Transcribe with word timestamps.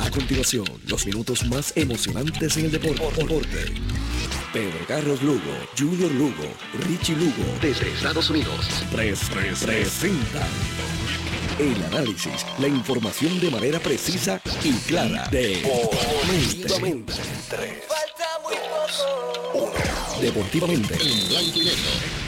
A 0.00 0.10
continuación, 0.10 0.64
los 0.86 1.06
minutos 1.06 1.44
más 1.46 1.72
emocionantes 1.76 2.56
en 2.56 2.66
el 2.66 2.70
deporte. 2.70 3.22
deporte. 3.22 3.64
Pedro 4.52 4.78
Carlos 4.86 5.22
Lugo, 5.22 5.40
Junior 5.76 6.10
Lugo, 6.12 6.48
Richie 6.86 7.16
Lugo, 7.16 7.44
desde 7.60 7.90
Estados 7.90 8.30
Unidos. 8.30 8.66
333 8.90 9.58
presentan 9.58 10.48
el 11.58 11.84
análisis, 11.84 12.46
la 12.58 12.68
información 12.68 13.40
de 13.40 13.50
manera 13.50 13.80
precisa 13.80 14.40
y 14.62 14.72
clara 14.86 15.28
de 15.30 15.62
Deportivamente. 15.62 17.12
3, 17.50 17.72
2, 18.94 19.04
1. 19.54 19.72
Deportivamente. 20.22 20.94
En 20.94 21.28
blanco 21.28 21.60
y 21.60 21.64
negro 21.64 22.27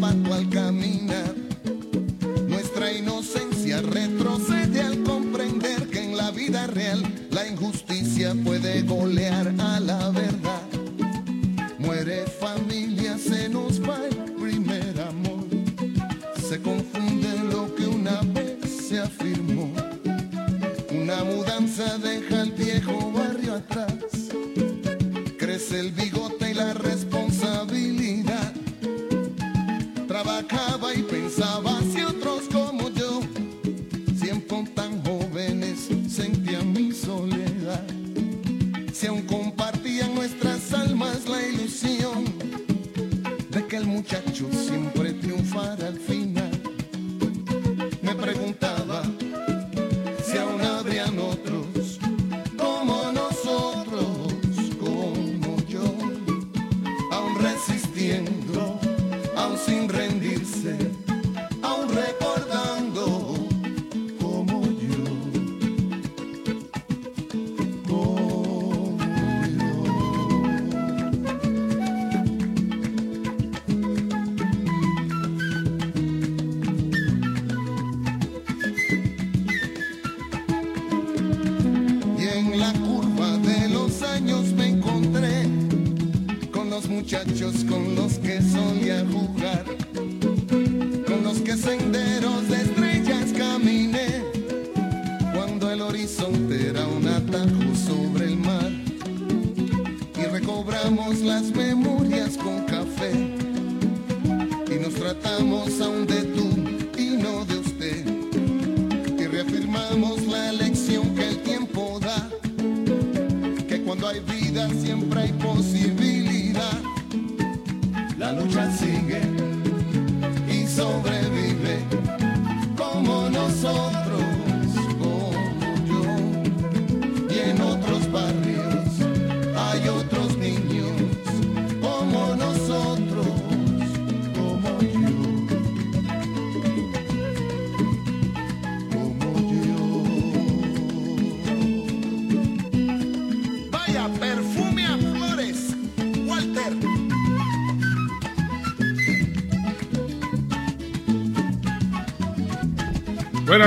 cuanto 0.00 0.32
alcanza. 0.32 0.69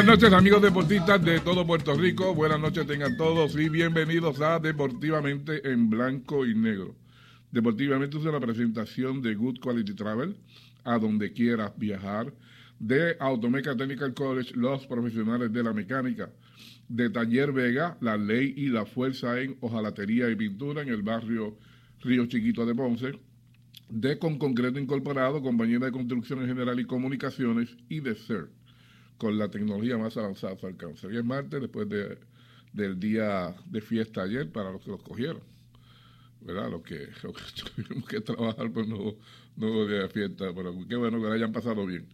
Buenas 0.04 0.22
noches, 0.22 0.38
amigos 0.38 0.62
deportistas 0.62 1.24
de 1.24 1.40
todo 1.40 1.66
Puerto 1.66 1.96
Rico. 1.96 2.36
Buenas 2.36 2.60
noches 2.60 2.86
tengan 2.86 3.16
todos 3.16 3.56
y 3.56 3.70
bienvenidos 3.70 4.42
a 4.42 4.60
Deportivamente 4.60 5.66
en 5.72 5.90
Blanco 5.90 6.46
y 6.46 6.54
Negro. 6.54 6.94
Deportivamente 7.52 8.18
es 8.18 8.26
una 8.26 8.42
presentación 8.42 9.22
de 9.22 9.34
Good 9.34 9.60
Quality 9.62 9.94
Travel, 9.94 10.36
a 10.84 11.00
donde 11.00 11.32
quieras 11.32 11.72
viajar, 11.78 12.34
de 12.80 13.16
Automeca 13.18 13.78
Technical 13.78 14.14
College, 14.14 14.52
los 14.58 14.86
profesionales 14.88 15.54
de 15.54 15.64
la 15.64 15.72
mecánica, 15.72 16.30
de 16.90 17.10
Taller 17.10 17.54
Vega, 17.54 17.98
la 18.02 18.18
ley 18.18 18.54
y 18.58 18.68
la 18.68 18.86
fuerza 18.86 19.40
en 19.40 19.56
hojalatería 19.62 20.30
y 20.30 20.36
pintura 20.36 20.82
en 20.82 20.90
el 20.90 21.02
barrio 21.02 21.58
Río 22.02 22.26
Chiquito 22.26 22.66
de 22.66 22.76
Ponce, 22.76 23.14
de 23.88 24.20
Con 24.20 24.38
Concreto 24.38 24.80
Incorporado, 24.80 25.42
compañía 25.42 25.80
de 25.80 25.94
construcción 25.94 26.42
en 26.42 26.50
general 26.50 26.78
y 26.78 26.84
comunicaciones, 26.84 27.78
y 27.88 28.02
de 28.02 28.16
CERT 28.16 28.63
con 29.24 29.38
la 29.38 29.48
tecnología 29.48 29.98
más 29.98 30.18
avanzada 30.18 30.52
a 30.52 30.58
su 30.58 30.68
alcance. 30.68 31.08
Hoy 31.08 31.16
es 31.16 31.24
martes, 31.24 31.62
después 31.62 31.88
de, 31.88 32.18
del 32.74 33.00
día 33.00 33.56
de 33.68 33.80
fiesta 33.80 34.24
ayer, 34.24 34.52
para 34.52 34.70
los 34.70 34.84
que 34.84 34.92
los 34.92 35.02
cogieron. 35.02 35.40
¿Verdad? 36.42 36.70
Los 36.70 36.82
que, 36.82 37.08
tuvimos 37.78 38.06
que 38.10 38.20
trabajar, 38.20 38.70
pues 38.74 38.86
no, 38.86 39.16
no 39.56 39.88
día 39.88 40.00
de 40.00 40.10
fiesta, 40.10 40.54
pero 40.54 40.76
qué 40.90 40.98
bueno 40.98 41.22
que 41.22 41.30
hayan 41.30 41.54
pasado 41.54 41.86
bien. 41.86 42.06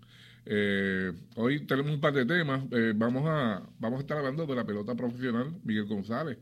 Eh, 0.45 1.11
hoy 1.35 1.65
tenemos 1.65 1.91
un 1.91 1.99
par 1.99 2.13
de 2.13 2.27
temas. 2.27 2.61
Eh, 2.73 2.93
vamos, 2.95 3.23
a, 3.25 3.63
vamos 3.79 3.97
a 3.97 4.01
estar 4.01 4.19
hablando 4.19 4.45
de 4.45 4.55
la 4.55 4.63
pelota 4.63 4.93
profesional, 4.93 5.51
Miguel 5.63 5.85
González. 5.85 6.37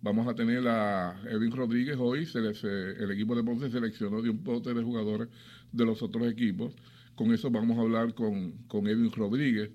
Vamos 0.00 0.26
a 0.28 0.34
tener 0.34 0.66
a 0.66 1.20
Edwin 1.28 1.52
Rodríguez 1.52 1.98
hoy. 2.00 2.24
Se 2.24 2.40
les, 2.40 2.64
el 2.64 3.10
equipo 3.10 3.34
de 3.34 3.44
Ponce 3.44 3.70
seleccionó 3.70 4.22
de 4.22 4.30
un 4.30 4.42
pote 4.42 4.72
de 4.72 4.82
jugadores 4.82 5.28
de 5.72 5.84
los 5.84 6.00
otros 6.00 6.26
equipos. 6.26 6.72
Con 7.14 7.34
eso 7.34 7.50
vamos 7.50 7.76
a 7.76 7.82
hablar 7.82 8.14
con, 8.14 8.52
con 8.66 8.86
Edwin 8.86 9.12
Rodríguez. 9.12 9.70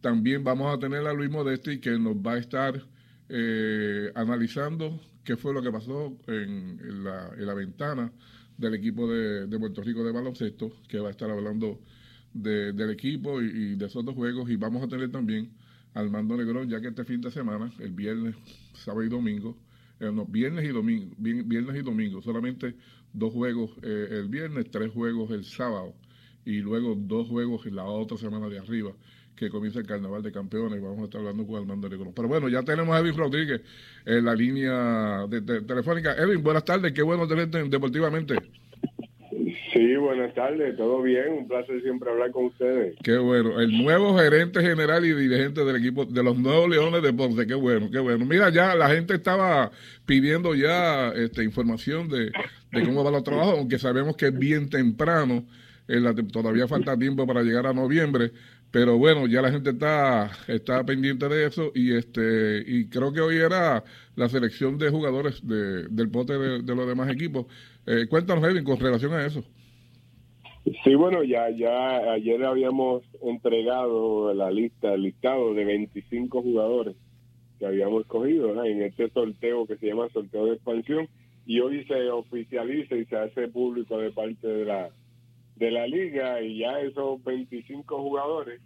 También 0.00 0.44
vamos 0.44 0.74
a 0.74 0.78
tener 0.78 1.06
a 1.06 1.12
Luis 1.12 1.30
Modesti 1.30 1.78
que 1.80 1.98
nos 1.98 2.16
va 2.16 2.34
a 2.34 2.38
estar 2.38 2.82
eh, 3.28 4.10
analizando 4.14 5.00
qué 5.24 5.36
fue 5.36 5.52
lo 5.52 5.62
que 5.62 5.70
pasó 5.70 6.16
en, 6.26 7.04
la, 7.04 7.30
en 7.36 7.46
la, 7.46 7.54
ventana 7.54 8.12
del 8.56 8.74
equipo 8.74 9.10
de, 9.10 9.46
de, 9.46 9.58
Puerto 9.58 9.82
Rico 9.82 10.02
de 10.02 10.12
baloncesto, 10.12 10.72
que 10.88 10.98
va 10.98 11.08
a 11.08 11.10
estar 11.10 11.30
hablando 11.30 11.80
de, 12.32 12.72
del 12.72 12.90
equipo 12.90 13.42
y, 13.42 13.46
y, 13.46 13.74
de 13.76 13.86
esos 13.86 14.04
dos 14.04 14.14
juegos. 14.14 14.50
Y 14.50 14.56
vamos 14.56 14.82
a 14.82 14.88
tener 14.88 15.10
también 15.10 15.52
al 15.94 16.10
Mando 16.10 16.36
Negrón, 16.36 16.68
ya 16.68 16.80
que 16.80 16.88
este 16.88 17.04
fin 17.04 17.20
de 17.20 17.30
semana, 17.30 17.72
el 17.78 17.92
viernes, 17.92 18.36
sábado 18.74 19.04
y 19.04 19.08
domingo, 19.08 19.56
eh, 20.00 20.10
no, 20.12 20.24
viernes 20.24 20.64
y 20.64 20.68
domingo, 20.68 21.14
viernes 21.18 21.76
y 21.76 21.82
domingo, 21.82 22.22
solamente 22.22 22.74
dos 23.12 23.32
juegos 23.32 23.72
eh, 23.82 24.08
el 24.10 24.28
viernes, 24.28 24.70
tres 24.70 24.90
juegos 24.92 25.30
el 25.30 25.44
sábado 25.44 25.94
y 26.44 26.60
luego 26.60 26.94
dos 26.94 27.28
juegos 27.28 27.66
en 27.66 27.76
la 27.76 27.84
otra 27.84 28.16
semana 28.16 28.48
de 28.48 28.58
arriba 28.58 28.92
que 29.40 29.48
comienza 29.48 29.78
el 29.78 29.86
Carnaval 29.86 30.22
de 30.22 30.30
Campeones 30.30 30.78
y 30.78 30.82
vamos 30.82 31.00
a 31.00 31.04
estar 31.04 31.18
hablando 31.18 31.46
con 31.46 31.56
Armando 31.56 31.88
Negrón. 31.88 32.12
Pero 32.14 32.28
bueno, 32.28 32.50
ya 32.50 32.62
tenemos 32.62 32.94
a 32.94 33.00
Edwin 33.00 33.16
Rodríguez 33.16 33.62
en 34.04 34.24
la 34.26 34.34
línea 34.34 35.26
de, 35.28 35.40
de, 35.40 35.62
telefónica. 35.62 36.12
Edwin, 36.12 36.42
buenas 36.42 36.64
tardes, 36.66 36.92
qué 36.92 37.00
bueno 37.00 37.26
tenerte 37.26 37.64
deportivamente. 37.64 38.34
Sí, 39.72 39.96
buenas 39.96 40.34
tardes, 40.34 40.76
todo 40.76 41.00
bien, 41.00 41.32
un 41.32 41.48
placer 41.48 41.80
siempre 41.80 42.10
hablar 42.10 42.30
con 42.32 42.46
ustedes. 42.46 42.96
Qué 43.02 43.16
bueno, 43.16 43.58
el 43.60 43.82
nuevo 43.82 44.18
gerente 44.18 44.60
general 44.60 45.06
y 45.06 45.14
dirigente 45.14 45.64
del 45.64 45.76
equipo 45.76 46.04
de 46.04 46.22
los 46.22 46.36
Nuevos 46.36 46.68
Leones 46.68 47.02
de 47.02 47.12
Ponce, 47.14 47.46
qué 47.46 47.54
bueno, 47.54 47.88
qué 47.90 47.98
bueno. 47.98 48.26
Mira, 48.26 48.50
ya 48.50 48.74
la 48.74 48.90
gente 48.90 49.14
estaba 49.14 49.70
pidiendo 50.04 50.54
ya 50.54 51.12
este, 51.12 51.44
información 51.44 52.10
de, 52.10 52.30
de 52.72 52.84
cómo 52.84 53.02
va 53.02 53.10
los 53.10 53.24
trabajos, 53.24 53.54
aunque 53.56 53.78
sabemos 53.78 54.16
que 54.16 54.26
es 54.26 54.38
bien 54.38 54.68
temprano, 54.68 55.46
en 55.88 56.04
la, 56.04 56.14
todavía 56.14 56.68
falta 56.68 56.96
tiempo 56.98 57.26
para 57.26 57.42
llegar 57.42 57.66
a 57.66 57.72
noviembre, 57.72 58.32
pero 58.70 58.98
bueno, 58.98 59.26
ya 59.26 59.42
la 59.42 59.50
gente 59.50 59.70
está, 59.70 60.30
está 60.46 60.84
pendiente 60.84 61.28
de 61.28 61.46
eso 61.46 61.72
y 61.74 61.94
este 61.94 62.62
y 62.64 62.88
creo 62.88 63.12
que 63.12 63.20
hoy 63.20 63.36
era 63.36 63.82
la 64.14 64.28
selección 64.28 64.78
de 64.78 64.90
jugadores 64.90 65.46
de, 65.46 65.88
del 65.88 66.10
pote 66.10 66.38
de, 66.38 66.74
los 66.74 66.86
demás 66.86 67.10
equipos. 67.10 67.46
Eh, 67.86 68.06
cuéntanos, 68.08 68.44
Edwin, 68.44 68.64
con 68.64 68.78
relación 68.78 69.12
a 69.12 69.26
eso. 69.26 69.42
Sí, 70.84 70.94
bueno, 70.94 71.24
ya 71.24 71.50
ya 71.50 72.12
ayer 72.12 72.44
habíamos 72.44 73.02
entregado 73.22 74.32
la 74.34 74.50
lista, 74.50 74.94
el 74.94 75.02
listado 75.02 75.52
de 75.54 75.64
25 75.64 76.42
jugadores 76.42 76.94
que 77.58 77.66
habíamos 77.66 78.02
escogido 78.02 78.64
en 78.64 78.82
este 78.82 79.10
sorteo 79.10 79.66
que 79.66 79.76
se 79.76 79.88
llama 79.88 80.08
sorteo 80.12 80.46
de 80.46 80.54
expansión 80.54 81.08
y 81.44 81.60
hoy 81.60 81.84
se 81.84 82.08
oficializa 82.10 82.94
y 82.94 83.04
se 83.06 83.16
hace 83.16 83.48
público 83.48 83.98
de 83.98 84.12
parte 84.12 84.46
de 84.46 84.64
la 84.64 84.90
de 85.60 85.70
la 85.70 85.86
liga 85.86 86.42
y 86.42 86.58
ya 86.58 86.80
esos 86.80 87.22
25 87.22 88.02
jugadores 88.02 88.60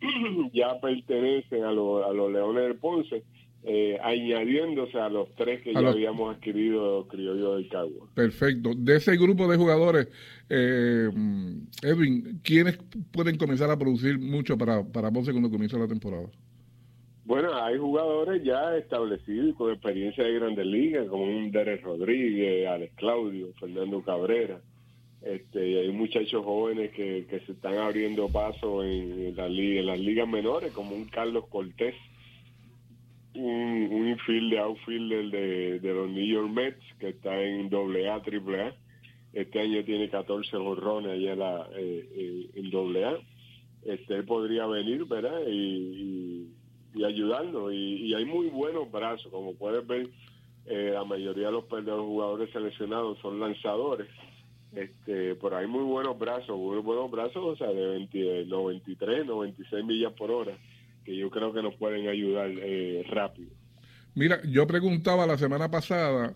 ya 0.52 0.78
pertenecen 0.80 1.62
a, 1.62 1.70
lo, 1.70 2.04
a 2.04 2.12
los 2.12 2.32
Leones 2.32 2.64
del 2.64 2.76
Ponce, 2.76 3.22
eh, 3.62 3.96
añadiéndose 4.02 4.98
a 4.98 5.08
los 5.08 5.32
tres 5.36 5.62
que 5.62 5.70
a 5.70 5.74
ya 5.74 5.80
los... 5.80 5.94
habíamos 5.94 6.34
adquirido 6.34 7.06
Criollo 7.06 7.54
del 7.54 7.68
Cagua. 7.68 8.08
Perfecto. 8.14 8.72
De 8.76 8.96
ese 8.96 9.16
grupo 9.16 9.48
de 9.48 9.56
jugadores, 9.56 10.08
eh, 10.50 11.08
Edwin, 11.80 12.40
¿quiénes 12.42 12.76
pueden 13.12 13.38
comenzar 13.38 13.70
a 13.70 13.78
producir 13.78 14.18
mucho 14.18 14.58
para, 14.58 14.82
para 14.84 15.12
Ponce 15.12 15.30
cuando 15.30 15.48
comienza 15.48 15.78
la 15.78 15.86
temporada? 15.86 16.26
Bueno, 17.24 17.54
hay 17.54 17.78
jugadores 17.78 18.42
ya 18.42 18.76
establecidos 18.76 19.54
con 19.54 19.70
experiencia 19.70 20.24
de 20.24 20.34
grandes 20.34 20.66
ligas, 20.66 21.06
como 21.06 21.22
un 21.22 21.52
Derek 21.52 21.84
Rodríguez, 21.84 22.66
Alex 22.66 22.94
Claudio, 22.96 23.52
Fernando 23.60 24.02
Cabrera. 24.02 24.60
Este, 25.24 25.80
hay 25.80 25.92
muchachos 25.92 26.44
jóvenes 26.44 26.90
que, 26.90 27.26
se 27.46 27.52
están 27.52 27.78
abriendo 27.78 28.28
paso 28.28 28.82
en, 28.82 29.36
las 29.36 29.50
ligas 29.50 30.28
menores, 30.28 30.72
como 30.72 30.96
un 30.96 31.04
Carlos 31.04 31.46
Cortés, 31.48 31.94
un, 33.34 33.88
un 33.90 34.08
infield 34.08 34.50
de 34.50 34.58
outfielder 34.58 35.30
de, 35.30 35.78
de 35.78 35.94
los 35.94 36.10
New 36.10 36.26
York 36.26 36.50
Mets, 36.50 36.82
que 36.98 37.10
está 37.10 37.40
en 37.40 37.72
AA, 37.72 38.16
AAA. 38.16 38.74
Este 39.32 39.60
año 39.60 39.84
tiene 39.84 40.10
14 40.10 40.56
jorrones 40.56 41.12
allá 41.12 41.32
en, 41.32 41.38
la, 41.38 41.68
eh, 41.76 42.50
en 42.54 43.04
AA. 43.04 43.18
Este 43.84 44.22
podría 44.24 44.66
venir. 44.66 45.06
Y, 45.48 46.48
ayudarnos. 47.04 47.72
Y, 47.72 48.06
y, 48.06 48.14
hay 48.14 48.24
muy 48.24 48.48
buenos 48.48 48.90
brazos, 48.90 49.30
como 49.32 49.54
puedes 49.54 49.86
ver, 49.86 50.08
eh, 50.66 50.90
la 50.92 51.04
mayoría 51.04 51.46
de 51.46 51.52
los, 51.52 51.68
de 51.68 51.82
los 51.82 52.06
jugadores 52.06 52.50
seleccionados 52.50 53.18
son 53.20 53.40
lanzadores 53.40 54.08
este 54.74 55.34
por 55.34 55.54
ahí 55.54 55.66
muy 55.66 55.84
buenos 55.84 56.18
brazos 56.18 56.58
muy 56.58 56.78
buenos 56.78 57.10
brazos 57.10 57.36
o 57.36 57.56
sea 57.56 57.68
de 57.68 57.86
20, 57.86 58.46
93 58.46 59.26
96 59.26 59.84
millas 59.84 60.12
por 60.14 60.30
hora 60.30 60.56
que 61.04 61.16
yo 61.16 61.30
creo 61.30 61.52
que 61.52 61.62
nos 61.62 61.74
pueden 61.74 62.08
ayudar 62.08 62.50
eh, 62.50 63.04
rápido. 63.08 63.50
Mira 64.14 64.40
yo 64.48 64.66
preguntaba 64.66 65.26
la 65.26 65.36
semana 65.36 65.70
pasada 65.70 66.34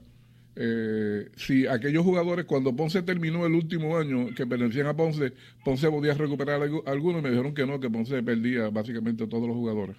eh, 0.54 1.30
si 1.36 1.66
aquellos 1.66 2.04
jugadores 2.04 2.46
cuando 2.46 2.74
Ponce 2.74 3.02
terminó 3.02 3.46
el 3.46 3.54
último 3.54 3.96
año 3.96 4.26
que 4.34 4.46
pertenecían 4.46 4.86
a 4.86 4.96
Ponce 4.96 5.32
Ponce 5.64 5.90
podía 5.90 6.14
recuperar 6.14 6.60
algunos 6.86 7.22
me 7.22 7.30
dijeron 7.30 7.54
que 7.54 7.66
no 7.66 7.80
que 7.80 7.90
Ponce 7.90 8.22
perdía 8.22 8.68
básicamente 8.70 9.26
todos 9.26 9.46
los 9.46 9.56
jugadores. 9.56 9.96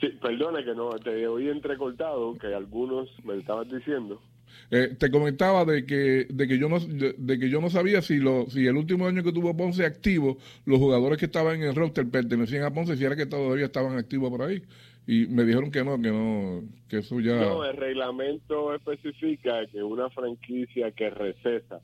Sí, 0.00 0.08
perdona 0.20 0.64
que 0.64 0.74
no 0.74 0.90
te 0.98 1.28
oí 1.28 1.48
entrecortado 1.48 2.34
que 2.36 2.52
algunos 2.52 3.08
me 3.24 3.36
estabas 3.36 3.70
diciendo 3.70 4.20
eh, 4.74 4.96
te 4.98 5.10
comentaba 5.10 5.66
de 5.66 5.84
que 5.84 6.26
de 6.30 6.48
que 6.48 6.58
yo 6.58 6.66
no 6.66 6.80
de, 6.80 7.14
de, 7.18 7.38
que 7.38 7.50
yo 7.50 7.60
no 7.60 7.68
sabía 7.68 8.00
si 8.00 8.16
lo 8.16 8.48
si 8.48 8.66
el 8.66 8.76
último 8.78 9.06
año 9.06 9.22
que 9.22 9.30
tuvo 9.30 9.54
Ponce 9.54 9.84
activo 9.84 10.38
los 10.64 10.78
jugadores 10.78 11.18
que 11.18 11.26
estaban 11.26 11.56
en 11.56 11.68
el 11.68 11.74
roster 11.74 12.08
pertenecían 12.08 12.64
a 12.64 12.72
Ponce 12.72 12.96
si 12.96 13.04
era 13.04 13.14
que 13.14 13.26
todavía 13.26 13.66
estaban 13.66 13.98
activos 13.98 14.30
por 14.30 14.40
ahí. 14.40 14.62
Y 15.06 15.26
me 15.26 15.44
dijeron 15.44 15.70
que 15.70 15.84
no 15.84 16.00
que 16.00 16.10
no 16.10 16.62
que 16.88 16.98
eso 16.98 17.20
ya 17.20 17.36
no 17.36 17.66
el 17.66 17.76
reglamento 17.76 18.74
especifica 18.74 19.66
que 19.66 19.82
una 19.82 20.08
franquicia 20.08 20.90
que 20.92 21.10
receta 21.10 21.80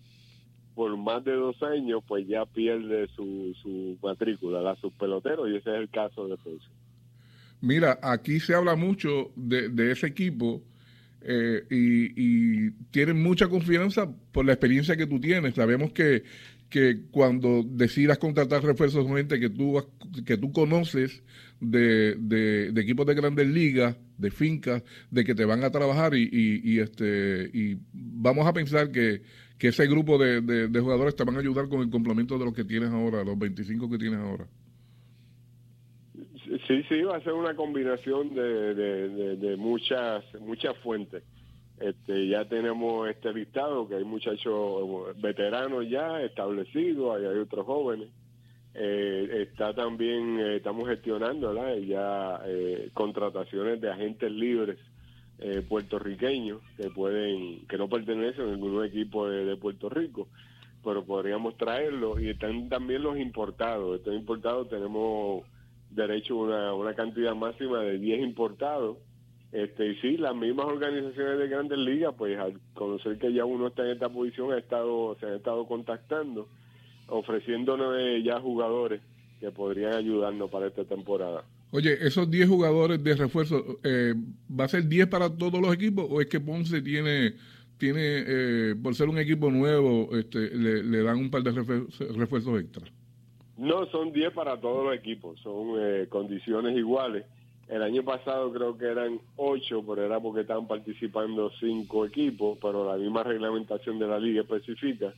por 0.74 0.96
más 0.96 1.22
de 1.24 1.34
dos 1.34 1.62
años 1.62 2.02
pues 2.08 2.26
ya 2.26 2.46
pierde 2.46 3.06
su, 3.08 3.54
su 3.60 3.98
matrícula 4.02 4.62
la 4.62 4.76
sus 4.76 4.94
peloteros 4.94 5.50
y 5.50 5.56
ese 5.56 5.68
es 5.70 5.76
el 5.76 5.90
caso 5.90 6.26
de 6.26 6.38
Ponce. 6.38 6.68
Mira 7.60 7.98
aquí 8.00 8.40
se 8.40 8.54
habla 8.54 8.76
mucho 8.76 9.30
de, 9.36 9.68
de 9.68 9.92
ese 9.92 10.06
equipo 10.06 10.62
eh, 11.22 11.64
y, 11.70 12.66
y, 12.66 12.70
tienen 12.90 13.22
mucha 13.22 13.48
confianza 13.48 14.10
por 14.32 14.44
la 14.44 14.52
experiencia 14.52 14.96
que 14.96 15.06
tú 15.06 15.20
tienes. 15.20 15.54
Sabemos 15.54 15.92
que, 15.92 16.22
que 16.68 17.02
cuando 17.10 17.62
decidas 17.64 18.18
contratar 18.18 18.62
refuerzos, 18.62 19.06
gente 19.06 19.40
que 19.40 19.50
tú, 19.50 19.82
que 20.24 20.36
tú 20.36 20.52
conoces 20.52 21.22
de, 21.60 22.14
de, 22.18 22.72
de, 22.72 22.80
equipos 22.80 23.06
de 23.06 23.14
grandes 23.14 23.48
ligas, 23.48 23.96
de 24.16 24.30
fincas, 24.30 24.82
de 25.10 25.24
que 25.24 25.34
te 25.34 25.44
van 25.44 25.64
a 25.64 25.70
trabajar 25.70 26.14
y, 26.14 26.28
y, 26.30 26.60
y 26.72 26.78
este 26.80 27.50
y 27.52 27.78
vamos 27.92 28.46
a 28.46 28.52
pensar 28.52 28.90
que, 28.90 29.22
que 29.58 29.68
ese 29.68 29.86
grupo 29.86 30.18
de, 30.18 30.40
de, 30.40 30.80
jugadores 30.80 31.16
te 31.16 31.24
van 31.24 31.36
a 31.36 31.40
ayudar 31.40 31.68
con 31.68 31.80
el 31.80 31.90
complemento 31.90 32.38
de 32.38 32.44
los 32.44 32.54
que 32.54 32.64
tienes 32.64 32.90
ahora, 32.90 33.24
los 33.24 33.38
25 33.38 33.90
que 33.90 33.98
tienes 33.98 34.20
ahora. 34.20 34.46
Sí, 36.68 36.82
sí, 36.86 37.00
va 37.00 37.16
a 37.16 37.22
ser 37.22 37.32
una 37.32 37.56
combinación 37.56 38.34
de, 38.34 38.74
de, 38.74 39.56
muchas 39.56 40.22
muchas 40.38 40.76
fuentes. 40.78 41.22
Este, 41.80 42.28
ya 42.28 42.44
tenemos 42.44 43.08
este 43.08 43.32
listado, 43.32 43.88
que 43.88 43.94
hay 43.94 44.04
muchachos 44.04 45.16
veteranos 45.16 45.88
ya 45.88 46.20
establecidos, 46.20 47.16
hay, 47.16 47.24
hay 47.24 47.38
otros 47.38 47.64
jóvenes. 47.64 48.10
Eh, 48.74 49.46
está 49.48 49.72
también, 49.72 50.38
eh, 50.38 50.56
estamos 50.56 50.86
gestionando 50.86 51.54
ya 51.80 52.42
eh, 52.44 52.90
contrataciones 52.92 53.80
de 53.80 53.90
agentes 53.90 54.30
libres 54.30 54.78
puertorriqueños 55.68 56.60
que 56.76 56.90
pueden, 56.90 57.64
que 57.68 57.78
no 57.78 57.88
pertenecen 57.88 58.48
a 58.48 58.56
ningún 58.56 58.84
equipo 58.84 59.28
de, 59.28 59.44
de 59.44 59.56
Puerto 59.56 59.88
Rico. 59.88 60.28
pero 60.84 61.04
podríamos 61.04 61.56
traerlo. 61.56 62.20
Y 62.20 62.28
están 62.28 62.68
también 62.68 63.04
los 63.04 63.16
importados. 63.18 63.96
Estos 63.96 64.14
importados 64.14 64.68
tenemos 64.68 65.44
derecho 65.90 66.34
a 66.34 66.46
una, 66.46 66.74
una 66.74 66.94
cantidad 66.94 67.34
máxima 67.34 67.80
de 67.80 67.98
10 67.98 68.20
importados. 68.20 68.98
Este, 69.52 69.92
y 69.92 69.96
sí, 69.96 70.16
las 70.18 70.36
mismas 70.36 70.66
organizaciones 70.66 71.38
de 71.38 71.48
grandes 71.48 71.78
ligas, 71.78 72.14
pues 72.16 72.38
al 72.38 72.60
conocer 72.74 73.18
que 73.18 73.32
ya 73.32 73.44
uno 73.44 73.68
está 73.68 73.84
en 73.84 73.92
esta 73.92 74.08
posición, 74.08 74.52
ha 74.52 74.58
estado, 74.58 75.16
se 75.18 75.26
han 75.26 75.34
estado 75.34 75.66
contactando, 75.66 76.48
ofreciéndonos 77.08 77.94
ya 78.22 78.40
jugadores 78.40 79.00
que 79.40 79.50
podrían 79.50 79.94
ayudarnos 79.94 80.50
para 80.50 80.66
esta 80.66 80.84
temporada. 80.84 81.44
Oye, 81.70 81.98
esos 82.06 82.30
10 82.30 82.48
jugadores 82.48 83.02
de 83.02 83.14
refuerzo, 83.14 83.78
eh, 83.84 84.14
¿va 84.48 84.64
a 84.64 84.68
ser 84.68 84.88
10 84.88 85.08
para 85.08 85.28
todos 85.36 85.60
los 85.60 85.72
equipos 85.74 86.06
o 86.08 86.20
es 86.20 86.26
que 86.26 86.40
Ponce 86.40 86.80
tiene, 86.80 87.34
tiene 87.76 88.24
eh, 88.26 88.74
por 88.82 88.94
ser 88.94 89.08
un 89.08 89.18
equipo 89.18 89.50
nuevo, 89.50 90.08
este, 90.16 90.50
le, 90.56 91.02
dan 91.02 91.18
un 91.18 91.30
par 91.30 91.42
de 91.42 91.52
refuerzos, 91.52 92.60
extra? 92.60 92.90
No, 93.58 93.86
son 93.86 94.12
10 94.12 94.32
para 94.32 94.60
todos 94.60 94.86
los 94.86 94.94
equipos, 94.94 95.38
son 95.40 95.74
eh, 95.78 96.06
condiciones 96.08 96.76
iguales. 96.76 97.24
El 97.68 97.82
año 97.82 98.02
pasado 98.02 98.50
creo 98.52 98.78
que 98.78 98.86
eran 98.86 99.20
8, 99.36 99.84
pero 99.86 100.06
era 100.06 100.20
porque 100.20 100.42
estaban 100.42 100.66
participando 100.66 101.50
5 101.60 102.06
equipos, 102.06 102.56
pero 102.62 102.90
la 102.90 102.96
misma 102.96 103.24
reglamentación 103.24 103.98
de 103.98 104.06
la 104.06 104.18
liga 104.18 104.42
especifica 104.42 105.12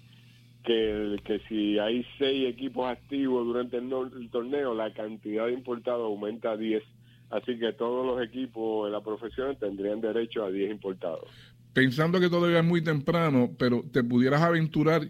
que, 0.65 1.21
que 1.25 1.41
si 1.49 1.79
hay 1.79 2.05
seis 2.19 2.49
equipos 2.49 2.91
activos 2.91 3.47
durante 3.47 3.79
el, 3.79 4.31
torneo, 4.31 4.75
la 4.75 4.93
cantidad 4.93 5.47
de 5.47 5.53
importados 5.53 6.07
aumenta 6.07 6.53
a 6.53 6.57
10. 6.57 6.83
Así 7.31 7.59
que 7.59 7.73
todos 7.73 8.07
los 8.07 8.27
equipos 8.27 8.87
de 8.87 8.93
la 8.93 9.01
profesión 9.01 9.57
tendrían 9.57 10.01
derecho 10.01 10.45
a 10.45 10.51
10 10.51 10.71
importados. 10.71 11.29
Pensando 11.73 12.19
que 12.19 12.29
todavía 12.29 12.59
es 12.59 12.65
muy 12.65 12.83
temprano, 12.83 13.51
pero 13.59 13.85
te 13.93 14.03
pudieras 14.03 14.43
aventurar 14.43 15.03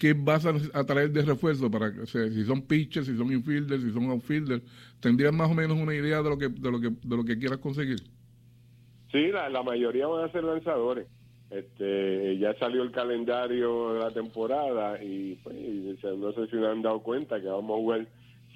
qué 0.00 0.14
vas 0.14 0.46
a, 0.46 0.84
traer 0.84 1.10
de 1.10 1.22
refuerzo 1.22 1.70
para 1.70 1.92
si 2.06 2.44
son 2.46 2.62
pitchers, 2.62 3.06
si 3.06 3.16
son 3.18 3.30
infielders, 3.30 3.82
si 3.82 3.92
son 3.92 4.10
outfielders, 4.10 4.62
tendrías 4.98 5.32
más 5.32 5.50
o 5.50 5.54
menos 5.54 5.76
una 5.78 5.94
idea 5.94 6.22
de 6.22 6.30
lo 6.30 6.38
que 6.38 6.48
de 6.48 6.70
lo 6.70 6.80
que 6.80 6.88
de 6.88 7.16
lo 7.16 7.22
que 7.22 7.38
quieras 7.38 7.58
conseguir. 7.58 8.00
Sí, 9.12 9.28
la, 9.28 9.50
la 9.50 9.62
mayoría 9.62 10.06
van 10.06 10.24
a 10.24 10.32
ser 10.32 10.42
lanzadores. 10.42 11.06
Este, 11.50 12.38
ya 12.38 12.54
salió 12.54 12.82
el 12.82 12.92
calendario 12.92 13.94
de 13.94 14.00
la 14.00 14.10
temporada 14.12 15.02
y, 15.02 15.34
pues, 15.42 15.56
no 16.16 16.32
sé 16.32 16.46
si 16.46 16.52
se 16.52 16.66
han 16.66 16.80
dado 16.80 17.00
cuenta 17.00 17.40
que 17.40 17.48
vamos 17.48 17.72
a 17.76 17.80
jugar 17.80 18.06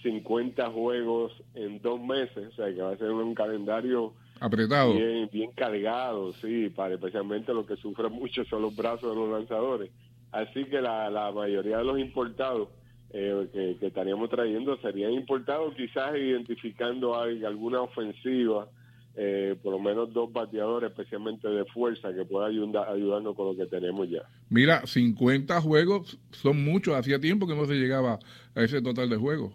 50 0.02 0.70
juegos 0.70 1.32
en 1.54 1.82
dos 1.82 2.00
meses, 2.00 2.48
o 2.52 2.52
sea 2.52 2.72
que 2.72 2.80
va 2.80 2.92
a 2.92 2.96
ser 2.96 3.10
un 3.10 3.34
calendario 3.34 4.12
apretado, 4.38 4.94
bien, 4.94 5.28
bien 5.32 5.50
cargado, 5.52 6.32
sí, 6.34 6.68
para 6.68 6.94
especialmente 6.94 7.52
lo 7.52 7.66
que 7.66 7.76
sufren 7.76 8.12
mucho 8.12 8.44
son 8.44 8.62
los 8.62 8.76
brazos 8.76 9.10
de 9.10 9.16
los 9.16 9.30
lanzadores. 9.30 9.90
Así 10.34 10.64
que 10.64 10.80
la, 10.80 11.08
la 11.10 11.30
mayoría 11.30 11.78
de 11.78 11.84
los 11.84 11.98
importados 11.98 12.68
eh, 13.10 13.48
que, 13.52 13.76
que, 13.78 13.86
estaríamos 13.86 14.28
trayendo 14.28 14.76
serían 14.78 15.12
importados 15.12 15.74
quizás 15.76 16.16
identificando 16.16 17.14
alguna 17.16 17.82
ofensiva 17.82 18.68
eh, 19.16 19.54
por 19.62 19.72
lo 19.72 19.78
menos 19.78 20.12
dos 20.12 20.32
bateadores, 20.32 20.90
especialmente 20.90 21.46
de 21.46 21.64
fuerza, 21.66 22.12
que 22.12 22.24
pueda 22.24 22.48
ayudar, 22.48 22.88
ayudarnos 22.88 23.36
con 23.36 23.46
lo 23.46 23.56
que 23.56 23.66
tenemos 23.66 24.10
ya. 24.10 24.22
Mira, 24.50 24.84
50 24.84 25.60
juegos 25.60 26.18
son 26.32 26.64
muchos. 26.64 26.96
Hacía 26.96 27.20
tiempo 27.20 27.46
que 27.46 27.54
no 27.54 27.64
se 27.66 27.74
llegaba 27.74 28.18
a 28.56 28.62
ese 28.62 28.82
total 28.82 29.08
de 29.08 29.16
juegos. 29.16 29.52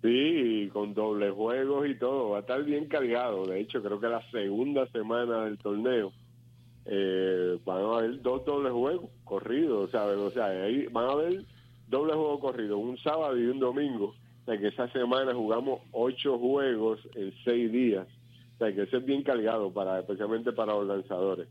Sí, 0.00 0.70
con 0.72 0.94
doble 0.94 1.30
juegos 1.30 1.86
y 1.86 1.94
todo. 1.96 2.30
Va 2.30 2.38
a 2.38 2.40
estar 2.40 2.64
bien 2.64 2.86
cargado. 2.86 3.44
De 3.44 3.60
hecho, 3.60 3.82
creo 3.82 4.00
que 4.00 4.08
la 4.08 4.22
segunda 4.30 4.86
semana 4.86 5.44
del 5.44 5.58
torneo 5.58 6.10
eh, 6.86 7.58
van 7.64 7.84
a 7.84 7.96
haber 7.98 8.22
dos 8.22 8.44
dobles 8.44 8.72
juegos 8.72 9.10
corridos. 9.24 9.90
¿sabes? 9.90 10.16
O 10.16 10.30
sea, 10.30 10.46
ahí 10.46 10.86
van 10.90 11.06
a 11.08 11.12
haber 11.12 11.44
doble 11.88 12.14
juegos 12.14 12.40
corridos, 12.40 12.78
un 12.78 12.98
sábado 12.98 13.38
y 13.38 13.46
un 13.46 13.60
domingo. 13.60 14.14
O 14.42 14.44
sea, 14.44 14.58
que 14.58 14.68
esa 14.68 14.88
semana 14.92 15.34
jugamos 15.34 15.80
ocho 15.92 16.38
juegos 16.38 17.00
en 17.14 17.32
seis 17.44 17.70
días 17.70 18.06
sea, 18.62 18.74
que 18.74 18.96
es 18.96 19.04
bien 19.04 19.22
cargado, 19.22 19.72
para 19.72 20.00
especialmente 20.00 20.52
para 20.52 20.72
los 20.74 20.86
lanzadores. 20.86 21.48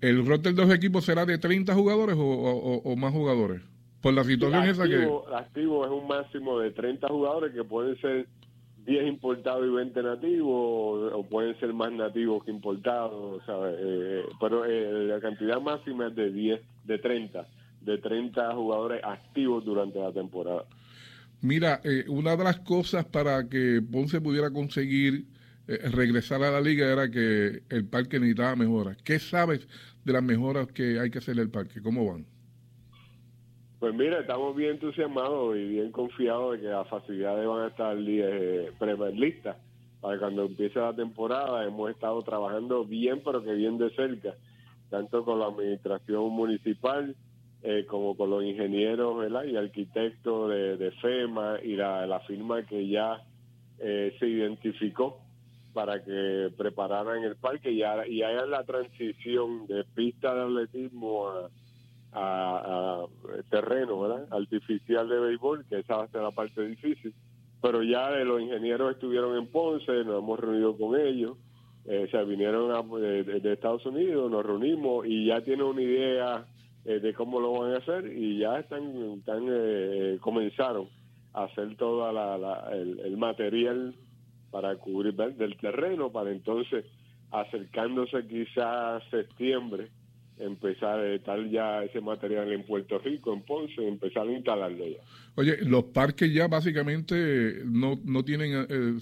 ¿El 0.00 0.26
roster 0.26 0.54
de 0.54 0.62
los 0.62 0.74
equipos 0.74 1.04
será 1.04 1.24
de 1.24 1.38
30 1.38 1.74
jugadores 1.74 2.16
o, 2.18 2.96
más 2.96 3.12
jugadores? 3.12 3.62
Por 4.00 4.14
la 4.14 4.24
situación 4.24 4.64
esa 4.64 4.84
que... 4.84 5.08
Activo 5.34 5.84
es 5.84 5.90
un 5.90 6.08
máximo 6.08 6.58
de 6.58 6.72
30 6.72 7.08
jugadores 7.08 7.54
que 7.54 7.62
pueden 7.62 7.96
ser 8.00 8.26
10 8.84 9.06
importados 9.06 9.66
y 9.66 9.70
20 9.70 10.02
nativos 10.02 11.12
o, 11.12 11.26
pueden 11.28 11.58
ser 11.60 11.72
más 11.72 11.92
nativos 11.92 12.44
que 12.44 12.50
importados, 12.50 13.42
¿sabes? 13.46 13.76
Eh, 13.78 14.22
pero 14.40 14.64
eh, 14.64 15.06
la 15.06 15.20
cantidad 15.20 15.60
máxima 15.60 16.08
es 16.08 16.16
de 16.16 16.32
10, 16.32 16.60
de 16.84 16.98
30, 16.98 17.46
de 17.80 17.98
30 17.98 18.54
jugadores 18.54 19.00
activos 19.04 19.64
durante 19.64 19.98
la 19.98 20.12
temporada. 20.12 20.64
Mira, 21.42 21.80
eh, 21.82 22.04
una 22.08 22.36
de 22.36 22.44
las 22.44 22.60
cosas 22.60 23.04
para 23.04 23.48
que 23.48 23.82
Ponce 23.82 24.20
pudiera 24.20 24.50
conseguir 24.52 25.26
eh, 25.66 25.78
regresar 25.90 26.42
a 26.42 26.52
la 26.52 26.60
liga 26.60 26.86
era 26.90 27.10
que 27.10 27.64
el 27.68 27.84
parque 27.84 28.20
necesitaba 28.20 28.54
mejoras. 28.54 28.96
¿Qué 29.02 29.18
sabes 29.18 29.66
de 30.04 30.12
las 30.12 30.22
mejoras 30.22 30.68
que 30.68 31.00
hay 31.00 31.10
que 31.10 31.18
hacer 31.18 31.34
en 31.34 31.40
el 31.40 31.50
parque? 31.50 31.82
¿Cómo 31.82 32.12
van? 32.12 32.26
Pues 33.82 33.96
mira, 33.96 34.20
estamos 34.20 34.54
bien 34.54 34.74
entusiasmados 34.74 35.56
y 35.56 35.64
bien 35.64 35.90
confiados 35.90 36.52
de 36.52 36.60
que 36.60 36.68
las 36.68 36.88
facilidades 36.88 37.48
van 37.48 37.62
a 37.62 37.66
estar 37.66 37.96
eh, 37.98 39.12
listas 39.12 39.56
para 40.00 40.20
cuando 40.20 40.44
empiece 40.44 40.78
la 40.78 40.94
temporada. 40.94 41.64
Hemos 41.64 41.90
estado 41.90 42.22
trabajando 42.22 42.84
bien, 42.84 43.22
pero 43.24 43.42
que 43.42 43.52
bien 43.54 43.78
de 43.78 43.90
cerca, 43.96 44.36
tanto 44.88 45.24
con 45.24 45.40
la 45.40 45.46
administración 45.46 46.30
municipal 46.30 47.16
eh, 47.64 47.84
como 47.88 48.16
con 48.16 48.30
los 48.30 48.44
ingenieros 48.44 49.28
y 49.48 49.56
arquitectos 49.56 50.48
de, 50.50 50.92
FEMA 51.02 51.58
y 51.64 51.74
la, 51.74 52.22
firma 52.28 52.64
que 52.64 52.86
ya 52.86 53.20
eh, 53.80 54.14
se 54.20 54.28
identificó 54.28 55.18
para 55.72 56.04
que 56.04 56.52
prepararan 56.56 57.24
el 57.24 57.34
parque 57.34 57.72
y, 57.72 57.80
y 57.80 58.22
hagan 58.22 58.48
la 58.48 58.62
transición 58.62 59.66
de 59.66 59.82
pista 59.92 60.32
de 60.36 60.42
atletismo 60.42 61.30
a, 61.30 61.50
terreno 63.62 64.00
¿verdad? 64.00 64.26
artificial 64.30 65.08
de 65.08 65.20
béisbol, 65.20 65.64
que 65.68 65.78
esa 65.78 65.96
va 65.96 66.04
a 66.04 66.08
ser 66.08 66.22
la 66.22 66.30
parte 66.30 66.66
difícil. 66.66 67.14
Pero 67.60 67.82
ya 67.82 68.10
los 68.10 68.40
ingenieros 68.40 68.92
estuvieron 68.92 69.36
en 69.36 69.46
Ponce, 69.46 70.04
nos 70.04 70.18
hemos 70.18 70.40
reunido 70.40 70.76
con 70.76 70.98
ellos, 70.98 71.36
eh, 71.84 72.08
se 72.10 72.24
vinieron 72.24 72.90
de, 73.00 73.52
Estados 73.52 73.86
Unidos, 73.86 74.30
nos 74.30 74.44
reunimos 74.44 75.06
y 75.06 75.26
ya 75.26 75.40
tienen 75.42 75.66
una 75.66 75.82
idea 75.82 76.46
eh, 76.84 76.98
de 76.98 77.14
cómo 77.14 77.40
lo 77.40 77.52
van 77.52 77.74
a 77.74 77.78
hacer 77.78 78.06
y 78.06 78.38
ya 78.38 78.58
están, 78.58 78.82
están 79.18 79.46
eh, 79.48 80.18
comenzaron 80.20 80.88
a 81.32 81.44
hacer 81.44 81.76
todo 81.76 82.10
la, 82.12 82.68
el, 82.72 82.98
el 83.00 83.16
material 83.16 83.94
para 84.50 84.76
cubrir 84.76 85.14
del 85.14 85.56
terreno, 85.56 86.10
para 86.10 86.30
entonces 86.30 86.84
acercándose 87.30 88.26
quizás 88.26 89.02
a 89.02 89.10
septiembre, 89.10 89.88
empezar 90.44 90.98
a 90.98 91.14
estar 91.14 91.44
ya 91.48 91.84
ese 91.84 92.00
material 92.00 92.52
en 92.52 92.64
Puerto 92.64 92.98
Rico, 92.98 93.32
en 93.32 93.42
Ponce, 93.42 93.86
empezar 93.86 94.26
a 94.26 94.32
instalarlo 94.32 94.86
ya. 94.86 94.98
Oye, 95.36 95.58
los 95.62 95.84
parques 95.84 96.32
ya 96.32 96.48
básicamente 96.48 97.62
no, 97.64 98.00
no 98.04 98.24
tienen 98.24 98.66
eh, 98.68 99.00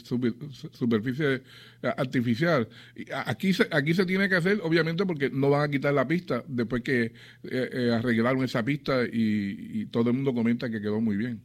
superficie 0.73 1.43
artificial. 1.83 2.69
Aquí 3.27 3.53
se, 3.53 3.67
aquí 3.71 3.95
se 3.95 4.07
tiene 4.07 4.29
que 4.29 4.37
hacer, 4.37 4.59
obviamente, 4.63 5.05
porque 5.05 5.31
no 5.31 5.51
van 5.51 5.69
a 5.69 5.71
quitar 5.71 5.95
la 5.95 6.07
pista 6.07 6.45
después 6.47 6.83
que 6.83 7.03
eh, 7.05 7.13
eh, 7.43 7.91
arreglaron 7.93 8.45
esa 8.45 8.65
pista 8.65 9.03
y 9.11 9.87
todo 9.87 10.11
el 10.11 10.17
mundo 10.17 10.35
comenta 10.35 10.71
que 10.71 10.81
quedó 10.81 11.01
muy 11.01 11.17
bien. 11.17 11.41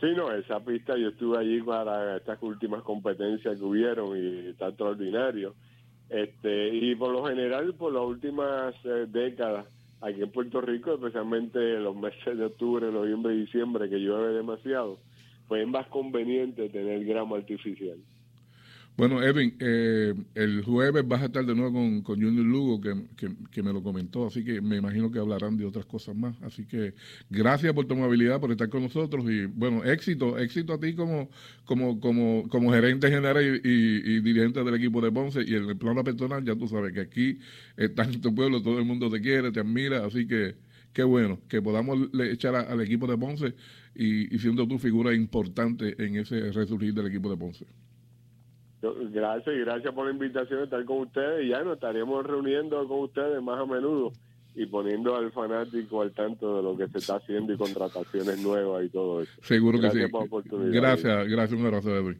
Sí, 0.00 0.06
no, 0.16 0.32
esa 0.32 0.64
pista 0.64 0.96
yo 0.96 1.08
estuve 1.08 1.38
allí 1.38 1.60
para 1.60 2.18
estas 2.18 2.40
últimas 2.40 2.82
competencias 2.82 3.58
que 3.58 3.64
hubieron 3.64 4.16
y 4.16 4.50
está 4.50 4.68
extraordinario. 4.68 5.56
Este, 6.10 6.74
y 6.74 6.94
por 6.94 7.12
lo 7.12 7.26
general, 7.26 7.74
por 7.74 7.92
las 7.92 8.04
últimas 8.04 8.74
eh, 8.84 9.06
décadas, 9.08 9.66
aquí 10.00 10.22
en 10.22 10.30
Puerto 10.30 10.60
Rico, 10.60 10.94
especialmente 10.94 11.58
los 11.78 11.96
meses 11.96 12.38
de 12.38 12.46
octubre, 12.46 12.90
noviembre 12.90 13.34
y 13.34 13.40
diciembre, 13.40 13.88
que 13.90 13.98
llueve 13.98 14.32
demasiado, 14.32 14.98
pues 15.46 15.62
es 15.62 15.68
más 15.68 15.86
conveniente 15.88 16.68
tener 16.68 17.04
grama 17.04 17.36
artificial. 17.36 17.98
Bueno, 18.98 19.22
Edwin, 19.22 19.54
eh, 19.60 20.12
el 20.34 20.64
jueves 20.64 21.06
vas 21.06 21.22
a 21.22 21.26
estar 21.26 21.46
de 21.46 21.54
nuevo 21.54 21.72
con, 21.74 22.02
con 22.02 22.20
Junior 22.20 22.44
Lugo, 22.44 22.80
que, 22.80 23.62
me 23.62 23.72
lo 23.72 23.80
comentó, 23.80 24.26
así 24.26 24.42
que 24.44 24.60
me 24.60 24.78
imagino 24.78 25.12
que 25.12 25.20
hablarán 25.20 25.56
de 25.56 25.64
otras 25.64 25.86
cosas 25.86 26.16
más. 26.16 26.34
Así 26.42 26.66
que 26.66 26.94
gracias 27.30 27.72
por 27.74 27.86
tu 27.86 27.94
amabilidad, 27.94 28.40
por 28.40 28.50
estar 28.50 28.68
con 28.68 28.82
nosotros 28.82 29.24
y 29.30 29.46
bueno, 29.46 29.84
éxito, 29.84 30.36
éxito 30.36 30.72
a 30.72 30.80
ti 30.80 30.96
como, 30.96 31.30
como, 31.64 32.00
como, 32.00 32.48
como 32.48 32.72
gerente 32.72 33.08
general 33.08 33.60
y, 33.64 34.20
dirigente 34.20 34.64
del 34.64 34.74
equipo 34.74 35.00
de 35.00 35.12
Ponce 35.12 35.42
y 35.46 35.54
en 35.54 35.68
el 35.68 35.76
plano 35.76 36.02
personal, 36.02 36.44
ya 36.44 36.56
tú 36.56 36.66
sabes 36.66 36.92
que 36.92 37.00
aquí 37.02 37.38
estás 37.76 38.08
en 38.08 38.20
tu 38.20 38.34
pueblo, 38.34 38.60
todo 38.62 38.80
el 38.80 38.84
mundo 38.84 39.08
te 39.10 39.20
quiere, 39.20 39.52
te 39.52 39.60
admira, 39.60 40.04
así 40.04 40.26
que 40.26 40.56
qué 40.92 41.04
bueno 41.04 41.40
que 41.48 41.62
podamos 41.62 42.08
echar 42.20 42.56
al 42.56 42.80
equipo 42.80 43.06
de 43.06 43.16
Ponce 43.16 43.54
y, 43.94 44.34
y 44.34 44.38
siendo 44.40 44.66
tu 44.66 44.76
figura 44.80 45.14
importante 45.14 45.94
en 46.04 46.16
ese 46.16 46.50
resurgir 46.50 46.94
del 46.94 47.06
equipo 47.06 47.30
de 47.30 47.36
Ponce. 47.36 47.64
Gracias 48.80 49.56
y 49.56 49.58
gracias 49.58 49.92
por 49.92 50.06
la 50.06 50.12
invitación 50.12 50.60
de 50.60 50.64
estar 50.64 50.84
con 50.84 50.98
ustedes 50.98 51.44
y 51.44 51.48
ya 51.48 51.62
nos 51.62 51.74
estaremos 51.74 52.24
reuniendo 52.24 52.86
con 52.86 53.00
ustedes 53.00 53.42
más 53.42 53.58
a 53.58 53.66
menudo 53.66 54.12
y 54.54 54.66
poniendo 54.66 55.16
al 55.16 55.32
fanático 55.32 56.02
al 56.02 56.12
tanto 56.12 56.56
de 56.56 56.62
lo 56.62 56.76
que 56.76 56.88
se 56.88 56.98
está 56.98 57.16
haciendo 57.16 57.52
y 57.52 57.56
contrataciones 57.56 58.40
nuevas 58.40 58.84
y 58.84 58.88
todo 58.88 59.22
eso. 59.22 59.32
Seguro 59.42 59.80
que 59.80 59.90
sí. 59.90 60.00
Gracias, 60.70 61.28
gracias, 61.28 61.60
un 61.60 61.66
abrazo, 61.66 61.96
Edwin. 61.96 62.18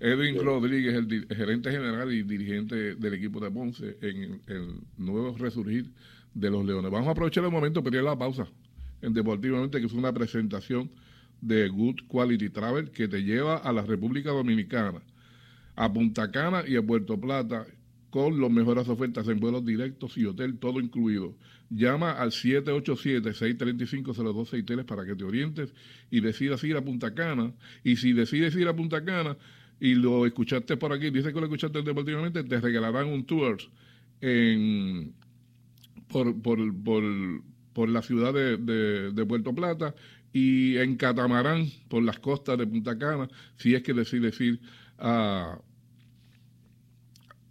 Edwin 0.00 0.44
Rodríguez, 0.44 0.94
el, 0.94 1.26
gerente 1.28 1.70
general 1.70 2.12
y 2.12 2.22
dirigente 2.22 2.94
del 2.94 3.14
equipo 3.14 3.40
de 3.40 3.50
Ponce 3.50 3.96
en 4.00 4.40
el 4.46 4.80
nuevo 4.96 5.36
resurgir 5.36 5.90
de 6.34 6.50
los 6.50 6.64
Leones. 6.64 6.90
Vamos 6.90 7.08
a 7.08 7.12
aprovechar 7.12 7.44
el 7.44 7.50
momento 7.50 7.82
para 7.82 7.96
ir 7.96 8.02
a 8.02 8.10
la 8.10 8.18
pausa 8.18 8.46
en 9.02 9.12
Deportivamente, 9.12 9.80
que 9.80 9.86
es 9.86 9.92
una 9.92 10.12
presentación 10.12 10.90
de 11.40 11.68
Good 11.68 12.00
Quality 12.08 12.50
Travel 12.50 12.90
que 12.90 13.08
te 13.08 13.22
lleva 13.22 13.56
a 13.56 13.72
la 13.72 13.82
República 13.82 14.30
Dominicana, 14.30 15.02
a 15.78 15.90
Punta 15.92 16.30
Cana 16.32 16.64
y 16.66 16.74
a 16.74 16.82
Puerto 16.82 17.20
Plata 17.20 17.64
con 18.10 18.40
las 18.40 18.50
mejores 18.50 18.88
ofertas 18.88 19.28
en 19.28 19.38
vuelos 19.38 19.64
directos 19.64 20.18
y 20.18 20.24
hotel, 20.24 20.58
todo 20.58 20.80
incluido. 20.80 21.36
Llama 21.70 22.10
al 22.12 22.32
787-635-0263 22.32 24.84
para 24.84 25.06
que 25.06 25.14
te 25.14 25.22
orientes 25.22 25.72
y 26.10 26.20
decidas 26.20 26.64
ir 26.64 26.76
a 26.76 26.84
Punta 26.84 27.14
Cana. 27.14 27.52
Y 27.84 27.94
si 27.94 28.12
decides 28.12 28.56
ir 28.56 28.66
a 28.66 28.74
Punta 28.74 29.04
Cana 29.04 29.36
y 29.78 29.94
lo 29.94 30.26
escuchaste 30.26 30.76
por 30.76 30.92
aquí, 30.92 31.10
dice 31.10 31.32
que 31.32 31.38
lo 31.38 31.46
escuchaste 31.46 31.80
deportivamente, 31.82 32.42
te 32.42 32.60
regalarán 32.60 33.06
un 33.06 33.24
tour 33.24 33.58
en, 34.20 35.14
por, 36.08 36.42
por, 36.42 36.58
por, 37.72 37.88
la 37.88 38.02
ciudad 38.02 38.34
de, 38.34 38.56
de, 39.12 39.26
Puerto 39.26 39.54
Plata 39.54 39.94
y 40.32 40.76
en 40.78 40.96
catamarán 40.96 41.68
por 41.88 42.02
las 42.02 42.18
costas 42.18 42.58
de 42.58 42.66
Punta 42.66 42.98
Cana, 42.98 43.28
si 43.56 43.76
es 43.76 43.84
que 43.84 43.94
decides 43.94 44.40
ir 44.40 44.60
a 44.98 45.60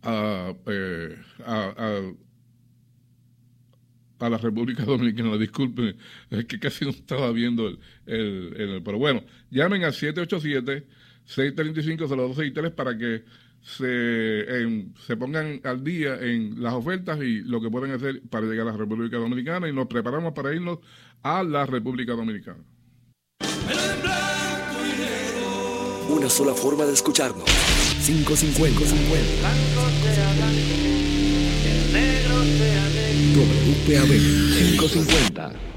eh, 0.07 1.17
a, 1.45 2.01
a, 4.19 4.29
la 4.29 4.37
República 4.37 4.85
Dominicana. 4.85 5.37
Disculpen, 5.37 5.97
es 6.29 6.45
que 6.45 6.59
casi 6.59 6.85
no 6.85 6.91
estaba 6.91 7.31
viendo 7.31 7.67
el, 7.67 7.79
el, 8.05 8.81
Pero 8.83 8.97
bueno, 8.97 9.23
llamen 9.51 9.83
al 9.83 9.91
787-635-0263 9.93 12.71
para 12.71 12.97
que 12.97 13.25
se, 13.61 14.45
se 15.05 15.17
pongan 15.17 15.59
al 15.63 15.83
día 15.83 16.17
en 16.21 16.63
las 16.63 16.73
ofertas 16.73 17.19
y 17.21 17.41
lo 17.41 17.61
que 17.61 17.69
pueden 17.69 17.91
hacer 17.91 18.21
para 18.29 18.47
llegar 18.47 18.67
a 18.67 18.71
la 18.71 18.77
República 18.77 19.17
Dominicana 19.17 19.67
y 19.67 19.73
nos 19.73 19.87
preparamos 19.87 20.31
para 20.33 20.55
irnos 20.55 20.79
a 21.21 21.43
la 21.43 21.65
República 21.65 22.13
Dominicana. 22.13 22.63
Una 26.09 26.29
sola 26.29 26.53
forma 26.53 26.85
de 26.85 26.93
escucharnos. 26.93 27.76
550. 28.01 28.85
50. 28.85 30.37
WPAB 33.35 34.11
550. 34.77 35.76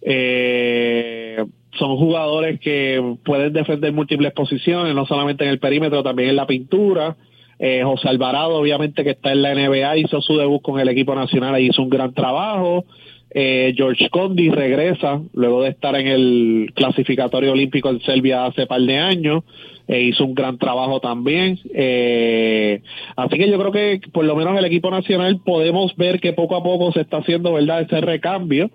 Eh, 0.02 1.42
son 1.78 1.96
jugadores 1.96 2.60
que 2.60 3.16
pueden 3.24 3.52
defender 3.52 3.92
múltiples 3.92 4.32
posiciones, 4.32 4.94
no 4.94 5.06
solamente 5.06 5.44
en 5.44 5.50
el 5.50 5.60
perímetro, 5.60 6.02
también 6.02 6.30
en 6.30 6.36
la 6.36 6.46
pintura. 6.46 7.16
Eh, 7.64 7.82
José 7.84 8.08
Alvarado, 8.08 8.56
obviamente, 8.56 9.04
que 9.04 9.10
está 9.10 9.30
en 9.30 9.40
la 9.40 9.54
NBA, 9.54 9.98
hizo 9.98 10.20
su 10.20 10.36
debut 10.36 10.60
con 10.62 10.80
el 10.80 10.88
equipo 10.88 11.14
nacional 11.14 11.60
y 11.60 11.68
hizo 11.68 11.80
un 11.80 11.90
gran 11.90 12.12
trabajo. 12.12 12.84
Eh, 13.30 13.72
George 13.76 14.10
Condi 14.10 14.50
regresa 14.50 15.22
luego 15.32 15.62
de 15.62 15.68
estar 15.68 15.94
en 15.94 16.08
el 16.08 16.72
clasificatorio 16.74 17.52
olímpico 17.52 17.88
en 17.88 18.00
Serbia 18.00 18.46
hace 18.46 18.66
par 18.66 18.80
de 18.80 18.98
años. 18.98 19.44
e 19.86 20.00
hizo 20.02 20.24
un 20.24 20.34
gran 20.34 20.58
trabajo 20.58 20.98
también. 20.98 21.60
Eh, 21.72 22.82
así 23.14 23.38
que 23.38 23.48
yo 23.48 23.56
creo 23.60 23.70
que 23.70 24.00
por 24.12 24.24
lo 24.24 24.34
menos 24.34 24.58
el 24.58 24.64
equipo 24.64 24.90
nacional 24.90 25.40
podemos 25.44 25.94
ver 25.94 26.18
que 26.18 26.32
poco 26.32 26.56
a 26.56 26.64
poco 26.64 26.90
se 26.90 27.02
está 27.02 27.18
haciendo 27.18 27.52
verdad 27.52 27.82
ese 27.82 28.00
recambio 28.00 28.72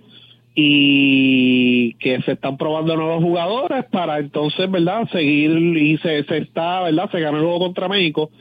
y 0.55 1.93
que 1.95 2.21
se 2.21 2.31
están 2.31 2.55
probando 2.55 2.95
nuevos 2.95 3.21
jugadores 3.21 3.83
para 3.91 4.19
entonces 4.19 4.71
verdad 4.71 5.09
seguir 5.11 5.51
y 5.77 5.97
se, 5.97 6.23
se 6.23 6.37
está 6.37 6.83
verdad 6.83 7.11
se 7.11 7.19
ganó 7.19 7.39
luego 7.39 7.59
contra 7.59 7.89
México 7.89 8.31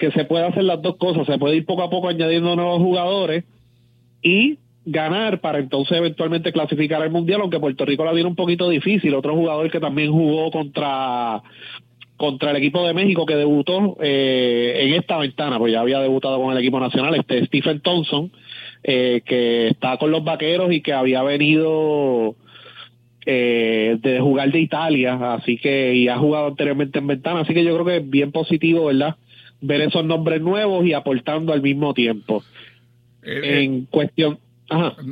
que 0.00 0.10
se 0.10 0.24
puede 0.24 0.46
hacer 0.46 0.64
las 0.64 0.82
dos 0.82 0.96
cosas, 0.96 1.26
se 1.26 1.38
puede 1.38 1.56
ir 1.56 1.66
poco 1.66 1.82
a 1.82 1.90
poco 1.90 2.08
añadiendo 2.08 2.56
nuevos 2.56 2.78
jugadores 2.78 3.44
y 4.22 4.58
ganar 4.84 5.40
para 5.40 5.58
entonces 5.58 5.96
eventualmente 5.98 6.52
clasificar 6.52 7.02
al 7.02 7.10
mundial, 7.10 7.42
aunque 7.42 7.60
Puerto 7.60 7.84
Rico 7.84 8.04
la 8.04 8.12
tiene 8.12 8.28
un 8.28 8.34
poquito 8.34 8.68
difícil. 8.68 9.14
Otro 9.14 9.36
jugador 9.36 9.70
que 9.70 9.78
también 9.78 10.10
jugó 10.10 10.50
contra 10.50 11.42
contra 12.16 12.50
el 12.50 12.56
equipo 12.56 12.86
de 12.86 12.92
México 12.92 13.24
que 13.24 13.34
debutó 13.34 13.96
eh, 14.00 14.80
en 14.82 14.94
esta 14.94 15.16
ventana, 15.16 15.58
pues 15.58 15.72
ya 15.72 15.80
había 15.80 16.00
debutado 16.00 16.38
con 16.38 16.52
el 16.52 16.58
equipo 16.58 16.78
nacional, 16.78 17.14
este 17.14 17.46
Stephen 17.46 17.80
Thompson, 17.80 18.30
eh, 18.82 19.22
que 19.24 19.68
está 19.68 19.96
con 19.96 20.10
los 20.10 20.22
vaqueros 20.22 20.70
y 20.70 20.82
que 20.82 20.92
había 20.92 21.22
venido 21.22 22.34
eh, 23.24 23.96
de 24.02 24.20
jugar 24.20 24.52
de 24.52 24.60
Italia, 24.60 25.34
así 25.34 25.56
que 25.56 25.94
y 25.94 26.08
ha 26.08 26.18
jugado 26.18 26.48
anteriormente 26.48 26.98
en 26.98 27.06
ventana, 27.06 27.40
así 27.40 27.54
que 27.54 27.64
yo 27.64 27.72
creo 27.72 27.86
que 27.86 27.96
es 27.96 28.10
bien 28.10 28.32
positivo, 28.32 28.84
¿verdad? 28.86 29.16
Ver 29.60 29.82
esos 29.82 30.04
nombres 30.04 30.40
nuevos 30.40 30.86
y 30.86 30.92
aportando 30.92 31.52
al 31.52 31.62
mismo 31.62 31.92
tiempo. 31.94 32.42
en 33.22 33.86
cuestión, 33.86 34.38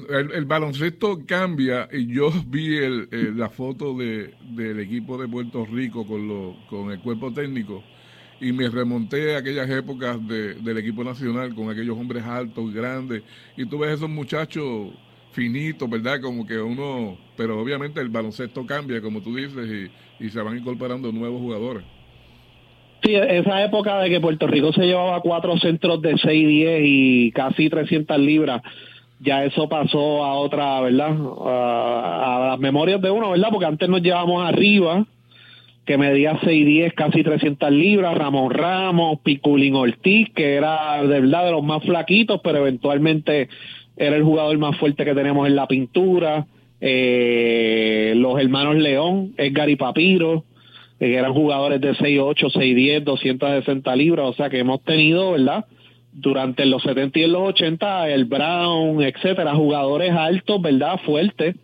el, 0.09 0.45
baloncesto 0.45 1.19
cambia 1.27 1.89
y 1.93 2.07
yo 2.07 2.31
vi 2.47 2.77
el, 2.77 3.37
la 3.37 3.49
foto 3.49 3.97
de, 3.97 4.35
del 4.53 4.81
equipo 4.81 5.19
de 5.19 5.29
Puerto 5.29 5.67
Rico 5.67 6.07
con, 6.07 6.29
lo, 6.29 6.57
con 6.69 6.91
el 6.93 7.01
cuerpo 7.01 7.33
técnico 7.33 7.83
y 8.41 8.53
me 8.53 8.69
remonté 8.69 9.35
a 9.35 9.39
aquellas 9.39 9.69
épocas 9.69 10.17
de, 10.29 10.55
del 10.55 10.79
equipo 10.79 11.03
nacional 11.03 11.55
con 11.55 11.71
aquellos 11.71 11.99
hombres 11.99 12.25
altos, 12.25 12.73
grandes, 12.73 13.23
y 13.57 13.67
tú 13.67 13.81
ves 13.81 13.95
esos 13.95 14.09
muchachos 14.09 14.93
finitos, 15.33 15.91
¿verdad? 15.91 16.21
Como 16.21 16.47
que 16.47 16.59
uno, 16.59 17.19
pero 17.37 17.61
obviamente 17.61 18.01
el 18.01 18.09
baloncesto 18.09 18.65
cambia, 18.65 19.01
como 19.01 19.23
tú 19.23 19.35
dices, 19.35 19.91
y, 20.21 20.25
y 20.25 20.31
se 20.31 20.41
van 20.41 20.57
incorporando 20.57 21.11
nuevos 21.11 21.41
jugadores. 21.41 21.85
Sí, 23.03 23.15
esa 23.15 23.65
época 23.65 24.01
de 24.01 24.11
que 24.11 24.21
Puerto 24.21 24.47
Rico 24.47 24.73
se 24.73 24.87
llevaba 24.87 25.21
cuatro 25.21 25.57
centros 25.59 26.03
de 26.03 26.15
6-10 26.15 26.81
y 26.83 27.33
casi 27.33 27.71
300 27.71 28.19
libras, 28.19 28.63
ya 29.21 29.45
eso 29.45 29.69
pasó 29.69 30.25
a 30.25 30.35
otra, 30.35 30.81
¿verdad? 30.81 31.17
A, 31.45 32.47
las 32.51 32.59
memorias 32.59 33.01
de 33.01 33.11
uno, 33.11 33.31
¿verdad? 33.31 33.49
Porque 33.51 33.67
antes 33.67 33.89
nos 33.89 34.03
llevamos 34.03 34.47
arriba, 34.47 35.07
que 35.85 35.97
medía 35.97 36.41
6'10, 36.41 36.93
casi 36.95 37.23
300 37.23 37.71
libras, 37.71 38.17
Ramón 38.17 38.51
Ramos, 38.51 39.21
Piculín 39.21 39.75
Ortiz, 39.75 40.29
que 40.35 40.57
era 40.57 41.03
de 41.03 41.21
verdad 41.21 41.47
de 41.47 41.53
los 41.53 41.63
más 41.63 41.83
flaquitos, 41.85 42.41
pero 42.43 42.59
eventualmente 42.59 43.49
era 43.97 44.17
el 44.17 44.23
jugador 44.23 44.59
más 44.59 44.77
fuerte 44.77 45.05
que 45.05 45.15
tenemos 45.15 45.47
en 45.47 45.57
la 45.57 45.67
pintura. 45.67 46.47
Eh, 46.81 48.13
los 48.17 48.39
hermanos 48.41 48.77
León, 48.77 49.35
Edgar 49.37 49.69
y 49.71 49.77
Papiro, 49.77 50.45
que 50.99 51.15
eran 51.15 51.33
jugadores 51.33 51.81
de 51.81 51.93
6'8, 51.95 52.53
6'10, 52.53 53.05
260 53.05 53.97
libras, 53.97 54.27
o 54.27 54.33
sea 54.33 54.51
que 54.51 54.59
hemos 54.59 54.83
tenido, 54.83 55.33
¿verdad? 55.33 55.65
durante 56.13 56.67
los 56.67 56.83
70 56.83 57.19
y 57.19 57.27
los 57.27 57.49
80, 57.51 58.09
el 58.09 58.25
Brown, 58.25 59.03
etcétera, 59.03 59.55
jugadores 59.55 60.13
altos, 60.13 60.61
¿verdad? 60.61 60.99
Fuertes, 61.05 61.57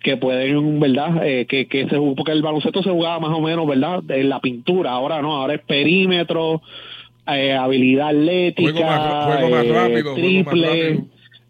que 0.00 0.16
pueden, 0.16 0.80
¿verdad? 0.80 1.26
Eh, 1.26 1.46
que, 1.46 1.66
que 1.66 1.88
se 1.88 1.96
porque 2.16 2.32
el 2.32 2.42
baloncesto 2.42 2.82
se 2.82 2.90
jugaba 2.90 3.20
más 3.20 3.36
o 3.36 3.40
menos, 3.40 3.66
¿verdad? 3.66 4.02
En 4.08 4.28
la 4.28 4.40
pintura, 4.40 4.92
ahora 4.92 5.22
no, 5.22 5.36
ahora 5.36 5.54
es 5.54 5.62
perímetro, 5.62 6.62
eh, 7.28 7.52
habilidad 7.52 8.08
atlética, 8.08 9.38
eh, 9.40 10.02
triple, 10.14 11.04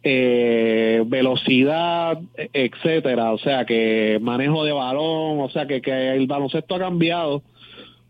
eh, 0.09 1.03
velocidad, 1.05 2.21
etcétera, 2.37 3.33
o 3.33 3.39
sea 3.39 3.65
que 3.65 4.21
manejo 4.23 4.65
de 4.65 4.71
balón, 4.71 5.41
o 5.41 5.51
sea 5.51 5.67
que, 5.67 5.83
que 5.83 6.15
el 6.15 6.29
baloncesto 6.29 6.77
ha 6.77 6.79
cambiado 6.79 7.43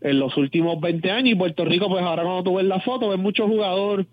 en 0.01 0.19
los 0.19 0.37
últimos 0.37 0.79
20 0.79 1.09
años 1.09 1.31
y 1.31 1.35
Puerto 1.35 1.65
Rico 1.65 1.89
pues 1.89 2.03
ahora 2.03 2.21
cuando 2.21 2.43
tú 2.43 2.57
ves 2.57 2.65
la 2.65 2.79
foto 2.81 3.09
ves 3.09 3.17
muchos 3.17 3.47
jugadores 3.47 4.05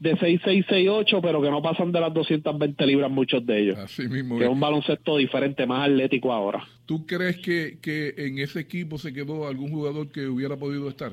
de 0.00 0.16
6'6", 0.16 1.20
pero 1.22 1.40
que 1.40 1.48
no 1.48 1.62
pasan 1.62 1.92
de 1.92 2.00
las 2.00 2.12
220 2.12 2.86
libras 2.86 3.08
muchos 3.08 3.46
de 3.46 3.60
ellos. 3.60 3.78
Así 3.78 4.08
mismo. 4.08 4.36
Que 4.36 4.44
es 4.44 4.50
un 4.50 4.58
baloncesto 4.58 5.16
diferente, 5.16 5.64
más 5.64 5.88
atlético 5.88 6.32
ahora. 6.32 6.64
¿Tú 6.86 7.06
crees 7.06 7.36
que, 7.36 7.78
que 7.80 8.14
en 8.16 8.38
ese 8.38 8.58
equipo 8.58 8.98
se 8.98 9.12
quedó 9.12 9.46
algún 9.46 9.70
jugador 9.70 10.10
que 10.10 10.26
hubiera 10.26 10.56
podido 10.56 10.88
estar? 10.88 11.12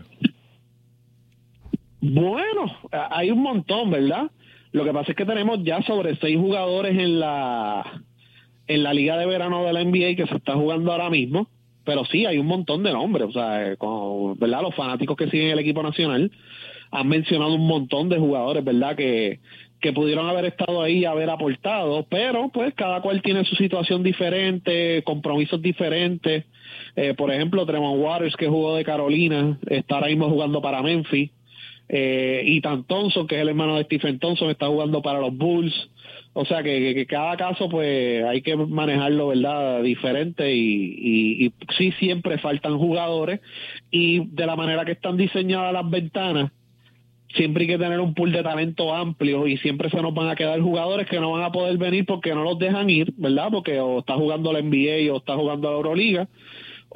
Bueno, 2.01 2.65
hay 3.11 3.29
un 3.29 3.43
montón, 3.43 3.91
¿verdad? 3.91 4.31
Lo 4.75 4.83
que 4.83 4.93
pasa 4.93 5.11
es 5.11 5.17
que 5.17 5.25
tenemos 5.25 5.63
ya 5.63 5.81
sobre 5.83 6.15
seis 6.17 6.37
jugadores 6.37 6.97
en 6.97 7.19
la 7.19 8.01
en 8.67 8.83
la 8.83 8.93
liga 8.93 9.17
de 9.17 9.25
verano 9.25 9.63
de 9.63 9.73
la 9.73 9.83
NBA 9.83 10.15
que 10.15 10.25
se 10.27 10.35
está 10.35 10.55
jugando 10.55 10.91
ahora 10.91 11.09
mismo 11.09 11.47
pero 11.85 12.03
sí 12.05 12.25
hay 12.25 12.39
un 12.39 12.47
montón 12.47 12.83
de 12.83 12.91
nombres, 12.91 13.29
o 13.29 13.31
sea, 13.31 13.71
eh, 13.71 13.77
¿verdad? 14.37 14.61
Los 14.63 14.75
fanáticos 14.75 15.15
que 15.15 15.29
siguen 15.29 15.51
el 15.51 15.59
equipo 15.59 15.83
nacional 15.83 16.31
han 16.91 17.07
mencionado 17.07 17.53
un 17.53 17.67
montón 17.67 18.09
de 18.09 18.17
jugadores, 18.17 18.63
¿verdad? 18.63 18.95
Que, 18.95 19.39
que 19.79 19.93
pudieron 19.93 20.27
haber 20.27 20.45
estado 20.45 20.81
ahí 20.81 20.99
y 20.99 21.05
haber 21.05 21.29
aportado, 21.29 22.05
pero 22.09 22.49
pues 22.49 22.73
cada 22.73 23.01
cual 23.01 23.21
tiene 23.21 23.45
su 23.45 23.55
situación 23.55 24.01
diferente, 24.01 25.03
compromisos 25.03 25.61
diferentes. 25.61 26.45
Eh, 26.95 27.13
por 27.13 27.31
ejemplo, 27.31 27.65
Tremont 27.65 28.01
Waters, 28.01 28.35
que 28.35 28.47
jugó 28.47 28.75
de 28.75 28.83
Carolina, 28.83 29.59
está 29.67 29.95
ahora 29.95 30.07
mismo 30.07 30.29
jugando 30.29 30.61
para 30.61 30.81
Memphis. 30.81 31.31
Eh, 31.87 32.43
Ethan 32.45 32.83
Thompson, 32.85 33.27
que 33.27 33.35
es 33.35 33.41
el 33.41 33.49
hermano 33.49 33.77
de 33.77 33.83
Stephen 33.83 34.19
Thompson, 34.19 34.49
está 34.49 34.67
jugando 34.67 35.01
para 35.01 35.19
los 35.19 35.35
Bulls. 35.35 35.89
O 36.37 36.43
sea 36.43 36.63
que, 36.63 37.05
cada 37.07 37.37
caso 37.37 37.69
pues 37.69 38.23
hay 38.25 38.41
que 38.41 38.57
manejarlo, 38.57 39.29
¿verdad? 39.29 39.81
Diferente 39.81 40.53
y, 40.53 41.45
y, 41.45 41.53
sí 41.77 41.93
siempre 41.93 42.37
faltan 42.39 42.77
jugadores 42.77 43.39
y 43.89 44.19
de 44.19 44.45
la 44.45 44.57
manera 44.57 44.83
que 44.83 44.91
están 44.91 45.15
diseñadas 45.15 45.71
las 45.71 45.89
ventanas, 45.89 46.51
siempre 47.35 47.63
hay 47.63 47.67
que 47.67 47.77
tener 47.77 48.01
un 48.01 48.13
pool 48.13 48.33
de 48.33 48.43
talento 48.43 48.93
amplio 48.93 49.47
y 49.47 49.57
siempre 49.57 49.89
se 49.89 50.01
nos 50.01 50.13
van 50.13 50.27
a 50.27 50.35
quedar 50.35 50.59
jugadores 50.59 51.07
que 51.07 51.21
no 51.21 51.31
van 51.31 51.43
a 51.43 51.53
poder 51.53 51.77
venir 51.77 52.05
porque 52.05 52.33
no 52.33 52.43
los 52.43 52.59
dejan 52.59 52.89
ir, 52.89 53.13
¿verdad? 53.17 53.47
Porque 53.51 53.79
o 53.79 53.99
está 53.99 54.15
jugando 54.15 54.51
la 54.51 54.61
NBA 54.61 55.13
o 55.13 55.17
está 55.17 55.35
jugando 55.35 55.69
la 55.69 55.77
Euroliga. 55.77 56.27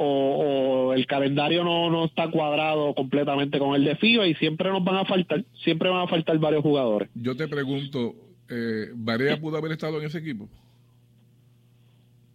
O, 0.02 0.94
el 0.94 1.06
calendario 1.08 1.64
no, 1.66 1.90
no 1.90 2.06
está 2.06 2.32
cuadrado 2.32 2.94
completamente 2.94 3.60
con 3.60 3.76
el 3.76 3.84
de 3.84 3.98
FIBA 3.98 4.28
y 4.28 4.36
siempre 4.36 4.70
nos 4.70 4.82
van 4.84 4.96
a 4.96 5.06
faltar, 5.06 5.44
siempre 5.64 5.90
van 5.90 6.04
a 6.04 6.08
faltar 6.08 6.38
varios 6.38 6.64
jugadores. 6.64 7.10
Yo 7.16 7.36
te 7.36 7.50
pregunto, 7.50 8.16
eh, 8.50 8.88
¿Barea 8.96 9.38
pudo 9.40 9.58
haber 9.58 9.74
estado 9.74 10.00
en 10.00 10.06
ese 10.06 10.20
equipo? 10.20 10.48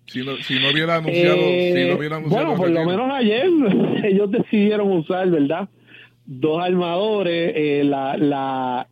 Si 0.06 0.22
no, 0.22 0.36
si 0.36 0.60
no 0.60 0.70
hubiera 0.70 0.96
anunciado, 0.96 1.40
si 1.40 1.88
no 1.88 1.96
hubiera 1.96 2.16
anunciado 2.16 2.46
bueno, 2.46 2.56
por 2.56 2.70
lo 2.70 2.84
menos 2.84 3.10
ayer 3.12 3.46
ellos 4.04 4.30
decidieron 4.30 4.90
usar, 4.92 5.28
¿verdad? 5.30 5.68
Dos 6.26 6.62
armadores, 6.62 7.52
eh, 7.56 7.82
la, 7.84 8.16
la, 8.18 8.88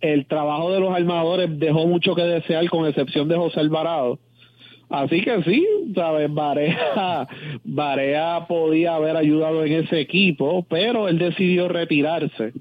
el 0.00 0.26
trabajo 0.26 0.72
de 0.72 0.80
los 0.80 0.94
armadores 0.94 1.58
dejó 1.58 1.86
mucho 1.86 2.14
que 2.14 2.22
desear, 2.22 2.68
con 2.70 2.86
excepción 2.86 3.28
de 3.28 3.36
José 3.36 3.60
Alvarado. 3.60 4.20
Así 4.90 5.22
que 5.22 5.42
sí, 5.42 5.66
¿sabes? 5.94 6.32
Barea, 6.32 7.26
Barea 7.64 8.46
podía 8.46 8.96
haber 8.96 9.16
ayudado 9.16 9.64
en 9.64 9.84
ese 9.84 10.00
equipo, 10.00 10.64
pero 10.68 11.08
él 11.08 11.18
decidió 11.18 11.68
retirarse 11.68 12.52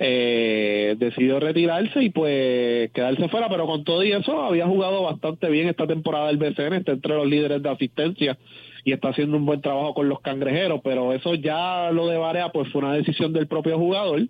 eh, 0.00 0.94
decidió 0.96 1.40
retirarse 1.40 2.04
y 2.04 2.10
pues 2.10 2.90
quedarse 2.92 3.28
fuera, 3.28 3.48
pero 3.48 3.66
con 3.66 3.82
todo 3.82 4.04
y 4.04 4.12
eso 4.12 4.40
había 4.42 4.66
jugado 4.66 5.02
bastante 5.02 5.50
bien 5.50 5.68
esta 5.68 5.88
temporada 5.88 6.28
del 6.28 6.36
BCN, 6.36 6.74
está 6.74 6.92
entre 6.92 7.14
los 7.14 7.26
líderes 7.26 7.62
de 7.62 7.68
asistencia 7.68 8.38
y 8.84 8.92
está 8.92 9.08
haciendo 9.08 9.36
un 9.36 9.44
buen 9.44 9.60
trabajo 9.60 9.94
con 9.94 10.08
los 10.08 10.20
cangrejeros, 10.20 10.80
pero 10.84 11.12
eso 11.12 11.34
ya 11.34 11.90
lo 11.90 12.06
de 12.06 12.16
Barea 12.16 12.50
pues 12.50 12.68
fue 12.68 12.82
una 12.82 12.94
decisión 12.94 13.32
del 13.32 13.48
propio 13.48 13.76
jugador, 13.76 14.22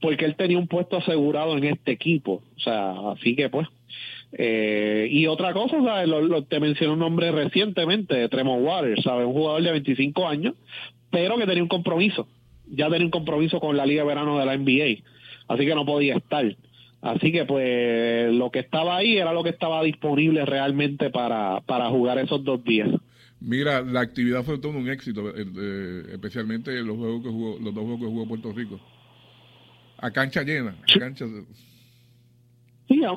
porque 0.00 0.24
él 0.24 0.36
tenía 0.36 0.58
un 0.58 0.68
puesto 0.68 0.96
asegurado 0.96 1.56
en 1.58 1.64
este 1.64 1.92
equipo, 1.92 2.42
o 2.56 2.60
sea, 2.60 2.94
así 3.10 3.36
que 3.36 3.50
pues 3.50 3.68
eh, 4.32 5.08
y 5.10 5.26
otra 5.26 5.52
cosa, 5.52 5.82
¿sabes? 5.82 6.08
Lo, 6.08 6.44
te 6.44 6.60
mencioné 6.60 6.92
un 6.92 7.00
nombre 7.00 7.32
recientemente, 7.32 8.28
Tremont 8.28 8.64
Waters, 8.64 9.02
¿sabes? 9.02 9.26
Un 9.26 9.32
jugador 9.32 9.62
de 9.62 9.72
25 9.72 10.28
años, 10.28 10.54
pero 11.10 11.36
que 11.36 11.46
tenía 11.46 11.62
un 11.62 11.68
compromiso 11.68 12.28
ya 12.70 12.88
tenía 12.88 13.06
un 13.06 13.10
compromiso 13.10 13.60
con 13.60 13.76
la 13.76 13.84
Liga 13.86 14.02
de 14.02 14.08
Verano 14.08 14.38
de 14.38 14.46
la 14.46 14.56
NBA, 14.56 15.02
así 15.48 15.66
que 15.66 15.74
no 15.74 15.84
podía 15.84 16.16
estar. 16.16 16.56
Así 17.02 17.32
que 17.32 17.44
pues 17.46 18.32
lo 18.32 18.50
que 18.50 18.58
estaba 18.58 18.96
ahí 18.96 19.16
era 19.16 19.32
lo 19.32 19.42
que 19.42 19.50
estaba 19.50 19.82
disponible 19.82 20.44
realmente 20.44 21.10
para, 21.10 21.60
para 21.62 21.88
jugar 21.88 22.18
esos 22.18 22.44
dos 22.44 22.62
días. 22.62 22.90
Mira, 23.40 23.80
la 23.80 24.00
actividad 24.00 24.44
fue 24.44 24.58
todo 24.58 24.72
un 24.72 24.88
éxito, 24.90 25.30
eh, 25.30 25.46
eh, 25.58 26.02
especialmente 26.12 26.72
los 26.82 26.98
juegos 26.98 27.22
que 27.22 27.30
jugó, 27.30 27.58
los 27.58 27.74
dos 27.74 27.84
juegos 27.84 28.00
que 28.00 28.06
jugó 28.06 28.28
Puerto 28.28 28.52
Rico. 28.52 28.78
A 29.96 30.10
cancha 30.10 30.42
llena, 30.42 30.76
a 30.82 30.98
cancha 30.98 31.24
Sí, 31.26 31.69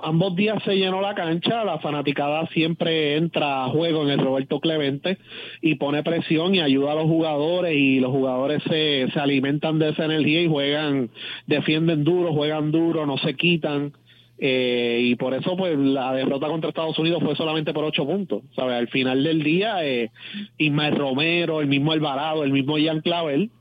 ambos 0.03 0.35
días 0.35 0.61
se 0.63 0.75
llenó 0.75 1.01
la 1.01 1.15
cancha, 1.15 1.63
la 1.63 1.79
fanaticada 1.79 2.45
siempre 2.47 3.15
entra 3.17 3.65
a 3.65 3.69
juego 3.69 4.03
en 4.03 4.09
el 4.09 4.19
Roberto 4.19 4.59
Clemente 4.59 5.17
y 5.61 5.75
pone 5.75 6.03
presión 6.03 6.53
y 6.53 6.59
ayuda 6.59 6.91
a 6.91 6.95
los 6.95 7.05
jugadores 7.05 7.75
y 7.75 7.99
los 7.99 8.11
jugadores 8.11 8.61
se, 8.63 9.07
se 9.11 9.19
alimentan 9.19 9.79
de 9.79 9.89
esa 9.89 10.05
energía 10.05 10.41
y 10.41 10.47
juegan, 10.47 11.09
defienden 11.47 12.03
duro, 12.03 12.33
juegan 12.33 12.71
duro, 12.71 13.05
no 13.05 13.17
se 13.17 13.33
quitan. 13.35 13.93
Eh, 14.39 14.99
y 15.03 15.15
por 15.15 15.33
eso 15.33 15.55
pues 15.55 15.77
la 15.77 16.11
derrota 16.13 16.47
contra 16.47 16.69
Estados 16.69 16.97
Unidos 16.99 17.23
fue 17.23 17.35
solamente 17.35 17.73
por 17.73 17.83
ocho 17.83 18.05
puntos. 18.05 18.43
¿sabes? 18.55 18.75
Al 18.75 18.87
final 18.89 19.23
del 19.23 19.41
día, 19.43 19.85
eh, 19.85 20.11
Ismael 20.57 20.95
Romero, 20.95 21.61
el 21.61 21.67
mismo 21.67 21.91
Alvarado, 21.91 22.43
el 22.43 22.51
mismo 22.51 22.77
Ian 22.77 23.01
Clavel, 23.01 23.51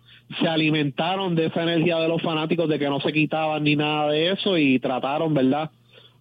se 0.41 0.49
alimentaron 0.49 1.35
de 1.35 1.47
esa 1.47 1.63
energía 1.63 1.99
de 1.99 2.09
los 2.09 2.23
fanáticos 2.23 2.69
de 2.69 2.79
que 2.79 2.89
no 2.89 3.01
se 3.01 3.13
quitaban 3.13 3.65
ni 3.65 3.77
nada 3.77 4.11
de 4.11 4.33
eso 4.33 4.57
y 4.59 4.79
trataron, 4.79 5.35
¿verdad? 5.35 5.71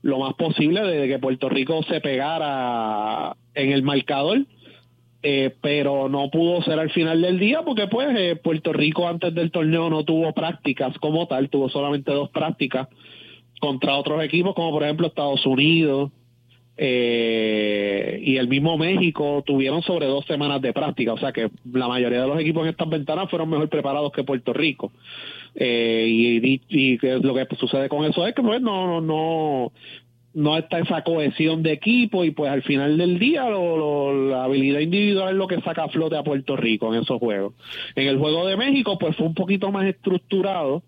Lo 0.02 0.20
más 0.20 0.34
posible 0.34 0.82
de 0.82 1.08
que 1.08 1.20
Puerto 1.20 1.50
Rico 1.50 1.84
se 1.84 2.02
pegara 2.02 3.36
en 3.54 3.72
el 3.72 3.84
marcador 3.84 4.46
eh, 5.24 5.54
pero 5.62 6.10
no 6.10 6.32
pudo 6.32 6.64
ser 6.64 6.80
al 6.80 6.90
final 6.90 7.22
del 7.22 7.38
día 7.38 7.62
porque 7.64 7.86
pues 7.86 8.08
eh, 8.18 8.36
Puerto 8.38 8.74
Rico 8.74 9.08
antes 9.08 9.36
del 9.36 9.52
torneo 9.52 9.88
no 9.88 10.04
tuvo 10.04 10.34
prácticas 10.34 10.98
como 10.98 11.28
tal, 11.28 11.48
tuvo 11.52 11.70
solamente 11.70 12.12
dos 12.12 12.32
prácticas 12.32 12.88
contra 13.60 13.98
otros 13.98 14.24
equipos 14.24 14.56
como 14.56 14.72
por 14.72 14.82
ejemplo 14.82 15.06
Estados 15.06 15.46
Unidos 15.46 16.10
eh, 16.76 18.20
y 18.24 18.38
el 18.38 18.48
mismo 18.48 18.80
México 18.80 19.44
tuvieron 19.46 19.84
sobre 19.84 20.08
dos 20.08 20.26
semanas 20.26 20.60
de 20.60 20.74
práctica, 20.74 21.14
o 21.14 21.20
sea 21.20 21.32
que 21.32 21.52
la 21.72 21.88
mayoría 21.88 22.22
de 22.22 22.28
los 22.28 22.40
equipos 22.40 22.64
en 22.64 22.70
estas 22.70 22.90
ventanas 22.90 23.30
fueron 23.30 23.52
mejor 23.52 23.70
preparados 23.70 24.12
que 24.12 24.24
Puerto 24.24 24.54
Rico. 24.54 24.92
Y, 25.56 26.62
y, 26.70 26.98
lo 27.22 27.34
que 27.34 27.56
sucede 27.58 27.90
con 27.90 28.06
eso 28.06 28.26
es 28.26 28.34
que 28.34 28.42
pues 28.42 28.62
no, 28.62 29.02
no, 29.02 29.72
no 30.34 30.58
está 30.58 30.80
esa 30.80 31.04
cohesión 31.04 31.62
de 31.64 31.74
equipo 31.74 32.24
y 32.24 32.32
pues 32.32 32.52
al 32.52 32.64
final 32.64 32.98
del 32.98 33.20
día 33.20 33.50
la 33.50 34.44
habilidad 34.44 34.80
individual 34.80 35.30
es 35.30 35.36
lo 35.36 35.48
que 35.48 35.62
saca 35.62 35.86
a 35.86 35.90
flote 35.90 36.18
a 36.18 36.24
Puerto 36.24 36.56
Rico 36.56 36.94
en 36.94 37.02
esos 37.02 37.20
juegos. 37.20 37.54
En 37.96 38.08
el 38.08 38.18
juego 38.18 38.48
de 38.48 38.56
México 38.56 38.98
pues 38.98 39.16
fue 39.16 39.28
un 39.28 39.34
poquito 39.34 39.72
más 39.72 39.86
estructurado. 39.86 40.84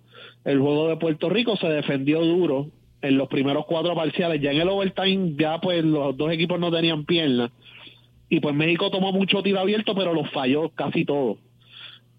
El 0.45 0.59
juego 0.59 0.87
de 0.87 0.97
Puerto 0.97 1.29
Rico 1.29 1.57
se 1.57 1.67
defendió 1.67 2.21
duro 2.21 2.67
en 3.01 3.17
los 3.17 3.27
primeros 3.27 3.65
cuatro 3.65 3.95
parciales. 3.95 4.41
Ya 4.41 4.51
en 4.51 4.61
el 4.61 4.69
overtime 4.69 5.33
ya 5.37 5.59
pues 5.59 5.83
los 5.83 6.15
dos 6.15 6.31
equipos 6.31 6.59
no 6.59 6.71
tenían 6.71 7.05
piernas. 7.05 7.51
Y 8.29 8.39
pues 8.39 8.55
México 8.55 8.89
tomó 8.91 9.11
mucho 9.11 9.43
tiro 9.43 9.59
abierto 9.59 9.93
pero 9.93 10.13
los 10.13 10.29
falló 10.31 10.69
casi 10.69 11.03
todos 11.03 11.37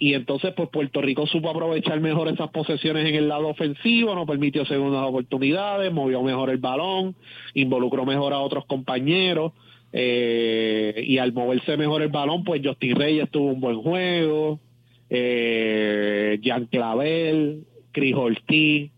y 0.05 0.13
entonces 0.13 0.53
pues 0.55 0.69
Puerto 0.69 1.01
Rico 1.01 1.27
supo 1.27 1.49
aprovechar 1.49 1.99
mejor 1.99 2.29
esas 2.29 2.51
posesiones 2.51 3.09
en 3.09 3.15
el 3.15 3.27
lado 3.27 3.49
ofensivo, 3.49 4.15
no 4.15 4.27
permitió 4.27 4.67
segundas 4.67 5.03
oportunidades, 5.03 5.91
movió 5.91 6.23
mejor 6.23 6.51
el 6.51 6.59
balón, 6.59 7.17
involucró 7.55 8.05
mejor 8.05 8.35
a 8.35 8.41
otros 8.41 8.67
compañeros 8.67 9.53
eh, 9.95 11.03
y 11.07 11.17
al 11.17 11.33
moverse 11.33 11.79
mejor 11.79 12.03
el 12.03 12.11
balón 12.11 12.45
pues 12.45 12.61
Justin 12.63 12.97
Reyes 12.97 13.31
tuvo 13.31 13.53
un 13.53 13.61
buen 13.61 13.81
juego, 13.81 14.61
eh, 15.09 16.39
Jean 16.43 16.67
Clavel, 16.67 17.65
Chris 17.91 18.15
Ortiz, 18.15 18.91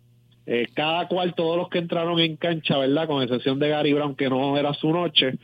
eh, 0.44 0.66
cada 0.74 1.06
cual, 1.06 1.36
todos 1.36 1.56
los 1.56 1.68
que 1.68 1.78
entraron 1.78 2.18
en 2.18 2.36
cancha, 2.36 2.78
¿verdad? 2.78 3.06
Con 3.06 3.22
excepción 3.22 3.60
de 3.60 3.68
Gary 3.68 3.92
Brown, 3.92 4.16
que 4.16 4.28
no 4.28 4.58
era 4.58 4.74
su 4.74 4.90
noche, 4.90 5.34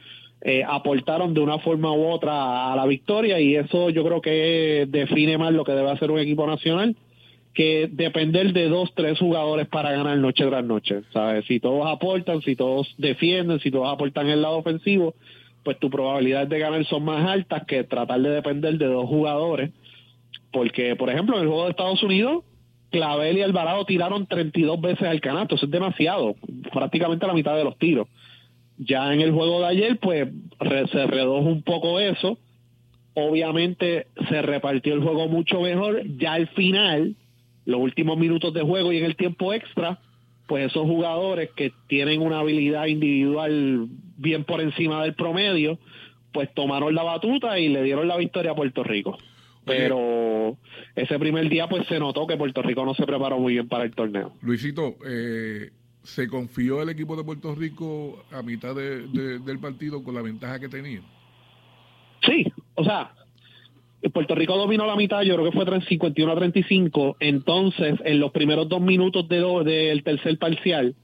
eh, 0.44 0.64
aportaron 0.66 1.34
de 1.34 1.40
una 1.40 1.58
forma 1.58 1.92
u 1.92 2.08
otra 2.08 2.72
a 2.72 2.76
la 2.76 2.84
victoria 2.86 3.38
y 3.40 3.54
eso 3.54 3.90
yo 3.90 4.04
creo 4.04 4.20
que 4.20 4.86
define 4.88 5.38
más 5.38 5.52
lo 5.52 5.64
que 5.64 5.72
debe 5.72 5.90
hacer 5.90 6.10
un 6.10 6.18
equipo 6.18 6.46
nacional 6.46 6.96
que 7.54 7.88
depender 7.92 8.52
de 8.52 8.68
dos, 8.68 8.92
tres 8.94 9.18
jugadores 9.18 9.68
para 9.68 9.92
ganar 9.92 10.18
noche 10.18 10.44
tras 10.46 10.64
noche. 10.64 11.02
¿sabes? 11.12 11.44
Si 11.46 11.60
todos 11.60 11.86
aportan, 11.86 12.40
si 12.42 12.56
todos 12.56 12.92
defienden, 12.98 13.60
si 13.60 13.70
todos 13.70 13.92
aportan 13.92 14.28
el 14.28 14.42
lado 14.42 14.56
ofensivo, 14.56 15.14
pues 15.62 15.78
tu 15.78 15.90
probabilidades 15.90 16.48
de 16.48 16.58
ganar 16.58 16.84
son 16.86 17.04
más 17.04 17.28
altas 17.28 17.64
que 17.66 17.84
tratar 17.84 18.20
de 18.20 18.30
depender 18.30 18.78
de 18.78 18.86
dos 18.86 19.06
jugadores. 19.06 19.70
Porque, 20.50 20.96
por 20.96 21.08
ejemplo, 21.08 21.36
en 21.36 21.42
el 21.42 21.48
juego 21.48 21.64
de 21.64 21.70
Estados 21.70 22.02
Unidos, 22.02 22.44
Clavel 22.90 23.38
y 23.38 23.42
Alvarado 23.42 23.84
tiraron 23.84 24.26
32 24.26 24.80
veces 24.80 25.08
al 25.08 25.20
canasto. 25.20 25.54
Eso 25.54 25.66
es 25.66 25.72
demasiado, 25.72 26.34
prácticamente 26.72 27.26
la 27.26 27.32
mitad 27.32 27.56
de 27.56 27.64
los 27.64 27.78
tiros. 27.78 28.08
Ya 28.78 29.12
en 29.12 29.20
el 29.20 29.32
juego 29.32 29.60
de 29.60 29.66
ayer, 29.66 29.98
pues 29.98 30.28
se 30.90 31.06
redujo 31.06 31.48
un 31.48 31.62
poco 31.62 32.00
eso. 32.00 32.38
Obviamente 33.14 34.06
se 34.28 34.42
repartió 34.42 34.94
el 34.94 35.02
juego 35.02 35.28
mucho 35.28 35.60
mejor. 35.60 36.02
Ya 36.18 36.32
al 36.32 36.48
final, 36.48 37.16
los 37.64 37.80
últimos 37.80 38.18
minutos 38.18 38.52
de 38.54 38.62
juego 38.62 38.92
y 38.92 38.98
en 38.98 39.04
el 39.04 39.16
tiempo 39.16 39.52
extra, 39.52 40.00
pues 40.46 40.66
esos 40.66 40.86
jugadores 40.86 41.50
que 41.54 41.72
tienen 41.88 42.20
una 42.20 42.40
habilidad 42.40 42.86
individual 42.86 43.88
bien 44.16 44.44
por 44.44 44.60
encima 44.60 45.02
del 45.02 45.14
promedio, 45.14 45.78
pues 46.32 46.52
tomaron 46.54 46.94
la 46.94 47.02
batuta 47.02 47.58
y 47.58 47.68
le 47.68 47.82
dieron 47.82 48.08
la 48.08 48.16
victoria 48.16 48.52
a 48.52 48.56
Puerto 48.56 48.82
Rico. 48.82 49.18
Pero 49.64 50.56
ese 50.96 51.18
primer 51.18 51.48
día 51.48 51.68
pues 51.68 51.86
se 51.86 51.98
notó 51.98 52.26
que 52.26 52.36
Puerto 52.36 52.62
Rico 52.62 52.84
no 52.84 52.94
se 52.94 53.06
preparó 53.06 53.38
muy 53.38 53.54
bien 53.54 53.68
para 53.68 53.84
el 53.84 53.92
torneo. 53.92 54.32
Luisito, 54.42 54.96
eh, 55.06 55.70
¿Se 56.02 56.28
confió 56.28 56.82
el 56.82 56.88
equipo 56.88 57.16
de 57.16 57.24
Puerto 57.24 57.54
Rico 57.54 58.24
a 58.32 58.42
mitad 58.42 58.74
del 58.74 59.58
partido 59.60 60.02
con 60.02 60.14
la 60.14 60.22
ventaja 60.22 60.58
que 60.58 60.68
tenía? 60.68 61.00
Sí, 62.26 62.44
o 62.74 62.84
sea, 62.84 63.12
Puerto 64.10 64.34
Rico 64.34 64.56
dominó 64.56 64.86
la 64.86 64.96
mitad, 64.96 65.22
yo 65.22 65.34
creo 65.36 65.50
que 65.50 65.56
fue 65.56 65.80
51 65.80 66.32
a 66.32 66.36
35. 66.36 67.16
Entonces, 67.20 68.00
en 68.04 68.18
los 68.18 68.32
primeros 68.32 68.68
dos 68.68 68.80
minutos 68.80 69.28
del 69.28 70.02
tercer 70.02 70.38
parcial, 70.38 70.96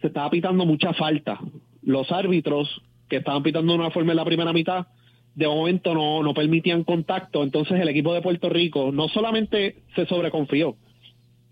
se 0.00 0.08
estaba 0.08 0.28
pitando 0.30 0.66
mucha 0.66 0.92
falta. 0.92 1.40
Los 1.82 2.12
árbitros 2.12 2.82
que 3.08 3.16
estaban 3.16 3.42
pitando 3.42 3.72
de 3.72 3.78
una 3.78 3.90
forma 3.90 4.12
en 4.12 4.16
la 4.16 4.24
primera 4.24 4.52
mitad, 4.52 4.88
de 5.34 5.46
momento 5.46 5.94
no, 5.94 6.22
no 6.22 6.34
permitían 6.34 6.84
contacto. 6.84 7.42
Entonces, 7.42 7.80
el 7.80 7.88
equipo 7.88 8.12
de 8.12 8.20
Puerto 8.20 8.50
Rico 8.50 8.90
no 8.92 9.08
solamente 9.08 9.82
se 9.94 10.04
sobreconfió, 10.06 10.76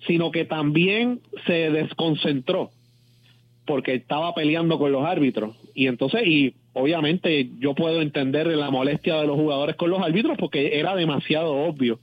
sino 0.07 0.31
que 0.31 0.45
también 0.45 1.21
se 1.47 1.71
desconcentró 1.71 2.71
porque 3.67 3.95
estaba 3.95 4.35
peleando 4.35 4.79
con 4.79 4.91
los 4.91 5.05
árbitros. 5.05 5.57
Y 5.75 5.87
entonces, 5.87 6.27
y 6.27 6.55
obviamente 6.73 7.51
yo 7.61 7.75
puedo 7.75 8.01
entender 8.01 8.47
la 8.49 8.71
molestia 8.71 9.21
de 9.21 9.27
los 9.27 9.37
jugadores 9.37 9.77
con 9.77 9.91
los 9.91 10.03
árbitros 10.03 10.37
porque 10.39 10.79
era 10.79 10.97
demasiado 10.97 11.53
obvio 11.53 12.01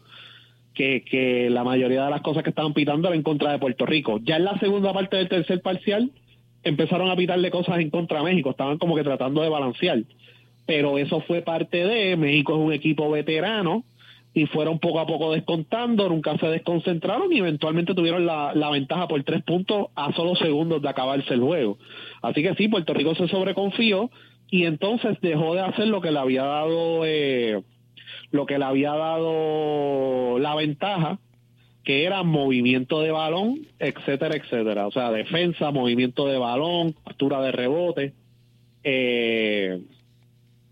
que, 0.73 1.03
que 1.03 1.49
la 1.49 1.63
mayoría 1.63 2.05
de 2.05 2.12
las 2.12 2.21
cosas 2.21 2.43
que 2.43 2.51
estaban 2.51 2.73
pitando 2.73 3.07
eran 3.07 3.17
en 3.17 3.23
contra 3.23 3.51
de 3.51 3.60
Puerto 3.60 3.86
Rico. 3.86 4.19
Ya 4.23 4.38
en 4.38 4.45
la 4.45 4.57
segunda 4.60 4.93
parte 4.93 5.17
del 5.17 5.27
tercer 5.27 5.62
parcial 5.62 6.12
empezaron 6.63 7.10
a 7.10 7.15
pitarle 7.15 7.49
cosas 7.49 7.79
en 7.79 7.89
contra 7.89 8.19
de 8.19 8.25
México, 8.25 8.51
estaban 8.51 8.77
como 8.77 8.95
que 8.95 9.03
tratando 9.03 9.41
de 9.41 9.49
balancear. 9.49 10.03
Pero 10.65 10.97
eso 10.97 11.21
fue 11.21 11.41
parte 11.41 11.86
de 11.86 12.15
México 12.15 12.53
es 12.53 12.60
un 12.60 12.73
equipo 12.73 13.10
veterano, 13.10 13.83
y 14.38 14.45
fueron 14.45 14.78
poco 14.78 15.00
a 15.00 15.08
poco 15.08 15.32
descontando, 15.34 16.08
nunca 16.10 16.38
se 16.38 16.45
desconcentraron 16.45 17.34
y 17.34 17.39
eventualmente 17.39 17.95
tuvieron 17.95 18.28
la, 18.28 18.69
ventaja 18.69 19.08
por 19.08 19.23
tres 19.23 19.41
puntos 19.41 19.88
a 19.95 20.13
solo 20.13 20.36
segundos 20.36 20.80
de 20.80 20.89
acabarse 20.89 21.34
el 21.34 21.41
juego. 21.41 21.80
Así 22.21 22.43
que 22.43 22.54
sí, 22.54 22.67
Puerto 22.67 22.93
Rico 22.93 23.15
se 23.15 23.28
sobreconfió 23.30 24.12
y 24.52 24.65
entonces 24.65 25.17
dejó 25.21 25.56
de 25.56 25.62
hacer 25.62 25.88
lo 25.88 26.02
que 26.02 26.12
le 26.12 26.19
había 26.19 26.43
dado 26.43 27.04
eh, 27.04 27.63
lo 28.30 28.45
que 28.45 28.60
le 28.60 28.65
había 28.65 28.91
dado 28.91 30.38
la 30.38 30.54
ventaja 30.54 31.17
que 31.84 32.04
era 32.04 32.21
movimiento 32.21 33.02
de 33.02 33.10
balón, 33.10 33.65
etcétera, 33.80 34.36
etcétera. 34.36 34.86
O 34.86 34.91
sea, 34.91 35.10
defensa, 35.12 35.71
movimiento 35.71 36.28
de 36.28 36.38
balón, 36.38 36.91
captura 36.91 37.41
de 37.41 37.52
rebote. 37.54 38.13
Eh, 38.84 39.82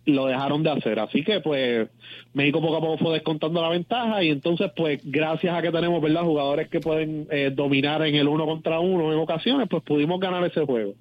lo 0.06 0.28
dejaron 0.28 0.64
de 0.64 0.72
hacer. 0.72 1.00
Así 1.00 1.24
que 1.24 1.40
pues 1.42 1.90
México 2.34 2.62
poco 2.62 2.78
a 2.78 2.82
poco 2.82 2.98
fue 2.98 3.14
descontando 3.14 3.62
la 3.62 3.70
ventaja 3.70 4.24
y 4.24 4.30
entonces 4.30 4.72
pues 4.76 5.02
gracias 5.04 5.56
a 5.56 5.62
que 5.62 5.72
tenemos 5.72 6.02
verdad 6.02 6.24
jugadores 6.24 6.70
que 6.70 6.80
pueden 6.80 7.28
eh, 7.32 7.52
dominar 7.54 8.06
en 8.06 8.16
el 8.16 8.28
uno 8.28 8.46
contra 8.46 8.80
uno 8.80 9.12
en 9.12 9.20
ocasiones, 9.20 9.68
pues 9.70 9.84
pudimos 9.84 10.20
ganar 10.20 10.44
ese 10.46 10.66
juego. 10.66 10.94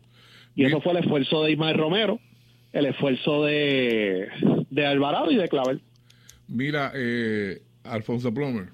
Y 0.57 0.65
eso 0.65 0.81
fue 0.81 0.93
el 0.93 0.99
esfuerzo 0.99 1.43
de 1.43 1.53
Ismael 1.53 1.77
Romero, 1.77 2.21
el 2.73 2.87
esfuerzo 2.87 3.45
de, 3.45 4.29
de 4.71 4.87
Alvarado 4.87 5.31
y 5.31 5.37
de 5.37 5.49
Clavel. 5.49 5.81
Mira, 6.49 6.93
eh, 6.95 7.61
Alfonso 7.85 8.33
Plomer 8.33 8.69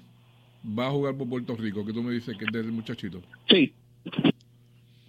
va 0.77 0.87
a 0.87 0.91
jugar 0.91 1.15
por 1.15 1.27
Puerto 1.27 1.55
Rico, 1.55 1.85
que 1.85 1.93
tú 1.93 2.03
me 2.03 2.13
dices 2.13 2.37
que 2.37 2.45
es 2.45 2.51
del 2.51 2.71
muchachito. 2.71 3.21
Sí. 3.49 3.73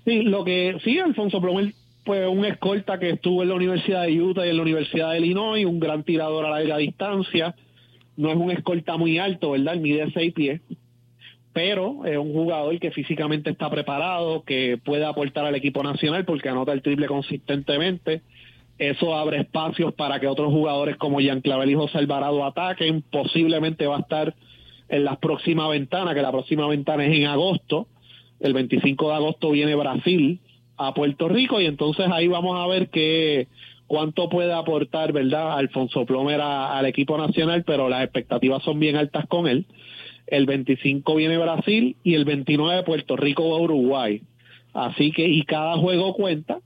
Sí, 0.04 0.22
lo 0.22 0.44
que 0.44 0.78
sí, 0.82 0.98
Alfonso 0.98 1.40
Plomer 1.40 1.72
pues 2.05 2.29
un 2.29 2.45
escolta 2.45 2.99
que 2.99 3.11
estuvo 3.11 3.43
en 3.43 3.49
la 3.49 3.55
Universidad 3.55 4.05
de 4.05 4.21
Utah 4.21 4.47
y 4.47 4.51
en 4.51 4.57
la 4.57 4.62
Universidad 4.62 5.12
de 5.12 5.19
Illinois, 5.21 5.65
un 5.65 5.79
gran 5.79 6.03
tirador 6.03 6.45
a 6.47 6.51
larga 6.51 6.79
distancia. 6.79 7.55
No 8.17 8.31
es 8.31 8.37
un 8.37 8.51
escolta 8.51 8.97
muy 8.97 9.19
alto, 9.19 9.53
¿verdad? 9.53 9.77
Mide 9.77 10.11
seis 10.12 10.33
pies, 10.33 10.61
pero 11.53 12.05
es 12.05 12.19
un 12.19 12.33
jugador 12.33 12.79
que 12.81 12.91
físicamente 12.91 13.51
está 13.51 13.71
preparado, 13.71 14.43
que 14.43 14.79
puede 14.85 15.05
aportar 15.05 15.45
al 15.45 15.55
equipo 15.55 15.83
nacional 15.83 16.25
porque 16.25 16.49
anota 16.49 16.73
el 16.73 16.83
triple 16.83 17.07
consistentemente. 17.07 18.23
Eso 18.79 19.15
abre 19.15 19.41
espacios 19.41 19.95
para 19.95 20.19
que 20.19 20.27
otros 20.27 20.51
jugadores 20.51 20.97
como 20.97 21.21
Jean 21.21 21.41
Clavel 21.41 21.71
y 21.71 21.75
José 21.75 21.99
Alvarado 21.99 22.45
ataquen. 22.45 23.03
Posiblemente 23.03 23.87
va 23.87 23.99
a 23.99 24.01
estar 24.01 24.35
en 24.88 25.05
las 25.05 25.19
próximas 25.19 25.71
ventanas, 25.71 26.15
que 26.15 26.23
la 26.23 26.33
próxima 26.33 26.67
ventana 26.67 27.07
es 27.07 27.17
en 27.17 27.27
agosto. 27.27 27.87
El 28.41 28.55
25 28.55 29.09
de 29.09 29.15
agosto 29.15 29.51
viene 29.53 29.77
Brasil 29.77 30.41
a 30.76 30.94
Puerto 30.94 31.28
Rico 31.28 31.61
y 31.61 31.66
entonces 31.66 32.06
ahí 32.11 32.28
vamos 32.28 32.58
a 32.58 32.66
ver 32.66 32.88
qué 32.88 33.48
cuánto 33.92 34.30
puede 34.30 34.54
aportar, 34.54 35.12
¿verdad? 35.12 35.58
Alfonso 35.58 36.06
Plomer 36.06 36.40
al 36.40 36.87
equipo 36.87 37.18
nacional, 37.18 37.62
pero 37.64 37.90
las 37.90 38.02
expectativas 38.02 38.62
son 38.62 38.80
bien 38.80 38.96
altas 38.96 39.26
con 39.26 39.46
él. 39.46 39.66
El 40.26 40.46
25 40.46 41.14
viene 41.14 41.37
Brasil 41.37 41.96
y 42.02 42.14
el 42.14 42.24
29 42.24 42.85
Puerto 42.85 43.16
Rico 43.16 43.42
o 43.42 43.62
Uruguay. 43.62 44.22
Así 44.72 45.12
que, 45.12 45.28
y 45.28 45.42
cada 45.42 45.76
juego 45.76 46.14
cuenta, 46.14 46.61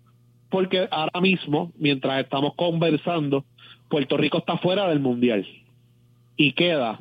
porque 0.50 0.86
ahora 0.88 1.20
mismo, 1.20 1.72
mientras 1.76 2.20
estamos 2.20 2.54
conversando, 2.54 3.44
Puerto 3.88 4.16
Rico 4.16 4.38
está 4.38 4.58
fuera 4.58 4.88
del 4.88 5.00
Mundial. 5.00 5.44
Y 6.36 6.52
queda 6.52 7.00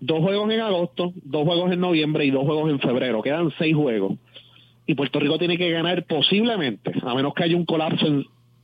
dos 0.00 0.20
juegos 0.20 0.50
en 0.50 0.60
agosto, 0.60 1.12
dos 1.22 1.44
juegos 1.44 1.70
en 1.70 1.80
noviembre 1.80 2.24
y 2.24 2.30
dos 2.30 2.44
juegos 2.44 2.70
en 2.70 2.80
febrero. 2.80 3.20
Quedan 3.20 3.52
seis 3.58 3.74
juegos 3.74 4.14
y 4.86 4.94
Puerto 4.94 5.18
Rico 5.18 5.38
tiene 5.38 5.58
que 5.58 5.70
ganar 5.70 6.04
posiblemente, 6.04 6.92
a 7.02 7.14
menos 7.14 7.34
que 7.34 7.44
haya 7.44 7.56
un 7.56 7.64
colapso 7.64 8.06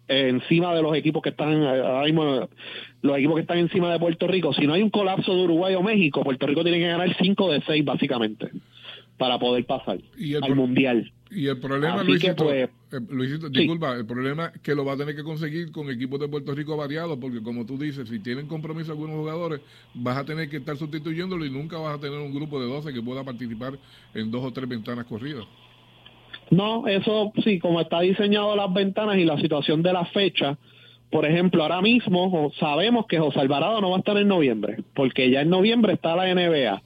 eh, 0.08 0.28
encima 0.28 0.74
de 0.74 0.82
los 0.82 0.94
equipos 0.96 1.22
que 1.22 1.30
están 1.30 1.62
ahora 1.64 2.04
mismo, 2.04 2.48
los 3.02 3.16
equipos 3.16 3.36
que 3.36 3.40
están 3.42 3.58
encima 3.58 3.92
de 3.92 3.98
Puerto 3.98 4.26
Rico. 4.26 4.52
Si 4.52 4.66
no 4.66 4.74
hay 4.74 4.82
un 4.82 4.90
colapso 4.90 5.34
de 5.34 5.44
Uruguay 5.44 5.74
o 5.74 5.82
México, 5.82 6.22
Puerto 6.22 6.46
Rico 6.46 6.62
tiene 6.62 6.78
que 6.78 6.88
ganar 6.88 7.14
5 7.16 7.50
de 7.50 7.62
6 7.62 7.84
básicamente 7.84 8.50
para 9.16 9.38
poder 9.38 9.64
pasar 9.66 9.98
al 10.42 10.56
Mundial. 10.56 11.12
Y 11.30 11.46
el 11.46 11.58
problema, 11.60 12.02
Luisito, 12.02 12.44
pues, 12.44 12.68
eh, 12.92 12.98
disculpa, 13.50 13.94
el 13.94 14.04
problema 14.04 14.52
es 14.54 14.60
que 14.60 14.74
lo 14.74 14.84
va 14.84 14.92
a 14.92 14.96
tener 14.98 15.16
que 15.16 15.22
conseguir 15.22 15.72
con 15.72 15.88
equipos 15.90 16.20
de 16.20 16.28
Puerto 16.28 16.54
Rico 16.54 16.76
variados, 16.76 17.18
porque 17.18 17.42
como 17.42 17.64
tú 17.64 17.78
dices, 17.78 18.08
si 18.08 18.18
tienen 18.18 18.46
compromiso 18.46 18.92
algunos 18.92 19.16
jugadores, 19.16 19.60
vas 19.94 20.18
a 20.18 20.24
tener 20.24 20.50
que 20.50 20.58
estar 20.58 20.76
sustituyéndolo 20.76 21.46
y 21.46 21.50
nunca 21.50 21.78
vas 21.78 21.96
a 21.96 22.00
tener 22.00 22.18
un 22.18 22.34
grupo 22.34 22.60
de 22.60 22.66
12 22.66 22.92
que 22.92 23.00
pueda 23.00 23.24
participar 23.24 23.78
en 24.12 24.30
dos 24.30 24.44
o 24.44 24.52
tres 24.52 24.68
ventanas 24.68 25.06
corridas. 25.06 25.46
No, 26.52 26.86
eso 26.86 27.32
sí, 27.42 27.58
como 27.58 27.80
está 27.80 28.00
diseñado 28.00 28.54
las 28.54 28.72
ventanas 28.72 29.16
y 29.16 29.24
la 29.24 29.40
situación 29.40 29.82
de 29.82 29.92
la 29.92 30.04
fecha, 30.04 30.58
por 31.10 31.26
ejemplo, 31.26 31.62
ahora 31.62 31.80
mismo 31.80 32.52
sabemos 32.58 33.06
que 33.06 33.18
José 33.18 33.40
Alvarado 33.40 33.80
no 33.80 33.90
va 33.90 33.96
a 33.96 33.98
estar 33.98 34.16
en 34.16 34.28
noviembre, 34.28 34.76
porque 34.94 35.30
ya 35.30 35.40
en 35.40 35.50
noviembre 35.50 35.94
está 35.94 36.14
la 36.14 36.32
NBA 36.32 36.82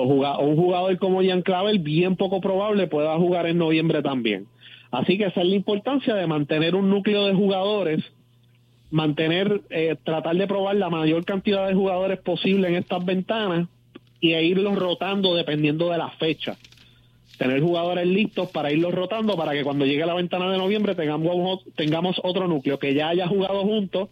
un 0.00 0.56
jugador 0.56 0.98
como 0.98 1.22
Ian 1.22 1.42
Clavel, 1.42 1.78
bien 1.78 2.16
poco 2.16 2.40
probable, 2.40 2.86
pueda 2.86 3.16
jugar 3.16 3.46
en 3.46 3.58
noviembre 3.58 4.02
también. 4.02 4.46
Así 4.90 5.18
que 5.18 5.24
esa 5.24 5.42
es 5.42 5.48
la 5.48 5.56
importancia 5.56 6.14
de 6.14 6.26
mantener 6.26 6.74
un 6.74 6.90
núcleo 6.90 7.26
de 7.26 7.34
jugadores, 7.34 8.02
mantener, 8.90 9.62
eh, 9.70 9.96
tratar 10.02 10.36
de 10.36 10.46
probar 10.46 10.76
la 10.76 10.90
mayor 10.90 11.24
cantidad 11.24 11.66
de 11.66 11.74
jugadores 11.74 12.20
posible 12.20 12.68
en 12.68 12.76
estas 12.76 13.04
ventanas 13.04 13.68
y 14.20 14.32
e 14.32 14.44
irlos 14.44 14.76
rotando 14.76 15.34
dependiendo 15.34 15.90
de 15.90 15.98
la 15.98 16.10
fecha. 16.10 16.56
Tener 17.42 17.60
jugadores 17.60 18.06
listos 18.06 18.50
para 18.50 18.70
irlos 18.70 18.94
rotando 18.94 19.36
para 19.36 19.50
que 19.50 19.64
cuando 19.64 19.84
llegue 19.84 20.06
la 20.06 20.14
ventana 20.14 20.48
de 20.48 20.58
noviembre 20.58 20.94
tengamos, 20.94 21.64
tengamos 21.74 22.20
otro 22.22 22.46
núcleo 22.46 22.78
que 22.78 22.94
ya 22.94 23.08
haya 23.08 23.26
jugado 23.26 23.62
juntos 23.62 24.10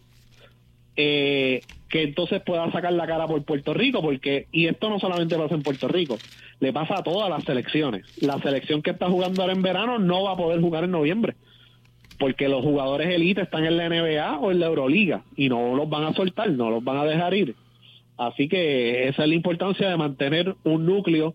eh, 0.97 1.63
que 1.87 2.03
entonces 2.03 2.41
pueda 2.41 2.69
sacar 2.73 2.91
la 2.91 3.07
cara 3.07 3.27
por 3.27 3.41
Puerto 3.45 3.73
Rico, 3.73 4.01
porque, 4.01 4.47
y 4.51 4.67
esto 4.67 4.89
no 4.89 4.99
solamente 4.99 5.37
pasa 5.37 5.55
en 5.55 5.63
Puerto 5.63 5.87
Rico, 5.87 6.19
le 6.59 6.73
pasa 6.73 6.97
a 6.97 7.03
todas 7.03 7.29
las 7.29 7.45
selecciones. 7.45 8.05
La 8.17 8.37
selección 8.41 8.81
que 8.81 8.91
está 8.91 9.09
jugando 9.09 9.43
ahora 9.43 9.53
en 9.53 9.61
verano 9.61 9.97
no 9.97 10.23
va 10.23 10.33
a 10.33 10.37
poder 10.37 10.59
jugar 10.59 10.83
en 10.83 10.91
noviembre, 10.91 11.35
porque 12.19 12.49
los 12.49 12.65
jugadores 12.65 13.07
elite 13.07 13.43
están 13.43 13.63
en 13.63 13.77
la 13.77 13.87
NBA 13.87 14.39
o 14.39 14.51
en 14.51 14.59
la 14.59 14.65
Euroliga, 14.65 15.23
y 15.37 15.47
no 15.47 15.73
los 15.73 15.87
van 15.87 16.03
a 16.03 16.13
soltar, 16.13 16.51
no 16.51 16.69
los 16.69 16.83
van 16.83 16.97
a 16.97 17.05
dejar 17.05 17.33
ir. 17.33 17.55
Así 18.17 18.49
que 18.49 19.07
esa 19.07 19.23
es 19.23 19.29
la 19.29 19.35
importancia 19.35 19.87
de 19.87 19.95
mantener 19.95 20.53
un 20.65 20.85
núcleo, 20.85 21.33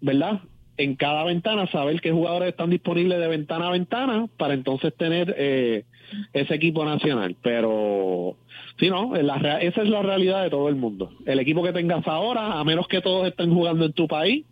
¿verdad? 0.00 0.40
En 0.82 0.96
cada 0.96 1.24
ventana, 1.24 1.66
saber 1.68 2.00
qué 2.00 2.12
jugadores 2.12 2.48
están 2.48 2.70
disponibles 2.70 3.18
de 3.18 3.28
ventana 3.28 3.68
a 3.68 3.72
ventana, 3.72 4.26
para 4.36 4.54
entonces 4.54 4.94
tener 4.96 5.34
eh, 5.38 5.84
ese 6.32 6.54
equipo 6.54 6.84
nacional. 6.84 7.36
Pero 7.42 8.36
Sí, 8.78 8.88
no, 8.88 9.14
esa 9.14 9.58
es 9.60 9.88
la 9.88 10.02
realidad 10.02 10.42
de 10.42 10.50
todo 10.50 10.68
el 10.68 10.76
mundo. 10.76 11.10
El 11.26 11.38
equipo 11.38 11.62
que 11.62 11.72
tengas 11.72 12.06
ahora, 12.08 12.58
a 12.58 12.64
menos 12.64 12.88
que 12.88 13.00
todos 13.00 13.26
estén 13.26 13.52
jugando 13.52 13.84
en 13.84 13.92
tu 13.92 14.08
país, 14.08 14.44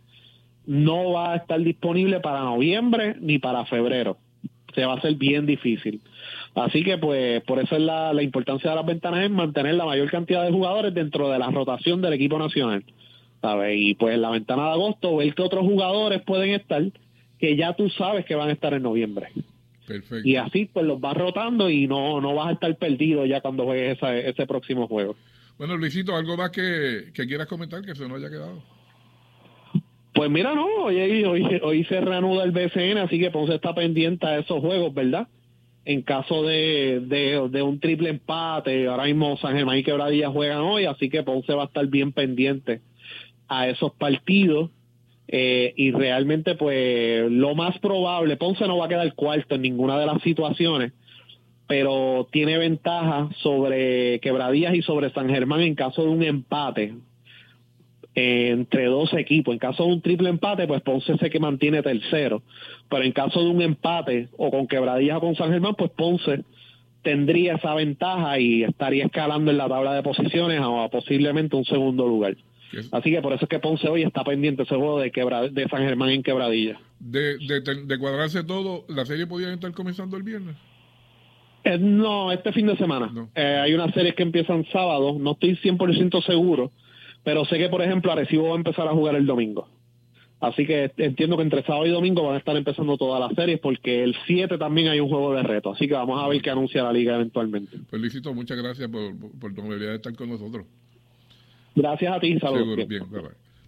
no 0.66 1.12
va 1.12 1.32
a 1.32 1.36
estar 1.36 1.60
disponible 1.60 2.20
para 2.20 2.40
noviembre 2.40 3.16
ni 3.20 3.38
para 3.38 3.64
febrero. 3.64 4.18
Se 4.74 4.84
va 4.84 4.92
a 4.92 4.96
hacer 4.96 5.14
bien 5.14 5.46
difícil. 5.46 6.00
Así 6.54 6.84
que, 6.84 6.98
pues, 6.98 7.42
por 7.42 7.58
eso 7.58 7.76
es 7.76 7.82
la, 7.82 8.12
la 8.12 8.22
importancia 8.22 8.70
de 8.70 8.76
las 8.76 8.86
ventanas 8.86 9.24
es 9.24 9.30
mantener 9.30 9.74
la 9.74 9.84
mayor 9.84 10.10
cantidad 10.10 10.44
de 10.44 10.52
jugadores 10.52 10.94
dentro 10.94 11.28
de 11.30 11.38
la 11.38 11.50
rotación 11.50 12.00
del 12.02 12.12
equipo 12.12 12.38
nacional. 12.38 12.84
¿Sabes? 13.40 13.76
Y 13.78 13.94
pues 13.94 14.14
en 14.14 14.22
la 14.22 14.30
ventana 14.30 14.66
de 14.66 14.72
agosto, 14.72 15.16
ver 15.16 15.34
que 15.34 15.42
otros 15.42 15.62
jugadores 15.62 16.22
pueden 16.22 16.50
estar 16.50 16.82
que 17.38 17.56
ya 17.56 17.74
tú 17.74 17.88
sabes 17.88 18.26
que 18.26 18.34
van 18.34 18.50
a 18.50 18.52
estar 18.52 18.74
en 18.74 18.82
noviembre. 18.82 19.28
Y 20.22 20.36
así 20.36 20.66
pues 20.72 20.86
los 20.86 21.00
vas 21.00 21.16
rotando 21.16 21.68
y 21.68 21.88
no, 21.88 22.20
no 22.20 22.34
vas 22.34 22.48
a 22.48 22.52
estar 22.52 22.76
perdido 22.76 23.26
ya 23.26 23.40
cuando 23.40 23.64
juegues 23.64 23.98
ese 24.00 24.46
próximo 24.46 24.86
juego. 24.86 25.16
Bueno, 25.58 25.76
Luisito, 25.76 26.14
¿algo 26.14 26.36
más 26.36 26.50
que, 26.50 27.10
quieras 27.12 27.46
comentar 27.46 27.82
que 27.82 27.94
se 27.94 28.06
nos 28.08 28.18
haya 28.18 28.30
quedado? 28.30 28.62
Pues 30.14 30.30
mira, 30.30 30.54
no, 30.54 30.66
hoy, 30.84 31.24
hoy, 31.62 31.84
se 31.84 32.00
reanuda 32.00 32.44
el 32.44 32.50
BCN, 32.50 32.98
así 32.98 33.18
que 33.18 33.30
Ponce 33.30 33.54
está 33.54 33.74
pendiente 33.74 34.26
a 34.26 34.38
esos 34.38 34.60
juegos, 34.60 34.92
¿verdad? 34.94 35.28
En 35.84 36.02
caso 36.02 36.42
de, 36.42 37.00
de, 37.06 37.62
un 37.62 37.80
triple 37.80 38.10
empate, 38.10 38.86
ahora 38.86 39.04
mismo 39.04 39.36
San 39.38 39.54
Germán 39.56 39.78
y 39.78 39.82
Quebradilla 39.82 40.30
juegan 40.30 40.60
hoy, 40.60 40.84
así 40.84 41.08
que 41.08 41.22
Ponce 41.22 41.54
va 41.54 41.64
a 41.64 41.66
estar 41.66 41.86
bien 41.86 42.12
pendiente 42.12 42.80
a 43.50 43.68
esos 43.68 43.92
partidos 43.92 44.70
eh, 45.26 45.74
y 45.76 45.90
realmente, 45.90 46.54
pues, 46.54 47.30
lo 47.30 47.54
más 47.54 47.78
probable, 47.80 48.36
Ponce 48.36 48.66
no 48.66 48.78
va 48.78 48.86
a 48.86 48.88
quedar 48.88 49.12
cuarto 49.14 49.56
en 49.56 49.62
ninguna 49.62 49.98
de 49.98 50.06
las 50.06 50.22
situaciones, 50.22 50.92
pero 51.66 52.28
tiene 52.32 52.58
ventaja 52.58 53.28
sobre 53.42 54.20
Quebradías 54.20 54.74
y 54.74 54.82
sobre 54.82 55.10
San 55.10 55.28
Germán 55.28 55.60
en 55.60 55.74
caso 55.74 56.02
de 56.02 56.08
un 56.08 56.22
empate 56.22 56.94
entre 58.14 58.86
dos 58.86 59.12
equipos. 59.14 59.52
En 59.52 59.58
caso 59.58 59.84
de 59.84 59.92
un 59.92 60.00
triple 60.00 60.30
empate, 60.30 60.66
pues 60.66 60.82
Ponce 60.82 61.16
sé 61.18 61.28
que 61.28 61.40
mantiene 61.40 61.82
tercero, 61.82 62.42
pero 62.88 63.02
en 63.04 63.12
caso 63.12 63.42
de 63.42 63.50
un 63.50 63.62
empate 63.62 64.28
o 64.36 64.50
con 64.50 64.68
Quebradías 64.68 65.18
o 65.18 65.20
con 65.20 65.34
San 65.34 65.50
Germán, 65.50 65.74
pues 65.76 65.90
Ponce 65.90 66.44
tendría 67.02 67.54
esa 67.54 67.74
ventaja 67.74 68.38
y 68.38 68.62
estaría 68.62 69.06
escalando 69.06 69.50
en 69.50 69.58
la 69.58 69.68
tabla 69.68 69.94
de 69.94 70.02
posiciones 70.02 70.60
a 70.60 70.88
posiblemente 70.88 71.56
un 71.56 71.64
segundo 71.64 72.06
lugar. 72.06 72.36
Así 72.92 73.10
que 73.10 73.20
por 73.20 73.32
eso 73.32 73.44
es 73.44 73.48
que 73.48 73.58
Ponce 73.58 73.88
hoy 73.88 74.02
está 74.02 74.22
pendiente 74.24 74.62
ese 74.62 74.76
juego 74.76 75.00
de, 75.00 75.10
de 75.52 75.68
San 75.68 75.82
Germán 75.82 76.10
en 76.10 76.22
Quebradilla. 76.22 76.80
De, 76.98 77.38
de, 77.38 77.98
cuadrarse 77.98 78.44
todo, 78.44 78.84
¿la 78.88 79.04
serie 79.06 79.26
podía 79.26 79.52
estar 79.52 79.72
comenzando 79.72 80.16
el 80.16 80.22
viernes? 80.22 80.56
Eh, 81.64 81.78
no, 81.78 82.32
este 82.32 82.52
fin 82.52 82.66
de 82.66 82.76
semana. 82.76 83.12
Eh, 83.34 83.60
hay 83.62 83.74
unas 83.74 83.92
series 83.92 84.14
que 84.14 84.22
empiezan 84.22 84.64
sábado, 84.72 85.16
no 85.18 85.32
estoy 85.32 85.56
100% 85.56 86.24
seguro, 86.24 86.72
pero 87.24 87.44
sé 87.44 87.58
que, 87.58 87.68
por 87.68 87.82
ejemplo, 87.82 88.12
Arecibo 88.12 88.48
va 88.48 88.54
a 88.54 88.58
empezar 88.58 88.86
a 88.86 88.92
jugar 88.92 89.14
el 89.16 89.26
domingo. 89.26 89.68
Así 90.40 90.66
que 90.66 90.90
entiendo 90.96 91.36
que 91.36 91.42
entre 91.42 91.62
sábado 91.64 91.86
y 91.86 91.90
domingo 91.90 92.22
van 92.22 92.36
a 92.36 92.38
estar 92.38 92.56
empezando 92.56 92.96
todas 92.96 93.20
las 93.20 93.34
series 93.34 93.60
porque 93.60 94.02
el 94.02 94.16
7 94.26 94.56
también 94.56 94.88
hay 94.88 94.98
un 94.98 95.10
juego 95.10 95.34
de 95.34 95.42
reto. 95.42 95.72
Así 95.72 95.86
que 95.86 95.92
vamos 95.92 96.22
a 96.22 96.26
ver 96.28 96.40
qué 96.40 96.48
anuncia 96.48 96.82
la 96.82 96.94
liga 96.94 97.14
eventualmente. 97.14 97.76
Felicito, 97.90 98.32
muchas 98.32 98.56
gracias 98.56 98.88
por, 98.88 99.14
por 99.38 99.52
tu 99.52 99.60
amabilidad 99.60 99.90
de 99.90 99.96
estar 99.96 100.14
con 100.14 100.30
nosotros. 100.30 100.64
Gracias 101.74 102.16
a 102.16 102.20
ti, 102.20 102.38
saludos. 102.38 102.88
bien, 102.88 103.04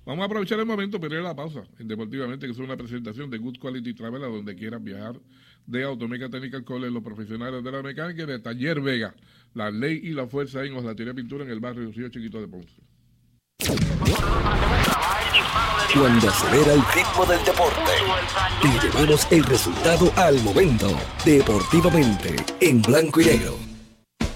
Vamos 0.04 0.22
a 0.22 0.26
aprovechar 0.26 0.58
el 0.58 0.66
momento 0.66 1.00
para 1.00 1.14
ir 1.14 1.20
a 1.20 1.24
la 1.24 1.36
pausa 1.36 1.62
en 1.78 1.86
Deportivamente, 1.86 2.46
que 2.46 2.52
es 2.52 2.58
una 2.58 2.76
presentación 2.76 3.30
de 3.30 3.38
Good 3.38 3.58
Quality 3.58 3.94
Travel 3.94 4.24
a 4.24 4.26
donde 4.26 4.56
quieras 4.56 4.82
viajar 4.82 5.14
de 5.64 5.84
Automeca 5.84 6.28
Technical 6.28 6.64
College, 6.64 6.92
los 6.92 7.04
profesionales 7.04 7.62
de 7.62 7.70
la 7.70 7.82
mecánica 7.82 8.24
y 8.24 8.26
de 8.26 8.40
Taller 8.40 8.80
Vega, 8.80 9.14
la 9.54 9.70
ley 9.70 10.00
y 10.02 10.10
la 10.10 10.26
fuerza 10.26 10.64
en 10.64 10.76
Oslatería 10.76 11.14
Pintura 11.14 11.44
en 11.44 11.50
el 11.50 11.60
barrio 11.60 11.92
Río 11.92 12.08
Chiquito 12.08 12.40
de 12.40 12.48
Ponce. 12.48 12.82
Cuando 15.94 16.28
acelera 16.28 16.72
el 16.72 16.82
ritmo 16.94 17.26
del 17.26 17.44
deporte 17.44 17.92
y 18.64 18.86
llevamos 18.86 19.30
el 19.30 19.44
resultado 19.44 20.10
al 20.16 20.42
momento, 20.42 20.88
deportivamente, 21.24 22.36
en 22.60 22.82
blanco 22.82 23.20
y 23.20 23.26
negro 23.26 23.71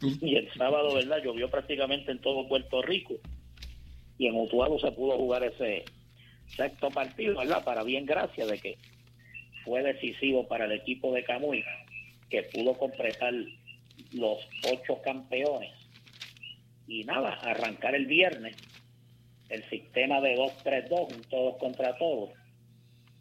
Y 0.00 0.36
el 0.36 0.52
sábado, 0.52 0.94
¿verdad? 0.94 1.22
Llovió 1.24 1.50
prácticamente 1.50 2.12
en 2.12 2.20
todo 2.20 2.46
Puerto 2.48 2.82
Rico. 2.82 3.14
Y 4.18 4.26
en 4.26 4.36
Utuado 4.36 4.78
se 4.78 4.92
pudo 4.92 5.16
jugar 5.16 5.42
ese 5.44 5.84
sexto 6.48 6.90
partido, 6.90 7.38
¿verdad? 7.38 7.64
Para 7.64 7.82
bien 7.82 8.04
gracia 8.04 8.46
de 8.46 8.58
que 8.58 8.78
fue 9.64 9.82
decisivo 9.82 10.46
para 10.46 10.66
el 10.66 10.72
equipo 10.72 11.12
de 11.12 11.24
Camuy, 11.24 11.64
que 12.28 12.42
pudo 12.44 12.74
completar 12.74 13.32
los 14.12 14.38
ocho 14.70 15.00
campeones. 15.02 15.72
Y 16.86 17.04
nada, 17.04 17.34
arrancar 17.42 17.94
el 17.94 18.06
viernes 18.06 18.56
el 19.48 19.68
sistema 19.68 20.20
de 20.20 20.36
2-3-2, 20.36 21.28
todos 21.28 21.56
contra 21.58 21.96
todos, 21.96 22.30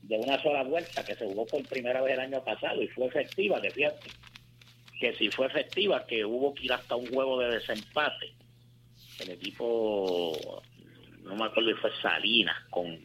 de 0.01 0.17
una 0.17 0.41
sola 0.41 0.63
vuelta 0.63 1.03
que 1.03 1.15
se 1.15 1.25
jugó 1.25 1.45
por 1.45 1.67
primera 1.67 2.01
vez 2.01 2.13
el 2.13 2.19
año 2.19 2.43
pasado 2.43 2.81
y 2.81 2.87
fue 2.89 3.07
efectiva, 3.07 3.61
que 3.61 3.71
fíjate, 3.71 4.09
que 4.99 5.13
si 5.15 5.29
fue 5.29 5.47
efectiva, 5.47 6.05
que 6.05 6.23
hubo 6.23 6.53
que 6.53 6.65
ir 6.65 6.73
hasta 6.73 6.95
un 6.95 7.07
juego 7.07 7.39
de 7.39 7.55
desempate. 7.55 8.33
El 9.19 9.31
equipo, 9.31 10.61
no 11.23 11.35
me 11.35 11.45
acuerdo 11.45 11.71
si 11.71 11.81
fue 11.81 11.91
Salinas, 12.01 12.57
con, 12.69 12.99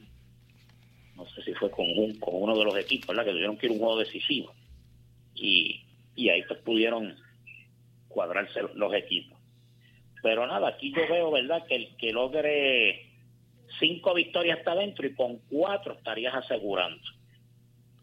no 1.16 1.26
sé 1.30 1.42
si 1.42 1.54
fue 1.54 1.70
con, 1.70 1.86
un, 1.88 2.18
con 2.18 2.34
uno 2.34 2.56
de 2.56 2.64
los 2.64 2.76
equipos, 2.76 3.08
¿verdad? 3.08 3.24
que 3.24 3.32
tuvieron 3.32 3.56
que 3.56 3.66
ir 3.66 3.72
un 3.72 3.78
juego 3.78 3.98
decisivo. 3.98 4.52
Y, 5.34 5.82
y 6.16 6.28
ahí 6.28 6.42
pues 6.42 6.60
pudieron 6.60 7.16
cuadrarse 8.08 8.60
los 8.74 8.92
equipos. 8.94 9.38
Pero 10.22 10.46
nada, 10.46 10.68
aquí 10.68 10.92
yo 10.92 11.08
veo, 11.08 11.30
¿verdad?, 11.30 11.64
que 11.66 11.76
el 11.76 11.96
que 11.96 12.12
logre 12.12 13.09
cinco 13.78 14.14
victorias 14.14 14.58
está 14.58 14.74
dentro 14.74 15.06
y 15.06 15.14
con 15.14 15.38
cuatro 15.50 15.94
estarías 15.94 16.34
asegurando. 16.34 17.02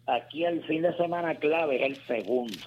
Aquí 0.06 0.46
el 0.46 0.64
fin 0.64 0.84
de 0.84 0.96
semana 0.96 1.36
clave 1.36 1.78
es 1.78 1.82
el 1.84 1.96
segundo. 2.06 2.58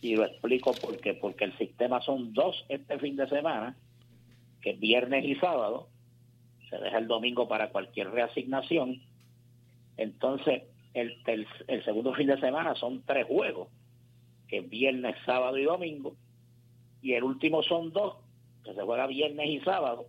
Y 0.00 0.16
lo 0.16 0.24
explico 0.24 0.72
por 0.72 0.98
qué. 1.00 1.14
Porque 1.14 1.44
el 1.44 1.56
sistema 1.58 2.00
son 2.00 2.32
dos 2.32 2.64
este 2.68 2.98
fin 2.98 3.16
de 3.16 3.28
semana, 3.28 3.76
que 4.62 4.70
es 4.70 4.80
viernes 4.80 5.24
y 5.24 5.34
sábado. 5.36 5.88
Se 6.70 6.78
deja 6.78 6.98
el 6.98 7.08
domingo 7.08 7.48
para 7.48 7.70
cualquier 7.70 8.10
reasignación. 8.10 9.02
Entonces, 9.96 10.62
el, 10.94 11.20
el, 11.26 11.46
el 11.66 11.84
segundo 11.84 12.14
fin 12.14 12.28
de 12.28 12.40
semana 12.40 12.74
son 12.76 13.02
tres 13.04 13.26
juegos, 13.26 13.68
que 14.46 14.58
es 14.58 14.68
viernes, 14.70 15.16
sábado 15.26 15.58
y 15.58 15.64
domingo 15.64 16.14
y 17.02 17.14
el 17.14 17.24
último 17.24 17.62
son 17.62 17.92
dos, 17.92 18.16
que 18.64 18.74
se 18.74 18.82
juega 18.82 19.06
viernes 19.06 19.48
y 19.48 19.60
sábado, 19.60 20.06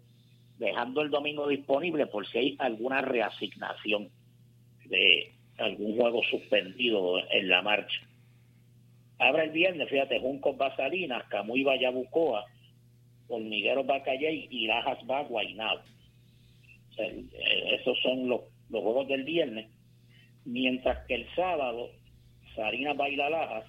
dejando 0.60 1.02
el 1.02 1.10
domingo 1.10 1.48
disponible 1.48 2.06
por 2.06 2.28
si 2.28 2.38
hay 2.38 2.56
alguna 2.60 3.02
reasignación 3.02 4.10
de 4.86 5.32
algún 5.58 5.98
juego 5.98 6.22
suspendido 6.30 7.18
en 7.32 7.50
la 7.50 7.62
marcha. 7.62 8.00
Abre 9.18 9.46
el 9.46 9.52
viernes, 9.52 9.90
fíjate, 9.90 10.20
Juncos 10.20 10.56
va 10.60 10.76
Salinas, 10.76 11.24
Camuy 11.30 11.64
va 11.64 11.78
Yabucoa, 11.78 12.46
Hormigueros 13.28 13.86
va 13.86 14.02
y 14.16 14.68
Lajas 14.68 15.00
va 15.10 15.24
Guaynabo. 15.24 15.82
Eh, 16.98 17.26
esos 17.80 17.98
son 18.02 18.28
los, 18.28 18.42
los 18.70 18.82
juegos 18.82 19.08
del 19.08 19.24
viernes. 19.24 19.70
Mientras 20.46 21.06
que 21.06 21.16
el 21.16 21.36
sábado, 21.36 21.90
Salinas 22.56 22.98
va 23.00 23.10
Lajas, 23.10 23.66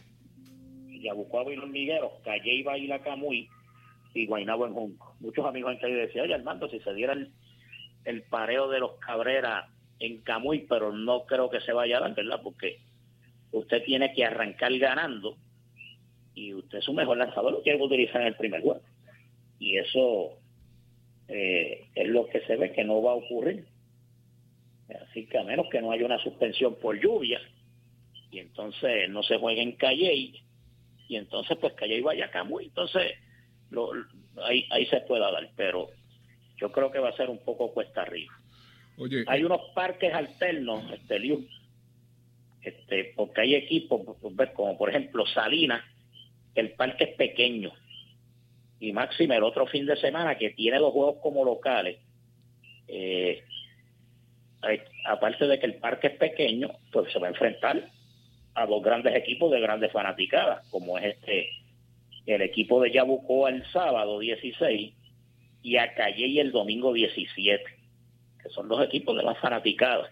Yabucoa 0.88 1.53
y 1.53 1.57
los 1.57 1.68
Migueros, 1.68 2.12
Calle 2.24 2.53
iba 2.53 2.76
y 2.78 2.86
la 2.86 3.01
Camuy 3.01 3.49
y 4.14 4.26
Guaynabo 4.26 4.66
en 4.66 4.74
Junco. 4.74 5.14
Muchos 5.20 5.44
amigos 5.46 5.72
han 5.72 5.78
caído 5.78 5.98
y 5.98 6.02
decían, 6.02 6.24
oye 6.24 6.34
Armando, 6.34 6.68
si 6.68 6.80
se 6.80 6.94
diera 6.94 7.16
el, 8.04 8.22
pareo 8.24 8.68
de 8.68 8.80
los 8.80 8.92
Cabrera 8.98 9.68
en 9.98 10.18
Camuy, 10.22 10.66
pero 10.68 10.92
no 10.92 11.24
creo 11.26 11.50
que 11.50 11.61
se 11.61 11.72
vaya 11.72 11.98
a 11.98 12.00
dar, 12.00 12.14
¿verdad? 12.14 12.40
Porque 12.42 12.78
usted 13.52 13.84
tiene 13.84 14.12
que 14.14 14.24
arrancar 14.24 14.76
ganando 14.78 15.36
y 16.34 16.54
usted 16.54 16.78
es 16.78 16.84
su 16.84 16.92
mejor 16.92 17.18
lanzador, 17.18 17.52
lo 17.52 17.62
quiere 17.62 17.82
utilizar 17.82 18.20
en 18.22 18.28
el 18.28 18.36
primer 18.36 18.62
juego. 18.62 18.80
Y 19.58 19.76
eso 19.76 20.38
eh, 21.28 21.86
es 21.94 22.08
lo 22.08 22.26
que 22.28 22.40
se 22.42 22.56
ve 22.56 22.72
que 22.72 22.84
no 22.84 23.02
va 23.02 23.12
a 23.12 23.16
ocurrir. 23.16 23.66
Así 25.02 25.26
que 25.26 25.38
a 25.38 25.44
menos 25.44 25.66
que 25.70 25.80
no 25.80 25.92
haya 25.92 26.06
una 26.06 26.18
suspensión 26.18 26.74
por 26.76 26.98
lluvia 27.00 27.40
y 28.32 28.38
entonces 28.38 29.08
no 29.11 29.22
se 29.22 29.38
juegue 29.38 29.62
en 29.62 29.72
Calle 29.72 30.12
y 31.08 31.16
entonces 31.16 31.56
pues 31.61 31.74
que 31.74 31.84
allá 31.84 31.94
iba 31.94 32.30
Camuy, 32.30 32.66
entonces 32.66 33.12
lo, 33.70 33.90
ahí, 34.44 34.66
ahí 34.70 34.86
se 34.86 35.00
pueda 35.00 35.30
dar, 35.30 35.48
pero 35.56 35.88
yo 36.56 36.70
creo 36.72 36.90
que 36.90 36.98
va 36.98 37.08
a 37.08 37.16
ser 37.16 37.30
un 37.30 37.38
poco 37.38 37.72
cuesta 37.72 38.02
arriba. 38.02 38.32
Oye, 38.98 39.24
hay 39.26 39.44
unos 39.44 39.60
parques 39.74 40.12
alternos, 40.12 40.90
este 40.92 41.18
Liu, 41.18 41.46
este, 42.62 43.12
porque 43.16 43.40
hay 43.40 43.54
equipos, 43.54 44.02
pues, 44.20 44.50
como 44.50 44.76
por 44.76 44.90
ejemplo 44.90 45.26
Salinas, 45.26 45.82
el 46.54 46.72
parque 46.72 47.04
es 47.04 47.16
pequeño, 47.16 47.72
y 48.80 48.92
Máximo 48.92 49.34
el 49.34 49.42
otro 49.42 49.66
fin 49.66 49.86
de 49.86 49.96
semana 49.96 50.36
que 50.36 50.50
tiene 50.50 50.78
los 50.78 50.92
juegos 50.92 51.16
como 51.22 51.44
locales, 51.44 51.98
eh, 52.88 53.42
aparte 55.06 55.46
de 55.46 55.58
que 55.58 55.66
el 55.66 55.76
parque 55.76 56.08
es 56.08 56.16
pequeño, 56.16 56.70
pues 56.92 57.12
se 57.12 57.18
va 57.18 57.28
a 57.28 57.30
enfrentar 57.30 57.88
a 58.54 58.66
dos 58.66 58.82
grandes 58.82 59.14
equipos 59.14 59.50
de 59.50 59.60
grandes 59.60 59.92
fanaticadas, 59.92 60.66
como 60.70 60.98
es 60.98 61.14
este 61.14 61.48
el 62.32 62.42
equipo 62.42 62.80
de 62.80 62.92
Yabucoa 62.92 63.50
el 63.50 63.64
sábado 63.72 64.18
16 64.18 64.92
y 65.62 65.76
a 65.76 65.94
Calle 65.94 66.40
el 66.40 66.52
domingo 66.52 66.92
17, 66.92 67.64
que 68.42 68.48
son 68.50 68.68
dos 68.68 68.82
equipos 68.84 69.16
de 69.16 69.22
las 69.22 69.38
fanaticadas 69.38 70.10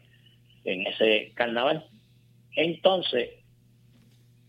en 0.65 0.87
ese 0.87 1.33
carnaval. 1.35 1.87
Entonces, 2.55 3.31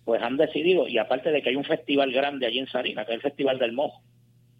pues 0.04 0.22
han 0.22 0.38
decidido, 0.38 0.88
y 0.88 0.98
aparte 0.98 1.32
de 1.32 1.42
que 1.42 1.50
hay 1.50 1.56
un 1.56 1.64
festival 1.64 2.12
grande 2.12 2.46
allí 2.46 2.60
en 2.60 2.68
Salinas, 2.68 3.06
que 3.06 3.14
es 3.14 3.18
el 3.18 3.22
Festival 3.22 3.60
del 3.60 3.74
Mojo, 3.74 4.02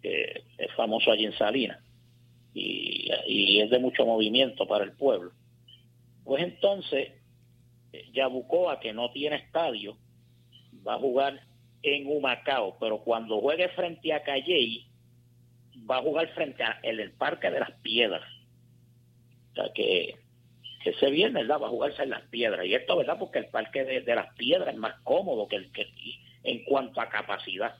que 0.00 0.42
es 0.56 0.72
famoso 0.74 1.10
allí 1.10 1.24
en 1.24 1.32
Salinas, 1.32 1.78
y, 2.54 3.10
y 3.26 3.60
es 3.60 3.70
de 3.70 3.78
mucho 3.78 4.06
movimiento 4.06 4.66
para 4.66 4.84
el 4.84 4.92
pueblo, 4.92 5.32
pues 6.24 6.42
entonces 6.42 7.12
Yabucoa, 8.12 8.80
que 8.80 8.92
no 8.92 9.10
tiene 9.10 9.36
estadio, 9.36 9.96
va 10.86 10.94
a 10.94 10.98
jugar 10.98 11.40
en 11.82 12.06
Humacao, 12.06 12.76
pero 12.78 12.98
cuando 12.98 13.40
juegue 13.40 13.68
frente 13.70 14.12
a 14.12 14.22
Calley, 14.22 14.86
va 15.90 15.98
a 15.98 16.02
jugar 16.02 16.28
frente 16.34 16.62
al 16.62 16.78
el 16.82 17.12
Parque 17.12 17.50
de 17.50 17.60
las 17.60 17.72
Piedras. 17.82 18.28
O 19.52 19.54
sea 19.54 19.72
que, 19.74 20.16
ese 20.84 21.10
viernes 21.10 21.46
¿verdad? 21.46 21.62
va 21.62 21.66
a 21.66 21.70
jugarse 21.70 22.02
en 22.02 22.10
las 22.10 22.22
Piedras. 22.22 22.64
Y 22.66 22.74
esto, 22.74 22.96
¿verdad? 22.96 23.18
Porque 23.18 23.38
el 23.38 23.46
Parque 23.46 23.84
de, 23.84 24.14
las 24.14 24.34
Piedras 24.34 24.74
es 24.74 24.80
más 24.80 24.94
cómodo 25.02 25.48
que 25.48 25.56
el 25.56 25.72
que 25.72 25.86
en 26.42 26.64
cuanto 26.64 27.00
a 27.00 27.10
capacidad 27.10 27.74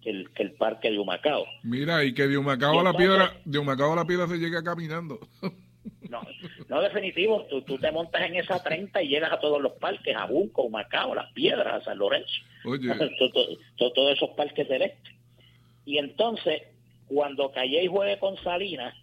que 0.00 0.10
el, 0.10 0.30
que 0.30 0.42
el 0.44 0.52
Parque 0.52 0.90
de 0.90 0.98
Humacao. 0.98 1.44
Mira, 1.62 2.04
y 2.04 2.14
que 2.14 2.26
de 2.26 2.38
Humacao 2.38 2.80
a 2.80 2.84
la 2.84 2.94
Piedra, 2.94 3.34
de 3.44 3.58
Humacao 3.58 3.92
a 3.92 3.96
la 3.96 4.04
Piedra 4.04 4.26
se 4.26 4.38
llega 4.38 4.62
caminando. 4.62 5.20
No, 6.12 6.20
no 6.68 6.82
definitivo, 6.82 7.46
tú, 7.46 7.62
tú 7.62 7.78
te 7.78 7.90
montas 7.90 8.20
en 8.22 8.36
esa 8.36 8.62
30 8.62 9.02
y 9.02 9.08
llegas 9.08 9.32
a 9.32 9.40
todos 9.40 9.62
los 9.62 9.72
parques, 9.72 10.14
a 10.14 10.26
Bunco, 10.26 10.62
Humacao, 10.62 11.14
Las 11.14 11.32
Piedras, 11.32 11.80
a 11.80 11.84
San 11.84 11.96
Lorenzo. 11.96 12.30
Oye. 12.66 12.92
todos 13.78 14.12
esos 14.12 14.28
parques 14.36 14.68
del 14.68 14.82
este. 14.82 15.10
Y 15.86 15.96
entonces, 15.96 16.64
cuando 17.08 17.50
Calle 17.50 17.88
juegue 17.88 18.18
con 18.18 18.36
Salinas, 18.44 18.94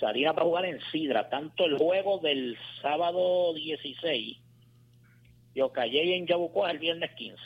Salinas 0.00 0.36
va 0.36 0.42
a 0.42 0.46
jugar 0.46 0.64
en 0.64 0.80
Sidra, 0.90 1.28
tanto 1.30 1.64
el 1.64 1.78
juego 1.78 2.18
del 2.18 2.58
sábado 2.82 3.54
16, 3.54 4.36
yo 5.54 5.70
Calle 5.70 6.16
en 6.16 6.26
Yabucoa 6.26 6.72
el 6.72 6.78
viernes 6.78 7.12
15. 7.14 7.40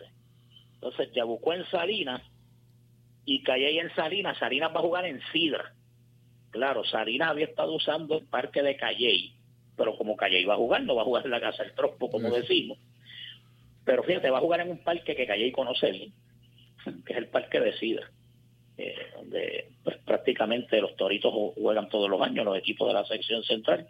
Entonces, 0.74 1.12
Yabucoa 1.12 1.56
en 1.56 1.66
Salinas 1.66 2.22
y 3.26 3.42
Calle 3.42 3.78
en 3.78 3.94
Salinas, 3.94 4.38
Salinas 4.38 4.74
va 4.74 4.80
a 4.80 4.84
jugar 4.84 5.04
en 5.04 5.20
Sidra. 5.32 5.74
Claro, 6.50 6.84
Salinas 6.84 7.30
había 7.30 7.46
estado 7.46 7.72
usando 7.72 8.18
el 8.18 8.26
parque 8.26 8.62
de 8.62 8.76
Calle, 8.76 9.32
pero 9.76 9.96
como 9.96 10.16
Calle 10.16 10.44
va 10.44 10.54
a 10.54 10.58
jugar, 10.58 10.82
no 10.82 10.96
va 10.96 11.02
a 11.02 11.04
jugar 11.04 11.24
en 11.24 11.30
la 11.30 11.40
casa 11.40 11.62
del 11.62 11.74
trompo, 11.74 12.10
como 12.10 12.28
decimos. 12.30 12.78
Pero 13.84 14.02
fíjate, 14.02 14.30
va 14.30 14.38
a 14.38 14.42
jugar 14.42 14.60
en 14.60 14.70
un 14.70 14.78
parque 14.78 15.14
que 15.14 15.26
Calle 15.26 15.52
conoce 15.52 15.90
bien, 15.92 16.12
que 17.06 17.12
es 17.12 17.18
el 17.18 17.28
parque 17.28 17.60
de 17.60 17.72
Sidra. 17.78 18.10
Eh, 18.76 18.94
donde 19.14 19.68
pues, 19.84 19.98
prácticamente 19.98 20.80
los 20.80 20.96
toritos 20.96 21.32
juegan 21.54 21.90
todos 21.90 22.08
los 22.08 22.20
años, 22.22 22.46
los 22.46 22.56
equipos 22.56 22.88
de 22.88 22.94
la 22.94 23.04
sección 23.04 23.42
central. 23.44 23.86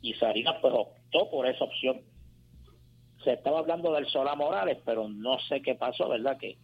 Y 0.00 0.14
Salinas 0.14 0.56
pues 0.60 0.72
optó 0.72 1.30
por 1.30 1.46
esa 1.46 1.64
opción. 1.64 2.00
Se 3.24 3.32
estaba 3.32 3.58
hablando 3.58 3.92
del 3.92 4.06
Sola 4.06 4.34
Morales, 4.36 4.78
pero 4.84 5.08
no 5.08 5.38
sé 5.48 5.62
qué 5.62 5.74
pasó, 5.74 6.08
¿verdad? 6.08 6.38
Que 6.38 6.56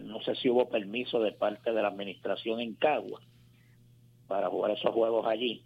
no 0.00 0.20
sé 0.22 0.34
si 0.34 0.50
hubo 0.50 0.68
permiso 0.68 1.20
de 1.20 1.32
parte 1.32 1.72
de 1.72 1.80
la 1.80 1.88
administración 1.88 2.60
en 2.60 2.74
Cagua 2.74 3.20
para 4.28 4.48
jugar 4.48 4.72
esos 4.72 4.92
juegos 4.92 5.26
allí. 5.26 5.62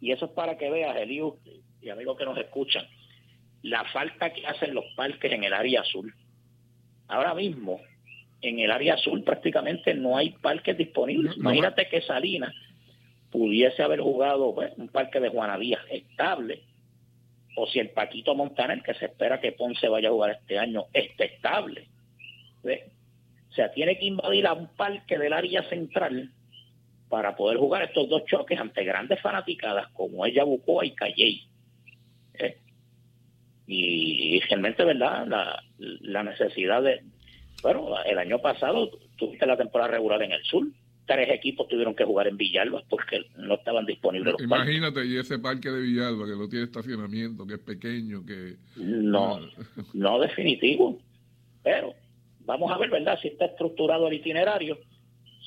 Y 0.00 0.12
eso 0.12 0.26
es 0.26 0.30
para 0.32 0.56
que 0.56 0.70
veas, 0.70 0.96
Eliu 0.96 1.38
y 1.80 1.88
amigos 1.88 2.16
que 2.16 2.24
nos 2.24 2.38
escuchan, 2.38 2.86
la 3.62 3.84
falta 3.84 4.32
que 4.32 4.46
hacen 4.46 4.74
los 4.74 4.84
parques 4.96 5.32
en 5.32 5.44
el 5.44 5.52
área 5.52 5.80
azul. 5.80 6.14
Ahora 7.08 7.34
mismo, 7.34 7.80
en 8.42 8.58
el 8.58 8.70
área 8.70 8.94
azul 8.94 9.22
prácticamente 9.22 9.94
no 9.94 10.16
hay 10.16 10.30
parques 10.30 10.76
disponibles. 10.76 11.36
Imagínate 11.36 11.88
que 11.88 12.02
Salinas 12.02 12.54
pudiese 13.30 13.82
haber 13.82 14.00
jugado 14.00 14.54
pues, 14.54 14.72
un 14.76 14.88
parque 14.88 15.20
de 15.20 15.28
Juanadías 15.28 15.80
estable, 15.90 16.62
o 17.56 17.66
si 17.66 17.78
el 17.78 17.90
Paquito 17.90 18.34
Montaner, 18.34 18.82
que 18.82 18.94
se 18.94 19.06
espera 19.06 19.40
que 19.40 19.52
Ponce 19.52 19.88
vaya 19.88 20.08
a 20.08 20.12
jugar 20.12 20.30
este 20.32 20.58
año, 20.58 20.86
esté 20.92 21.36
estable. 21.36 21.88
O 22.62 23.52
sea, 23.54 23.72
tiene 23.72 23.98
que 23.98 24.06
invadir 24.06 24.46
a 24.46 24.52
un 24.52 24.68
parque 24.76 25.18
del 25.18 25.32
área 25.32 25.62
central 25.70 26.30
para 27.08 27.36
poder 27.36 27.58
jugar 27.58 27.82
estos 27.82 28.08
dos 28.08 28.24
choques 28.26 28.58
ante 28.58 28.84
grandes 28.84 29.20
fanaticadas 29.20 29.88
como 29.92 30.26
ella 30.26 30.42
Yabucoa 30.42 30.84
y 30.84 30.90
Calley. 30.92 31.48
¿Eh? 32.34 32.58
Y, 33.66 34.40
realmente, 34.40 34.84
¿verdad? 34.84 35.26
La, 35.26 35.62
la 35.78 36.22
necesidad 36.22 36.82
de, 36.82 37.02
bueno, 37.62 37.94
el 38.04 38.18
año 38.18 38.38
pasado 38.40 38.90
tuviste 39.16 39.46
la 39.46 39.56
temporada 39.56 39.92
regular 39.92 40.22
en 40.22 40.32
el 40.32 40.42
sur. 40.44 40.66
Tres 41.06 41.30
equipos 41.30 41.68
tuvieron 41.68 41.94
que 41.94 42.04
jugar 42.04 42.26
en 42.26 42.36
Villalba 42.36 42.82
porque 42.88 43.26
no 43.36 43.54
estaban 43.54 43.86
disponibles 43.86 44.32
los 44.32 44.42
Imagínate, 44.42 45.04
y 45.06 45.16
ese 45.16 45.38
parque 45.38 45.70
de 45.70 45.80
Villalba 45.80 46.26
que 46.26 46.36
no 46.36 46.48
tiene 46.48 46.64
estacionamiento, 46.64 47.46
que 47.46 47.54
es 47.54 47.60
pequeño, 47.60 48.24
que... 48.26 48.56
No, 48.76 49.38
no 49.94 50.18
definitivo. 50.18 50.98
Pero 51.62 51.94
vamos 52.44 52.72
a 52.72 52.78
ver, 52.78 52.90
¿verdad? 52.90 53.18
Si 53.20 53.28
está 53.28 53.46
estructurado 53.46 54.08
el 54.08 54.14
itinerario. 54.14 54.78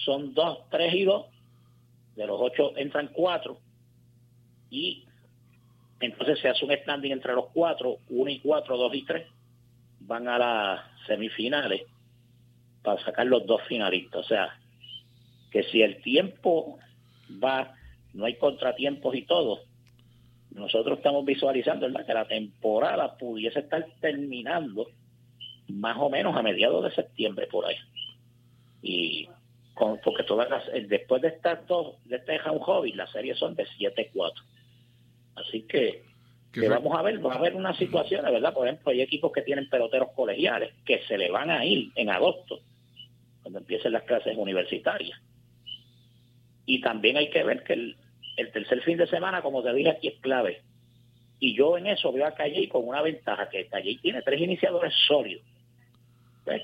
Son 0.06 0.34
dos, 0.34 0.60
tres 0.72 0.94
y 0.94 1.04
dos. 1.04 1.26
De 2.20 2.28
los 2.28 2.38
ocho 2.42 2.76
entran 2.76 3.12
cuatro. 3.14 3.60
Y 4.70 5.06
entonces 6.02 6.38
se 6.42 6.50
hace 6.50 6.66
un 6.66 6.76
standing 6.76 7.14
entre 7.14 7.34
los 7.34 7.46
cuatro, 7.54 8.00
uno 8.10 8.30
y 8.30 8.40
cuatro, 8.40 8.76
dos 8.76 8.94
y 8.94 9.06
tres. 9.06 9.26
Van 10.02 10.28
a 10.28 10.38
las 10.38 10.82
semifinales 11.08 11.84
para 12.84 13.02
sacar 13.06 13.26
los 13.26 13.46
dos 13.46 13.62
finalistas. 13.70 14.26
O 14.26 14.28
sea, 14.28 14.50
que 15.50 15.64
si 15.64 15.82
el 15.82 16.02
tiempo 16.02 16.78
va, 17.42 17.74
no 18.14 18.26
hay 18.26 18.36
contratiempos 18.36 19.16
y 19.16 19.22
todo, 19.22 19.62
nosotros 20.52 20.98
estamos 20.98 21.24
visualizando 21.24 21.88
que 22.06 22.14
la 22.14 22.28
temporada 22.28 23.16
pudiese 23.16 23.60
estar 23.60 23.86
terminando 24.02 24.88
más 25.70 25.96
o 25.98 26.10
menos 26.10 26.36
a 26.36 26.42
mediados 26.42 26.84
de 26.84 26.92
septiembre 26.92 27.48
por 27.48 27.66
ahí. 27.66 27.78
Y 28.82 29.30
con, 29.80 29.98
porque 30.02 30.24
todas 30.24 30.50
las, 30.50 30.66
después 30.90 31.22
de 31.22 31.30
estar 31.30 31.66
dos, 31.66 31.96
de 32.04 32.18
este 32.18 32.38
un 32.52 32.60
hobby, 32.60 32.92
las 32.92 33.10
series 33.12 33.40
son 33.40 33.56
de 33.56 33.66
7-4. 33.66 34.34
Así 35.36 35.62
que, 35.62 36.04
que 36.52 36.68
vamos 36.68 37.00
a 37.00 37.02
ver, 37.02 37.26
va 37.26 37.34
a 37.34 37.38
haber 37.38 37.56
una 37.56 37.74
situación, 37.78 38.26
¿verdad? 38.26 38.54
Por 38.54 38.68
ejemplo, 38.68 38.92
hay 38.92 39.02
equipos 39.02 39.32
que 39.32 39.42
tienen 39.42 39.70
peloteros 39.70 40.10
colegiales 40.12 40.74
que 40.86 41.02
se 41.08 41.18
le 41.18 41.32
van 41.32 41.50
a 41.50 41.66
ir 41.66 41.92
en 41.96 42.10
agosto 42.10 42.60
cuando 43.42 43.60
empiecen 43.60 43.94
las 43.94 44.04
clases 44.04 44.36
universitarias. 44.36 45.18
Y 46.66 46.82
también 46.82 47.16
hay 47.16 47.30
que 47.30 47.44
ver 47.46 47.64
que 47.64 47.74
el, 47.74 47.96
tercer 48.52 48.82
fin 48.82 48.98
de 48.98 49.08
semana, 49.08 49.42
como 49.42 49.64
te 49.64 49.74
dije 49.74 49.92
aquí, 49.92 50.10
es 50.10 50.20
clave. 50.20 50.62
Y 51.40 51.56
yo 51.56 51.78
en 51.78 51.88
eso 51.88 52.12
veo 52.12 52.26
a 52.26 52.36
Calle 52.36 52.68
con 52.68 52.86
una 52.86 53.02
ventaja, 53.02 53.48
que 53.48 53.68
Calle 53.68 53.98
tiene 54.02 54.22
tres 54.24 54.42
iniciadores 54.42 54.94
sólidos, 55.08 55.46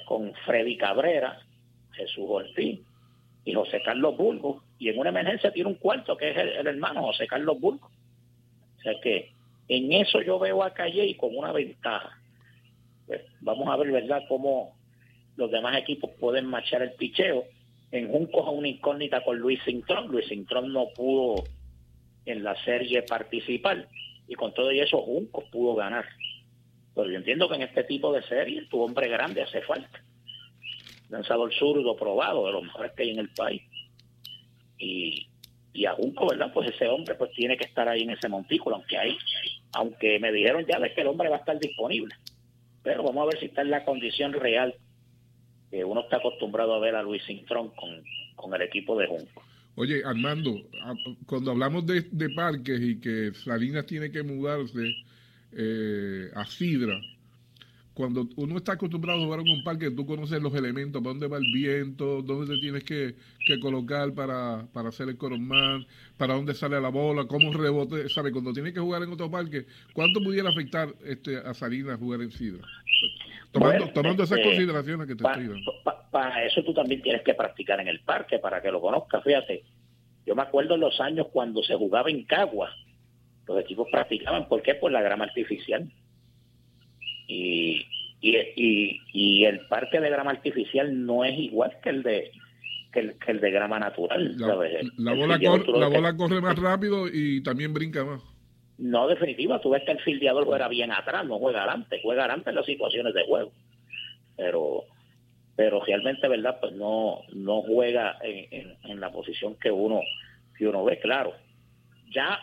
con 0.05 0.34
Freddy 0.45 0.76
Cabrera, 0.76 1.39
Jesús 1.93 2.26
Ortiz 2.28 2.82
y 3.46 3.54
José 3.54 3.82
Carlos 3.84 4.18
Burgos, 4.18 4.64
y 4.80 4.89
en 4.89 4.98
una 4.98 5.10
emergencia 5.10 5.54
tiene 5.54 5.70
un 5.70 5.76
cuarto 5.76 6.18
que 6.18 6.32
es 6.32 6.38
el, 6.38 6.68
hermano 6.68 7.04
José 7.04 7.28
Carlos 7.28 7.60
Burgos. 7.60 7.91
O 8.80 8.82
sea 8.82 8.93
que 9.02 9.32
en 9.68 9.93
eso 9.93 10.22
yo 10.22 10.39
veo 10.39 10.64
a 10.64 10.74
Calle 10.74 11.16
con 11.16 11.38
una 11.38 11.52
ventaja. 11.52 12.20
Pues, 13.06 13.22
vamos 13.41 13.70
a 13.70 13.78
ver, 13.78 13.91
¿verdad?, 13.91 14.24
cómo 14.28 14.76
los 15.38 15.52
demás 15.52 15.78
equipos 15.78 16.10
pueden 16.20 16.48
marchar 16.48 16.82
el 16.82 16.93
picheo. 16.93 17.46
En 17.91 18.12
Junco 18.12 18.41
es 18.41 18.58
una 18.58 18.68
incógnita 18.68 19.24
con 19.24 19.38
Luis 19.38 19.62
Cintrón. 19.64 20.08
Luis 20.08 20.28
Cintrón 20.28 20.74
no 20.74 20.88
pudo 20.96 21.43
en 22.26 22.43
la 22.43 22.56
serie 22.64 23.04
participar 23.04 23.88
y 24.28 24.34
con 24.34 24.54
todo 24.54 24.72
y 24.72 24.80
eso 24.80 25.02
Junco 25.02 25.43
pudo 25.52 25.76
ganar. 25.76 26.06
Pero 26.96 27.12
yo 27.12 27.18
entiendo 27.18 27.48
que 27.48 27.56
en 27.56 27.62
este 27.62 27.84
tipo 27.84 28.12
de 28.12 28.24
serie 28.24 28.66
tu 28.70 28.82
hombre 28.82 29.08
grande 29.08 29.43
hace 29.43 29.62
falta. 29.62 30.05
Lanzador 31.10 31.53
zurdo 31.53 31.95
probado, 31.95 32.45
de 32.45 32.53
los 32.53 32.64
mejores 32.64 32.91
que 32.93 33.03
hay 33.03 33.10
en 33.12 33.20
el 33.20 33.30
país. 33.30 33.62
Y, 34.78 35.28
y 35.74 35.86
a 35.86 35.93
Junco, 35.93 36.28
¿verdad? 36.30 36.51
Pues 36.53 36.70
ese 36.70 36.88
hombre 36.88 37.16
pues 37.16 37.32
tiene 37.32 37.58
que 37.58 37.66
estar 37.66 37.88
ahí 37.88 38.03
en 38.03 38.12
ese 38.12 38.30
montículo, 38.30 38.78
aunque 38.78 38.97
hay, 38.97 39.18
aunque 39.74 40.20
me 40.20 40.32
dijeron 40.32 40.66
ya 40.66 40.80
de 40.80 40.93
que 40.93 41.01
el 41.01 41.08
hombre 41.08 41.30
va 41.30 41.38
a 41.38 41.39
estar 41.39 41.60
disponible. 41.60 42.16
Pero 42.84 43.03
vamos 43.03 43.24
a 43.24 43.26
ver 43.26 43.39
si 43.39 43.45
está 43.47 43.62
en 43.62 43.72
la 43.72 43.84
condición 43.84 44.34
real 44.34 44.76
uno 45.84 46.01
está 46.01 46.18
acostumbrado 46.18 46.74
a 46.76 46.80
ver 46.80 46.95
a 46.95 47.03
Luis 47.03 47.24
Cintrón 47.26 47.70
con, 47.70 47.89
con 48.36 48.53
el 48.53 48.62
equipo 48.62 48.97
de 48.97 49.08
Junco. 49.08 49.43
Oye, 49.76 50.03
Armando, 50.06 50.56
cuando 51.26 51.51
hablamos 51.51 51.86
de, 51.86 52.01
de 52.10 52.30
parques 52.30 52.80
y 52.80 52.99
que 52.99 53.34
Salinas 53.34 53.86
tiene 53.86 54.10
que 54.10 54.24
mudarse 54.24 54.95
eh, 55.51 56.30
a 56.34 56.45
Sidra, 56.45 56.97
cuando 57.96 58.28
uno 58.36 58.58
está 58.58 58.74
acostumbrado 58.74 59.22
a 59.22 59.24
jugar 59.24 59.39
en 59.39 59.50
un 59.50 59.64
parque, 59.64 59.89
tú 59.89 60.06
conoces 60.06 60.41
los 60.41 60.54
elementos, 60.54 61.02
para 61.02 61.14
dónde 61.14 61.28
va 61.28 61.38
el 61.38 61.50
viento, 61.54 62.22
dónde 62.22 62.54
te 62.54 62.60
tienes 62.60 62.84
que, 62.84 63.16
colocar 63.62 64.14
para, 64.14 64.68
para, 64.74 64.89
hacer 64.89 65.08
el 65.08 65.18
coronman, 65.18 65.88
para 66.18 66.34
dónde 66.34 66.54
sale 66.54 66.80
la 66.82 66.89
bola, 66.89 67.26
cómo 67.26 67.54
rebote, 67.54 68.10
¿sabes? 68.10 68.34
Cuando 68.34 68.52
tienes 68.52 68.74
que 68.74 68.82
jugar 68.82 69.02
en 69.04 69.14
otro 69.14 69.32
parque, 69.32 69.66
¿cuánto 69.93 70.20
pudiera 70.20 70.50
afectar 70.50 70.89
este, 71.06 71.38
a 71.38 71.54
Salinas 71.54 71.98
jugar 71.98 72.22
en 72.22 72.32
Sidra? 72.32 72.68
Tomando, 73.54 73.88
tomando 73.93 74.24
esas 74.24 74.39
este, 74.39 74.50
consideraciones 74.50 75.08
que 75.08 75.16
te 75.16 75.26
estoy 75.26 75.48
dando. 75.48 75.74
Para 76.12 76.46
eso 76.46 76.64
tú 76.64 76.74
también 76.74 77.02
tienes 77.02 77.22
que 77.24 77.34
practicar 77.34 77.80
en 77.80 77.88
el 77.88 78.02
parque, 78.02 78.39
para 78.39 78.62
que 78.62 78.72
lo 78.72 78.82
conozcas. 78.82 79.24
Fíjate, 79.24 79.64
yo 80.26 80.36
me 80.36 80.41
acuerdo 80.41 80.76
en 80.76 80.82
los 80.82 81.00
años 81.00 81.28
cuando 81.32 81.64
se 81.64 81.76
jugaba 81.76 82.10
en 82.10 82.26
Cagua, 82.26 82.76
los 83.48 83.58
equipos 83.58 83.88
practicaban, 83.89 84.50
¿por 84.50 84.62
qué? 84.62 84.76
Por 84.76 84.91
la 84.91 85.02
grama 85.02 85.24
artificial. 85.24 85.89
Y, 87.28 87.86
y, 88.22 89.02
y, 89.14 89.46
el 89.46 89.62
parque 89.68 90.00
de 90.00 90.10
grama 90.10 90.32
artificial 90.32 91.06
no 91.06 91.24
es 91.24 91.38
igual 91.38 91.78
que 91.84 91.90
el 91.90 92.04
de 92.04 92.32
que 92.92 93.14
el, 93.28 93.42
de 93.42 93.52
grama 93.52 93.78
natural. 93.78 94.36
La, 94.38 94.56
bola, 95.14 95.38
la 95.38 95.88
bola 95.88 96.16
corre 96.16 96.40
más 96.40 96.58
rápido 96.58 97.08
y 97.12 97.44
también 97.44 97.74
brinca 97.74 98.06
más. 98.06 98.22
No, 98.78 99.08
definitiva, 99.08 99.60
tú 99.60 99.70
ves 99.70 99.84
que 99.86 99.92
el 99.92 100.00
fildeador 100.00 100.46
juega 100.46 100.68
bien 100.70 100.92
atrás, 100.92 101.26
no 101.26 101.38
juega 101.38 101.64
adelante, 101.64 102.00
juega 102.02 102.24
adelante 102.24 102.50
en 102.52 102.56
las 102.56 102.66
situaciones 102.66 103.14
de 103.14 103.26
juego. 103.26 103.52
Pero 104.38 104.84
pero 105.56 105.82
realmente, 105.84 106.28
¿verdad? 106.28 106.58
Pues 106.60 106.74
no, 106.74 107.22
no 107.34 107.62
juega 107.62 108.18
en, 108.22 108.76
en, 108.84 109.00
la 109.00 109.12
posición 109.12 109.56
que 109.56 109.72
uno, 109.72 110.02
que 110.58 110.68
uno 110.68 110.84
ve, 110.84 111.00
claro. 111.00 111.34
Ya 112.12 112.40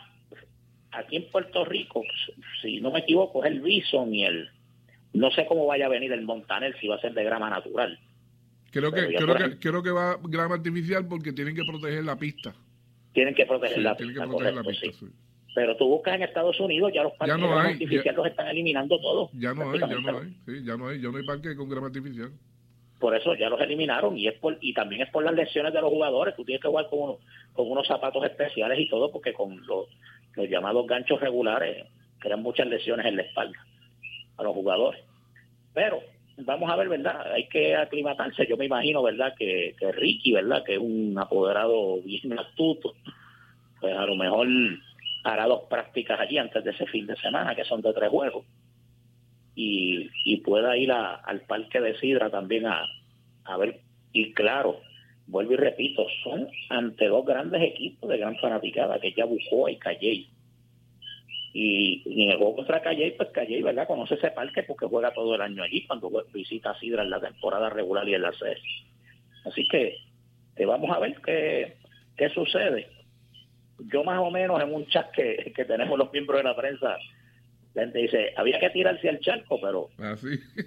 aquí 0.91 1.17
en 1.17 1.29
Puerto 1.29 1.63
Rico, 1.65 2.03
si 2.61 2.81
no 2.81 2.91
me 2.91 2.99
equivoco, 2.99 3.43
es 3.43 3.51
el 3.51 3.61
Bison 3.61 4.13
y 4.13 4.25
el, 4.25 4.49
no 5.13 5.31
sé 5.31 5.45
cómo 5.45 5.65
vaya 5.65 5.85
a 5.85 5.89
venir 5.89 6.11
el 6.11 6.23
Montaner, 6.23 6.77
si 6.79 6.87
va 6.87 6.95
a 6.95 7.01
ser 7.01 7.13
de 7.13 7.23
grama 7.23 7.49
natural. 7.49 7.99
Creo 8.71 8.91
que, 8.91 9.13
creo, 9.13 9.35
que, 9.35 9.59
creo 9.59 9.83
que 9.83 9.91
va 9.91 10.17
grama 10.23 10.55
artificial 10.55 11.07
porque 11.07 11.31
tienen 11.31 11.55
que 11.55 11.63
proteger 11.63 12.03
la 12.03 12.17
pista. 12.17 12.53
Tienen 13.13 13.35
que 13.35 13.45
proteger 13.45 13.79
la 13.79 13.95
pista, 13.95 14.25
correcto, 14.25 14.63
sí. 14.73 14.91
Pero 15.53 15.77
tú 15.77 15.87
buscas 15.87 16.15
en 16.15 16.23
Estados 16.23 16.59
Unidos, 16.59 16.91
ya 16.91 17.03
los 17.03 17.13
parques 17.13 17.37
no 17.37 17.59
artificiales 17.59 18.15
los 18.15 18.25
están 18.25 18.47
eliminando 18.47 18.99
todos. 18.99 19.29
Ya 19.33 19.53
no 19.53 19.69
hay, 19.69 19.79
ya 19.79 19.87
no 19.87 20.19
hay, 20.19 20.35
sí, 20.47 20.63
ya 20.65 20.75
no 20.75 20.87
hay, 20.87 20.99
ya 20.99 21.09
no 21.09 21.17
hay 21.17 21.23
parques 21.23 21.55
con 21.55 21.69
grama 21.69 21.87
artificial. 21.87 22.31
Por 22.99 23.15
eso 23.15 23.35
ya 23.35 23.49
los 23.49 23.61
eliminaron 23.61 24.17
y 24.17 24.27
es 24.27 24.33
por, 24.39 24.57
y 24.61 24.73
también 24.73 25.03
es 25.03 25.11
por 25.11 25.23
las 25.23 25.35
lesiones 25.35 25.71
de 25.71 25.81
los 25.81 25.91
jugadores. 25.91 26.35
Tú 26.35 26.43
tienes 26.43 26.61
que 26.61 26.69
jugar 26.69 26.87
con, 26.89 27.17
con 27.53 27.69
unos 27.69 27.85
zapatos 27.85 28.23
especiales 28.25 28.79
y 28.79 28.89
todo, 28.89 29.11
porque 29.11 29.33
con 29.33 29.63
los, 29.67 29.87
los 30.33 30.49
llamados 30.49 30.87
ganchos 30.87 31.21
regulares 31.21 31.85
crean 32.17 32.41
muchas 32.41 32.65
lesiones 32.65 33.05
en 33.05 33.17
la 33.17 33.21
espalda 33.21 33.59
a 34.37 34.43
los 34.43 34.53
jugadores. 34.53 35.01
Pero 35.73 36.01
vamos 36.37 36.69
a 36.69 36.75
ver, 36.75 36.89
¿verdad? 36.89 37.31
Hay 37.33 37.47
que 37.47 37.75
aclimatarse. 37.75 38.47
Yo 38.47 38.57
me 38.57 38.65
imagino, 38.65 39.03
¿verdad? 39.03 39.33
Que, 39.37 39.75
que 39.77 39.91
Ricky, 39.91 40.31
¿verdad? 40.33 40.63
Que 40.63 40.73
es 40.73 40.79
un 40.79 41.15
apoderado 41.17 42.01
bien 42.01 42.37
astuto, 42.37 42.93
pues 43.79 43.95
a 43.95 44.05
lo 44.05 44.15
mejor 44.15 44.47
hará 45.23 45.45
dos 45.45 45.63
prácticas 45.69 46.19
allí 46.19 46.37
antes 46.37 46.63
de 46.63 46.71
ese 46.71 46.85
fin 46.87 47.07
de 47.07 47.15
semana, 47.17 47.55
que 47.55 47.63
son 47.63 47.81
de 47.81 47.93
tres 47.93 48.09
juegos, 48.09 48.45
y, 49.55 50.09
y 50.25 50.37
pueda 50.37 50.75
ir 50.77 50.91
al 50.91 51.41
parque 51.47 51.79
de 51.79 51.97
Sidra 51.99 52.29
también 52.29 52.65
a, 52.65 52.85
a 53.45 53.57
ver. 53.57 53.79
Y 54.11 54.33
claro, 54.33 54.79
vuelvo 55.27 55.53
y 55.53 55.57
repito, 55.57 56.05
son 56.23 56.47
ante 56.69 57.07
dos 57.07 57.25
grandes 57.25 57.61
equipos 57.61 58.09
de 58.09 58.17
gran 58.17 58.37
fanaticada, 58.37 58.99
que 58.99 59.13
ya 59.13 59.25
buscó 59.25 59.69
y 59.69 59.77
Calley. 59.77 60.27
Y, 61.53 62.23
en 62.23 62.31
el 62.31 62.37
juego 62.37 62.55
contra 62.55 62.81
Calley, 62.81 63.11
pues 63.11 63.29
Calley, 63.29 63.61
¿verdad? 63.61 63.87
Conoce 63.87 64.15
ese 64.15 64.31
parque 64.31 64.63
porque 64.63 64.87
juega 64.87 65.13
todo 65.13 65.35
el 65.35 65.41
año 65.41 65.63
allí 65.63 65.85
cuando 65.85 66.09
visita 66.33 66.77
Sidra 66.79 67.03
en 67.03 67.11
la 67.11 67.21
temporada 67.21 67.69
regular 67.69 68.07
y 68.09 68.15
en 68.15 68.23
la 68.23 68.33
serie. 68.33 68.63
Así 69.45 69.67
que 69.67 69.97
te 70.55 70.65
vamos 70.65 70.89
a 70.95 70.99
ver 70.99 71.15
qué, 71.23 71.77
qué 72.17 72.29
sucede 72.29 72.87
yo 73.91 74.03
más 74.03 74.19
o 74.19 74.31
menos 74.31 74.61
en 74.61 74.73
un 74.73 74.85
chat 74.87 75.11
que, 75.11 75.51
que 75.55 75.65
tenemos 75.65 75.97
los 75.97 76.11
miembros 76.11 76.39
de 76.39 76.43
la 76.43 76.55
prensa, 76.55 76.97
la 77.73 77.81
gente 77.83 77.99
dice, 77.99 78.33
había 78.37 78.59
que 78.59 78.69
tirarse 78.69 79.09
al 79.09 79.19
charco, 79.19 79.59
pero 79.59 79.89
ah, 79.99 80.15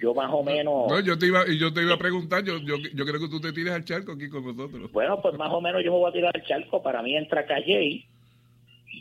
yo 0.00 0.14
más 0.14 0.30
o 0.32 0.42
menos... 0.42 0.90
No, 0.90 1.00
yo 1.00 1.18
te 1.18 1.26
iba, 1.26 1.44
yo 1.46 1.72
te 1.72 1.82
iba 1.82 1.94
a 1.94 1.98
preguntar, 1.98 2.44
yo, 2.44 2.58
yo, 2.58 2.76
yo 2.78 3.04
creo 3.04 3.20
que 3.20 3.28
tú 3.28 3.40
te 3.40 3.52
tires 3.52 3.72
al 3.72 3.84
charco 3.84 4.12
aquí 4.12 4.28
con 4.28 4.44
nosotros. 4.44 4.90
Bueno, 4.92 5.20
pues 5.22 5.36
más 5.38 5.52
o 5.52 5.60
menos 5.60 5.84
yo 5.84 5.92
me 5.92 5.98
voy 5.98 6.10
a 6.10 6.12
tirar 6.12 6.32
al 6.34 6.44
charco, 6.44 6.82
para 6.82 7.02
mí 7.02 7.16
entra 7.16 7.46
Calley, 7.46 8.06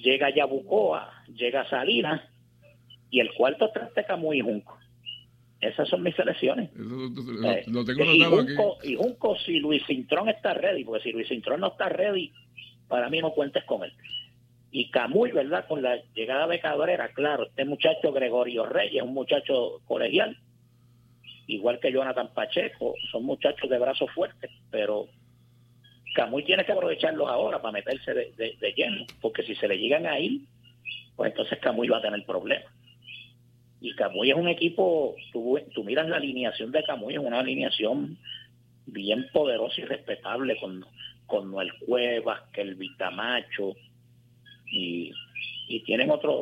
llega 0.02 0.34
Yabucoa, 0.34 1.24
llega 1.28 1.70
Salinas, 1.70 2.22
y 3.10 3.20
el 3.20 3.34
cuarto 3.34 3.72
está 3.96 4.16
muy 4.16 4.42
Junco. 4.42 4.78
Esas 5.62 5.88
son 5.88 6.04
mis 6.04 6.16
selecciones. 6.16 6.70
Eso, 6.72 7.72
lo, 7.72 7.86
tengo 7.86 8.04
y, 8.04 8.24
Junco, 8.24 8.78
y 8.84 8.96
Junco, 8.96 9.38
si 9.38 9.60
Luis 9.60 9.84
Cintrón 9.88 10.30
está 10.30 10.54
ready, 10.54 10.84
porque 10.84 11.04
si 11.04 11.12
Luis 11.12 11.28
Cintrón 11.28 11.62
no 11.62 11.68
está 11.68 11.90
ready, 11.90 12.32
para 12.88 13.10
mí 13.10 13.20
no 13.20 13.32
cuentes 13.32 13.64
con 13.64 13.84
él. 13.84 13.94
Y 14.72 14.92
Camuy, 14.92 15.32
¿verdad? 15.32 15.66
Con 15.68 15.82
la 15.82 15.98
llegada 16.14 16.48
de 16.48 16.60
Cabrera, 16.60 17.10
claro, 17.14 17.46
este 17.46 17.64
muchacho 17.64 18.12
Gregorio 18.12 18.66
Reyes, 18.66 19.02
un 19.02 19.14
muchacho 19.14 19.82
colegial, 19.86 20.38
igual 21.48 21.80
que 21.80 21.92
Jonathan 21.92 22.34
Pacheco, 22.34 22.96
son 23.12 23.24
muchachos 23.24 23.70
de 23.70 23.80
brazos 23.80 24.12
fuertes, 24.12 24.52
pero 24.70 25.08
Camuy 26.16 26.44
tiene 26.44 26.66
que 26.66 26.72
aprovecharlos 26.72 27.30
ahora 27.30 27.62
para 27.62 27.74
meterse 27.74 28.14
de, 28.14 28.74
lleno, 28.76 29.06
porque 29.22 29.44
si 29.44 29.56
se 29.56 29.68
le 29.68 29.78
llegan 29.78 30.08
a 30.08 30.20
ir, 30.20 30.42
pues 31.16 31.32
entonces 31.32 31.60
Camuy 31.60 31.88
va 31.88 31.98
a 31.98 32.02
tener 32.02 32.26
problemas. 32.26 32.72
Y 33.82 33.94
Camuy 33.96 34.32
es 34.32 34.38
un 34.38 34.48
equipo, 34.48 35.16
tú, 35.32 35.60
tú 35.74 35.84
miras 35.84 36.08
la 36.08 36.18
alineación 36.18 36.72
de 36.72 36.84
Camuy, 36.84 37.14
es 37.14 37.20
una 37.20 37.40
alineación 37.40 38.18
bien 38.88 39.28
poderosa 39.32 39.82
y 39.82 39.86
respetable 39.86 40.58
con 40.58 40.86
con 41.28 41.52
Noel 41.52 41.72
Cuevas, 41.86 42.42
que 42.54 42.62
el 42.62 42.76
Vitamacho, 42.76 43.76
y, 44.72 45.12
y 45.68 45.80
tienen 45.82 46.10
otros 46.12 46.36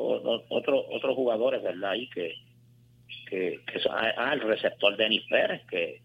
otro, 0.49 0.85
otros 0.89 1.15
jugadores, 1.15 1.61
¿verdad? 1.61 1.91
Ahí 1.91 2.09
que, 2.09 2.33
que, 3.29 3.59
ah, 3.89 4.13
ah, 4.17 4.33
el 4.33 4.41
receptor 4.41 4.95
Denis 4.97 5.23
Pérez, 5.29 5.61
que 5.69 6.01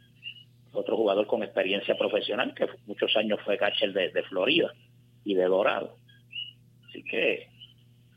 otro 0.79 0.97
jugador 0.97 1.27
con 1.27 1.43
experiencia 1.43 1.97
profesional, 1.97 2.55
que 2.55 2.67
muchos 2.87 3.17
años 3.17 3.41
fue 3.45 3.59
catcher 3.59 3.93
de, 3.93 4.23
Florida 4.25 4.73
y 5.25 5.35
de 5.35 5.45
Dorado. 5.45 5.97
Así 6.89 7.03
que 7.05 7.49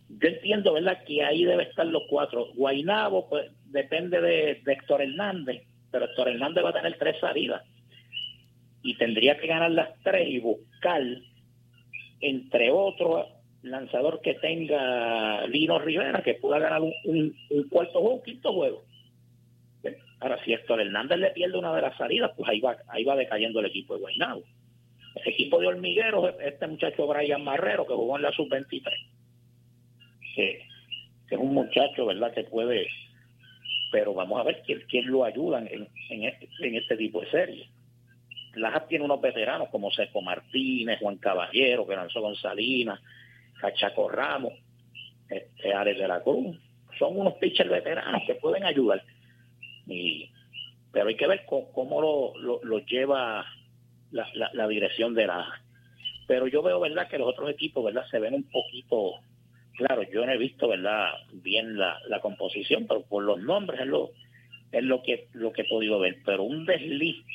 yo 0.10 0.28
entiendo, 0.28 0.74
¿verdad?, 0.74 1.04
que 1.06 1.24
ahí 1.24 1.46
debe 1.46 1.64
estar 1.64 1.86
los 1.86 2.04
cuatro. 2.10 2.48
Guainabo, 2.54 3.30
pues 3.30 3.52
depende 3.66 4.20
de, 4.22 4.62
de 4.64 4.74
Héctor 4.74 5.02
Hernández, 5.02 5.64
pero 5.92 6.06
Héctor 6.06 6.30
Hernández 6.30 6.64
va 6.64 6.70
a 6.70 6.74
tener 6.74 6.98
tres 6.98 7.20
salidas 7.20 7.64
y 8.84 8.96
tendría 8.98 9.38
que 9.38 9.48
ganar 9.48 9.72
las 9.72 9.90
tres 10.04 10.28
y 10.28 10.40
buscar, 10.40 11.02
entre 12.20 12.72
otros, 12.72 13.28
lanzador 13.62 14.22
que 14.22 14.36
tenga 14.36 15.46
Lino 15.48 15.80
Rivera, 15.80 16.24
que 16.24 16.36
pueda 16.36 16.60
ganar 16.60 16.82
un, 16.82 17.36
cuarto 17.70 18.00
juego, 18.00 18.16
un 18.16 18.24
quinto 18.24 18.54
juego. 18.54 18.84
Ahora, 20.22 20.38
si 20.46 20.54
Héctor 20.54 20.80
Hernández 20.80 21.18
le 21.18 21.32
pierde 21.32 21.58
una 21.58 21.76
de 21.76 21.82
las 21.82 21.98
salidas, 21.98 22.32
pues 22.38 22.48
ahí 22.48 22.60
va, 22.60 22.78
ahí 22.88 23.04
va 23.04 23.16
decayendo 23.16 23.60
el 23.60 23.66
equipo 23.66 23.96
de 23.96 24.02
Guaynabo. 24.02 24.44
El 25.16 25.34
equipo 25.34 25.60
de 25.60 25.68
Hormigueros, 25.68 26.36
este 26.40 26.68
muchacho 26.68 27.08
Brian 27.08 27.44
Marrero, 27.44 27.88
que 27.88 27.94
jugó 27.94 28.18
en 28.18 28.22
la 28.22 28.32
sub-23, 28.32 28.84
que, 30.36 30.68
es 31.30 31.38
un 31.38 31.54
muchacho, 31.54 32.06
¿verdad?, 32.06 32.34
que 32.34 32.44
puede, 32.44 32.88
pero 33.92 34.14
vamos 34.14 34.40
a 34.40 34.44
ver 34.44 34.62
quién, 34.64 34.84
quién 34.88 35.08
lo 35.08 35.26
ayuda 35.26 35.60
en, 35.60 35.88
en, 36.10 36.24
este, 36.24 36.78
este 36.78 36.98
tipo 36.98 37.22
de 37.22 37.32
series. 37.32 37.68
Lajas 38.54 38.88
tiene 38.88 39.06
unos 39.06 39.22
veteranos 39.22 39.70
como 39.70 39.92
Seco 39.92 40.22
Martínez, 40.22 41.00
Juan 41.00 41.18
Caballero, 41.18 41.88
que 41.88 41.96
lanzó 41.96 42.22
con 42.22 42.36
Salinas, 42.36 43.00
Cachaco 43.60 44.08
Ramos, 44.10 44.54
este, 45.30 45.74
Ares 45.74 45.98
de 45.98 46.08
la 46.08 46.22
Cruz. 46.22 46.58
Son 47.00 47.18
unos 47.18 47.36
pitchers 47.36 47.70
veteranos 47.70 48.22
que 48.28 48.36
pueden 48.36 48.66
ayudar. 48.66 49.02
Y, 49.88 50.30
pero 50.92 51.08
hay 51.08 51.16
que 51.16 51.28
ver 51.28 51.46
cómo, 51.46 52.02
lo, 52.02 52.64
lo, 52.64 52.80
lleva 52.80 53.46
la, 54.12 54.28
la, 54.54 54.68
dirección 54.68 55.14
de 55.14 55.28
la 55.28 55.62
pero 56.28 56.48
yo 56.48 56.62
veo 56.62 56.80
verdad 56.80 57.10
que 57.10 57.18
los 57.18 57.28
otros 57.28 57.50
equipos 57.50 57.84
verdad 57.84 58.06
se 58.10 58.20
ven 58.20 58.34
un 58.34 58.44
poquito 58.44 59.16
claro 59.76 60.04
yo 60.04 60.26
no 60.26 60.32
he 60.32 60.38
visto 60.38 60.68
verdad 60.68 61.10
bien 61.34 61.78
la, 61.78 61.98
la 62.08 62.20
composición 62.22 62.86
pero 62.88 63.02
por 63.04 63.24
los 63.24 63.42
nombres 63.42 63.82
es 63.82 63.88
lo 63.88 64.12
es 64.72 64.84
lo 64.84 65.02
que 65.02 65.28
lo 65.34 65.52
que 65.52 65.64
he 65.64 65.70
podido 65.70 66.00
ver 66.00 66.18
pero 66.26 66.44
un 66.44 66.66
desliz 66.66 67.26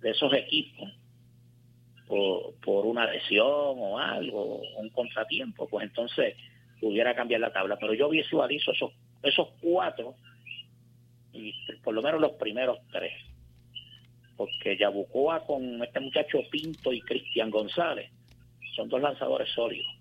de 0.00 0.10
esos 0.10 0.32
equipos 0.32 0.88
por, 2.06 2.54
por 2.64 2.86
una 2.86 3.10
lesión 3.10 3.46
o 3.46 3.98
algo, 3.98 4.60
un 4.76 4.88
contratiempo, 4.90 5.68
pues 5.68 5.86
entonces 5.86 6.36
pudiera 6.80 7.14
cambiar 7.14 7.40
la 7.40 7.52
tabla. 7.52 7.76
Pero 7.78 7.94
yo 7.94 8.08
visualizo 8.08 8.72
esos, 8.72 8.92
esos 9.22 9.48
cuatro, 9.60 10.14
y 11.36 11.54
por 11.82 11.94
lo 11.94 12.02
menos 12.02 12.20
los 12.20 12.32
primeros 12.32 12.78
tres, 12.90 13.12
porque 14.36 14.76
Yabucoa 14.76 15.44
con 15.46 15.82
este 15.82 16.00
muchacho 16.00 16.40
Pinto 16.50 16.92
y 16.92 17.00
Cristian 17.00 17.50
González 17.50 18.10
son 18.74 18.88
dos 18.88 19.00
lanzadores 19.00 19.48
sólidos. 19.50 19.92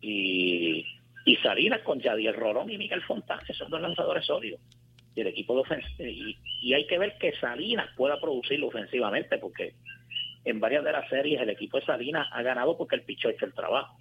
Y, 0.00 0.84
y 1.24 1.36
Salinas 1.36 1.82
con 1.82 2.00
Yadier 2.00 2.36
Rolón 2.36 2.70
y 2.70 2.78
Miguel 2.78 3.02
Fontana 3.02 3.42
son 3.56 3.70
dos 3.70 3.80
lanzadores 3.80 4.24
sólidos 4.26 4.60
y 5.16 5.22
el 5.22 5.26
equipo 5.28 5.54
de 5.54 5.60
ofensiva. 5.60 6.08
Y, 6.62 6.74
hay 6.74 6.86
que 6.86 6.98
ver 6.98 7.16
que 7.18 7.32
Salinas 7.36 7.88
pueda 7.96 8.20
producirlo 8.20 8.68
ofensivamente, 8.68 9.38
porque 9.38 9.74
en 10.44 10.60
varias 10.60 10.84
de 10.84 10.92
las 10.92 11.08
series 11.08 11.40
el 11.40 11.50
equipo 11.50 11.80
de 11.80 11.86
Salinas 11.86 12.28
ha 12.30 12.42
ganado 12.42 12.76
porque 12.76 12.96
el 12.96 13.02
picho 13.02 13.28
ha 13.28 13.32
hecho 13.32 13.46
el 13.46 13.54
trabajo. 13.54 13.96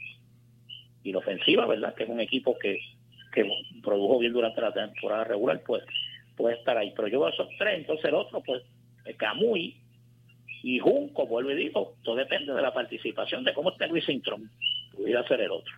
Y 1.04 1.12
la 1.14 1.20
ofensiva, 1.20 1.66
¿verdad? 1.66 1.96
Que 1.96 2.04
es 2.04 2.10
un 2.10 2.20
equipo 2.20 2.58
que, 2.60 2.80
que 3.32 3.50
produjo 3.82 4.20
bien 4.20 4.34
durante 4.34 4.62
la 4.62 4.74
temporada 4.74 5.24
regular, 5.24 5.62
pues 5.66 5.84
puede 6.36 6.56
estar 6.56 6.78
ahí. 6.78 6.94
Pero 6.96 7.08
yo 7.08 7.20
veo 7.20 7.30
esos 7.30 7.50
tres, 7.58 7.80
entonces 7.80 8.06
el 8.06 8.16
otro, 8.16 8.42
pues 8.42 8.64
Camuy 9.18 9.76
y 10.64 10.80
Junco, 10.80 11.28
vuelvo 11.28 11.52
y 11.52 11.56
digo, 11.56 11.96
todo 12.04 12.16
depende 12.16 12.54
de 12.54 12.62
la 12.62 12.74
participación, 12.74 13.44
de 13.44 13.54
cómo 13.54 13.72
esté 13.72 13.88
Luis 13.88 14.08
Intron. 14.10 14.50
Pudiera 14.96 15.26
ser 15.28 15.42
el 15.42 15.52
otro. 15.52 15.74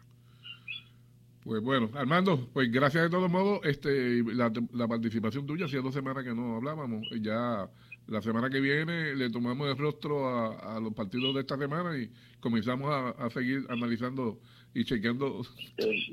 Pues 1.47 1.61
bueno, 1.61 1.89
Armando, 1.93 2.49
pues 2.51 2.69
gracias 2.69 3.03
de 3.03 3.09
todos 3.09 3.31
modos, 3.31 3.61
este, 3.63 4.21
la, 4.33 4.87
participación 4.87 5.47
tuya, 5.47 5.65
hacía 5.65 5.79
dos 5.79 5.93
semanas 5.93 6.25
que 6.25 6.33
no 6.33 6.57
hablábamos, 6.57 7.07
ya 7.21 7.69
la 8.07 8.21
semana 8.21 8.49
que 8.49 8.59
viene 8.59 9.15
le 9.15 9.29
tomamos 9.29 9.69
el 9.69 9.77
rostro 9.77 10.27
a, 10.27 10.77
los 10.81 10.93
partidos 10.93 11.35
de 11.35 11.41
esta 11.41 11.57
semana 11.57 11.97
y 11.97 12.09
comenzamos 12.41 12.89
a, 12.91 13.29
seguir 13.29 13.61
analizando 13.69 14.39
y 14.73 14.83
chequeando, 14.83 15.41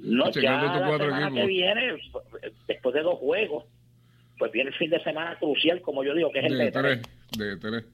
no, 0.03 0.31
ya 0.31 0.63
la 0.63 0.99
semana 0.99 1.31
que 1.33 1.47
viene, 1.47 1.99
después 2.69 2.95
de 2.95 3.03
dos 3.03 3.19
juegos, 3.19 3.65
pues 4.39 4.53
viene 4.53 4.71
el 4.71 4.77
fin 4.77 4.91
de 4.91 5.03
semana 5.03 5.37
crucial, 5.39 5.81
como 5.81 6.03
yo 6.05 6.15
digo, 6.15 6.31
que 6.33 6.41
es 6.41 6.47
el 6.47 6.59
De 6.59 6.65
de 6.65 6.71
tres, 6.73 7.03
de 7.39 7.57
tres. 7.57 7.85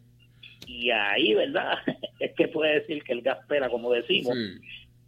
Y 0.66 0.91
ahí, 0.91 1.34
¿verdad? 1.34 1.74
Es 2.20 2.32
que 2.36 2.49
puede 2.49 2.80
decir 2.80 3.03
que 3.03 3.12
el 3.14 3.22
gas 3.22 3.38
pela, 3.49 3.70
como 3.70 3.91
decimos, 3.93 4.34
Sí. 4.36 4.61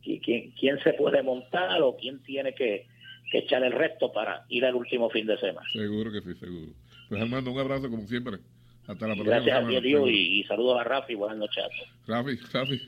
y 0.03 0.19
quién, 0.21 0.51
quién 0.53 0.79
se 0.83 0.95
puede 0.95 1.23
montar 1.23 1.81
o 1.83 1.95
quién 1.97 2.23
tiene 2.23 2.55
que, 2.55 2.87
que 3.31 3.39
echar 3.39 3.63
el 3.63 3.73
resto 3.73 4.11
para 4.13 4.45
ir 4.49 4.65
al 4.65 4.75
último 4.75 5.11
fin 5.11 5.27
de 5.27 5.37
semana. 5.39 5.67
Seguro 5.73 6.11
que 6.11 6.21
sí, 6.23 6.35
seguro. 6.41 6.73
Pues 7.11 7.21
Armando, 7.21 7.53
un 7.53 7.59
abrazo 7.61 7.91
como 7.91 8.07
siempre. 8.07 8.39
Hasta 8.87 9.07
la 9.07 9.15
próxima 9.15 9.37
Gracias 9.37 9.57
a 9.57 9.61
semana. 9.61 9.81
Dios, 9.81 10.09
y, 10.09 10.41
y 10.41 10.45
saludos 10.45 10.81
a 10.81 10.85
Rafi. 10.85 11.15
Buenas 11.15 11.37
noches. 11.39 11.63
Rafi, 12.07 12.37
Rafi, 12.53 12.81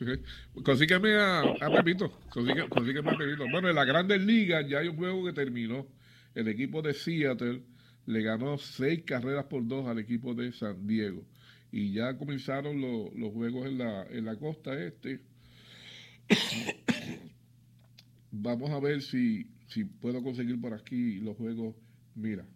consígueme 0.65 1.15
a, 1.15 1.41
a 1.41 1.71
Pepito, 1.71 2.11
consígueme, 2.31 2.69
consígueme 2.69 3.11
a 3.11 3.17
Pepito. 3.17 3.45
Bueno, 3.51 3.69
en 3.69 3.77
la 3.77 3.85
Grandes 3.85 4.21
Ligas 4.23 4.67
ya 4.69 4.79
hay 4.79 4.89
un 4.89 4.97
juego 4.97 5.25
que 5.27 5.33
terminó. 5.35 5.87
El 6.35 6.49
equipo 6.49 6.83
de 6.83 6.95
Seattle 6.95 7.61
le 8.07 8.23
ganó 8.23 8.59
seis 8.59 9.03
carreras 9.05 9.47
por 9.47 9.67
dos 9.67 9.87
al 9.87 9.99
equipo 9.99 10.35
de 10.35 10.53
San 10.53 10.87
Diego. 10.87 11.25
Y 11.73 11.93
ya 11.93 12.17
comenzaron 12.17 12.81
lo- 12.81 13.11
los 13.15 13.33
juegos 13.33 13.67
en 13.67 13.79
la, 13.79 14.05
en 14.07 14.25
la 14.25 14.37
costa 14.37 14.81
este. 14.83 15.21
Vamos 18.31 18.71
a 18.71 18.81
ver 18.81 19.03
si, 19.03 19.47
si 19.69 19.85
puedo 19.85 20.23
conseguir 20.23 20.61
por 20.61 20.73
aquí 20.75 21.21
los 21.21 21.37
juegos. 21.37 21.75
Mira, 22.15 22.47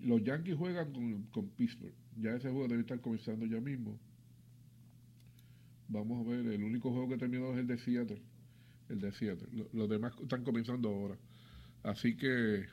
los 0.00 0.22
Yankees 0.24 0.56
juegan 0.56 0.92
con, 0.92 1.22
con 1.24 1.48
Pittsburgh. 1.50 1.94
Ya 2.16 2.30
ese 2.36 2.50
juego 2.50 2.68
debe 2.68 2.80
estar 2.82 3.00
comenzando 3.00 3.46
ya 3.46 3.60
mismo. 3.60 3.98
Vamos 5.88 6.26
a 6.26 6.30
ver, 6.30 6.46
el 6.46 6.62
único 6.64 6.90
juego 6.90 7.08
que 7.08 7.18
terminó 7.18 7.52
es 7.52 7.58
el 7.58 7.66
de 7.66 7.78
Seattle. 7.78 8.22
El 8.88 9.00
de 9.00 9.12
Seattle. 9.12 9.48
Lo- 9.52 9.68
Los 9.72 9.88
demás 9.88 10.12
están 10.22 10.42
comenzando 10.44 10.88
ahora. 10.88 11.18
Así 11.82 12.16
que 12.16 12.64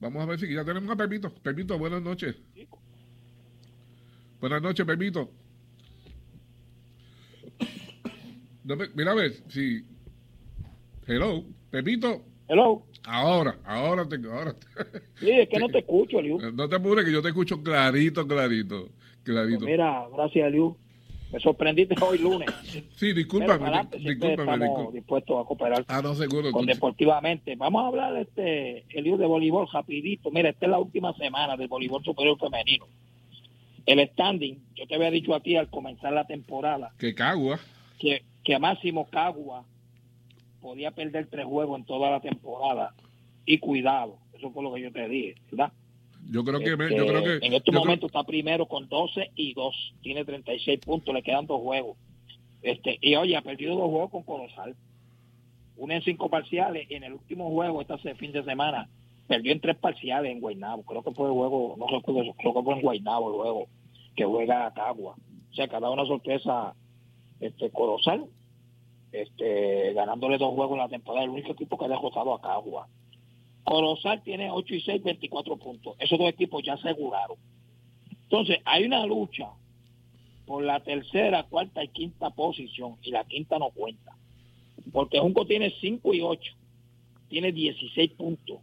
vamos 0.00 0.22
a 0.22 0.26
ver 0.26 0.38
si 0.40 0.52
ya 0.52 0.64
tenemos 0.64 0.90
a 0.90 0.96
Pepito. 0.96 1.32
Pepito, 1.42 1.78
buenas 1.78 2.02
noches. 2.02 2.36
Buenas 4.40 4.62
noches, 4.62 4.86
Pepito. 4.86 5.30
No 8.64 8.76
mira 8.94 9.12
a 9.12 9.14
ver 9.14 9.32
si. 9.48 9.84
Hello, 11.06 11.44
Pepito. 11.70 12.22
Hello. 12.48 12.84
Ahora, 13.04 13.58
ahora 13.64 14.06
te. 14.08 14.16
Ahora 14.28 14.52
te- 14.54 14.66
Sí, 15.18 15.30
es 15.30 15.48
que 15.48 15.58
no 15.58 15.68
te 15.72 15.78
escucho, 15.78 16.20
Liu. 16.20 16.38
no 16.52 16.68
te 16.68 16.76
apures 16.76 17.04
que 17.04 17.12
yo 17.12 17.22
te 17.22 17.28
escucho 17.28 17.62
clarito, 17.62 18.26
clarito. 18.26 18.90
Clarito. 19.22 19.58
Pues 19.60 19.70
mira, 19.70 20.06
gracias, 20.14 20.52
Liu. 20.52 20.76
Me 21.32 21.38
sorprendiste 21.40 21.94
hoy 22.02 22.18
lunes. 22.18 22.48
Sí, 22.96 23.12
discúlpame, 23.12 23.64
adelante, 23.66 23.98
discúlpame, 23.98 24.32
estamos 24.32 24.60
discúlpame. 24.60 24.92
dispuestos 24.98 25.40
a 25.40 25.44
cooperar 25.46 25.84
Ah, 25.88 26.00
no, 26.02 26.14
seguro. 26.14 26.50
con 26.52 26.64
deportivamente. 26.64 27.54
Vamos 27.56 27.84
a 27.84 27.86
hablar 27.88 28.14
de 28.14 28.22
este 28.22 28.98
Eliu 28.98 29.16
de 29.18 29.26
voleibol 29.26 29.68
rapidito. 29.70 30.30
Mira, 30.30 30.48
esta 30.48 30.64
es 30.66 30.70
la 30.70 30.78
última 30.78 31.12
semana 31.14 31.56
del 31.56 31.68
voleibol 31.68 32.02
superior 32.02 32.38
femenino. 32.38 32.86
El 33.84 34.06
standing, 34.08 34.58
yo 34.74 34.86
te 34.86 34.94
había 34.94 35.10
dicho 35.10 35.34
a 35.34 35.40
ti 35.40 35.56
al 35.56 35.68
comenzar 35.68 36.12
la 36.12 36.26
temporada 36.26 36.92
Que 36.98 37.14
cagua. 37.14 37.58
que, 37.98 38.22
que 38.44 38.58
Máximo 38.58 39.06
Cagua 39.10 39.64
podía 40.60 40.90
perder 40.92 41.26
tres 41.30 41.44
juegos 41.46 41.78
en 41.78 41.84
toda 41.86 42.10
la 42.10 42.20
temporada. 42.20 42.94
Y 43.46 43.58
cuidado, 43.58 44.18
eso 44.34 44.50
fue 44.50 44.62
lo 44.62 44.72
que 44.74 44.80
yo 44.82 44.92
te 44.92 45.08
dije, 45.08 45.34
¿verdad? 45.50 45.72
Yo 46.30 46.44
creo 46.44 46.58
que, 46.60 46.76
me- 46.76 46.84
Este, 46.84 46.96
yo 46.96 47.06
creo 47.06 47.22
que, 47.24 47.46
en 47.46 47.54
este 47.54 47.70
creo- 47.70 47.80
momento 47.80 48.06
está 48.06 48.22
primero 48.24 48.66
con 48.66 48.88
12 48.88 49.30
y 49.34 49.54
2. 49.54 49.94
Tiene 50.02 50.24
36 50.24 50.78
puntos, 50.80 51.14
le 51.14 51.22
quedan 51.22 51.46
dos 51.46 51.60
juegos. 51.62 51.96
Este, 52.62 52.98
y 53.00 53.14
oye, 53.16 53.36
ha 53.36 53.42
perdido 53.42 53.76
dos 53.76 53.88
juegos 53.90 54.10
con 54.10 54.22
Colosal. 54.24 54.76
Uno 55.76 55.94
en 55.94 56.02
cinco 56.02 56.28
parciales. 56.28 56.90
Y 56.90 56.94
en 56.94 57.04
el 57.04 57.12
último 57.14 57.50
juego, 57.50 57.80
este 57.80 58.14
fin 58.16 58.32
de 58.32 58.42
semana, 58.44 58.88
perdió 59.26 59.52
en 59.52 59.60
tres 59.60 59.76
parciales 59.76 60.32
en 60.32 60.40
Guaynabo. 60.40 60.82
Creo 60.82 61.02
que 61.02 61.12
fue 61.12 61.26
el 61.28 61.32
juego, 61.34 61.76
no 61.78 61.86
recuerdo, 61.86 62.32
creo 62.34 62.54
que 62.54 62.62
fue 62.62 62.74
en 62.74 62.80
Guaynabo 62.82 63.30
luego, 63.30 63.66
que 64.16 64.24
juega 64.24 64.66
a 64.66 64.74
Cagua. 64.74 65.14
O 65.50 65.54
sea, 65.54 65.68
que 65.68 65.76
ha 65.76 65.80
dado 65.80 65.92
una 65.94 66.04
sorpresa 66.06 66.74
este 67.40 67.70
Colosal, 67.70 68.26
este, 69.12 69.92
ganándole 69.94 70.36
dos 70.38 70.54
juegos 70.54 70.72
en 70.74 70.78
la 70.82 70.88
temporada. 70.88 71.24
El 71.24 71.30
único 71.30 71.52
equipo 71.52 71.78
que 71.78 71.84
ha 71.86 71.88
derrotado 71.88 72.34
a 72.34 72.40
Cagua. 72.40 72.88
Colosal 73.68 74.22
tiene 74.22 74.50
8 74.50 74.74
y 74.74 74.80
6, 74.80 75.02
24 75.02 75.58
puntos. 75.58 75.94
Esos 75.98 76.18
dos 76.18 76.30
equipos 76.30 76.62
ya 76.64 76.72
aseguraron. 76.72 77.36
Entonces, 78.22 78.60
hay 78.64 78.84
una 78.84 79.04
lucha 79.04 79.50
por 80.46 80.64
la 80.64 80.80
tercera, 80.80 81.42
cuarta 81.42 81.84
y 81.84 81.88
quinta 81.88 82.30
posición, 82.30 82.96
y 83.02 83.10
la 83.10 83.24
quinta 83.24 83.58
no 83.58 83.68
cuenta. 83.70 84.16
Porque 84.90 85.18
Junco 85.18 85.46
tiene 85.46 85.70
5 85.82 86.14
y 86.14 86.22
8, 86.22 86.52
tiene 87.28 87.52
16 87.52 88.12
puntos. 88.12 88.58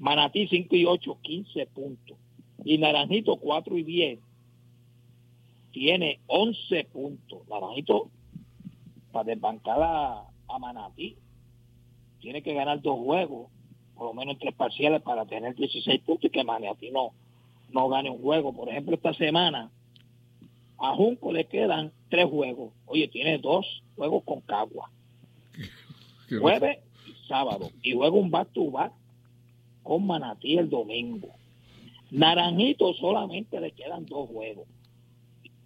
Manatí 0.00 0.48
5 0.48 0.74
y 0.74 0.86
8, 0.86 1.18
15 1.22 1.66
puntos. 1.66 2.18
Y 2.64 2.78
Naranjito 2.78 3.36
4 3.36 3.78
y 3.78 3.84
10, 3.84 4.18
tiene 5.70 6.18
11 6.26 6.84
puntos. 6.86 7.46
Naranjito, 7.48 8.10
para 9.12 9.24
desbancar 9.24 9.80
a, 9.80 10.24
a 10.48 10.58
Manatí, 10.58 11.16
tiene 12.20 12.42
que 12.42 12.54
ganar 12.54 12.82
dos 12.82 12.98
juegos 12.98 13.52
por 13.96 14.06
lo 14.06 14.14
menos 14.14 14.34
en 14.34 14.40
tres 14.40 14.54
parciales 14.54 15.02
para 15.02 15.26
tener 15.26 15.54
16 15.54 16.00
puntos 16.02 16.24
y 16.24 16.30
que 16.30 16.44
Manatí 16.44 16.90
no, 16.90 17.12
no 17.70 17.88
gane 17.88 18.10
un 18.10 18.20
juego. 18.20 18.52
Por 18.52 18.68
ejemplo, 18.68 18.94
esta 18.94 19.14
semana 19.14 19.70
a 20.78 20.94
Junco 20.94 21.32
le 21.32 21.44
quedan 21.44 21.92
tres 22.08 22.28
juegos. 22.28 22.72
Oye, 22.86 23.08
tiene 23.08 23.38
dos 23.38 23.82
juegos 23.96 24.24
con 24.24 24.40
Cagua, 24.40 24.90
jueves 26.40 26.78
y 27.06 27.28
sábado. 27.28 27.70
Y 27.82 27.92
juega 27.92 28.16
un 28.16 28.30
back 28.30 28.52
to 28.52 28.70
back 28.70 28.92
con 29.82 30.06
Manatí 30.06 30.58
el 30.58 30.68
domingo. 30.68 31.28
Naranjito 32.10 32.92
solamente 32.94 33.60
le 33.60 33.72
quedan 33.72 34.04
dos 34.06 34.28
juegos. 34.28 34.66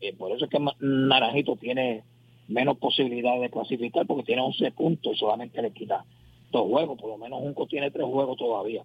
Eh, 0.00 0.12
por 0.12 0.32
eso 0.32 0.44
es 0.44 0.50
que 0.50 0.64
Naranjito 0.80 1.56
tiene 1.56 2.04
menos 2.48 2.78
posibilidades 2.78 3.40
de 3.40 3.50
clasificar 3.50 4.06
porque 4.06 4.24
tiene 4.24 4.42
11 4.42 4.70
puntos 4.72 5.14
y 5.14 5.18
solamente 5.18 5.60
le 5.62 5.72
quita 5.72 6.04
dos 6.50 6.66
juegos. 6.68 6.98
Por 6.98 7.10
lo 7.10 7.18
menos 7.18 7.40
Junco 7.40 7.66
tiene 7.66 7.90
tres 7.90 8.06
juegos 8.06 8.36
todavía. 8.36 8.84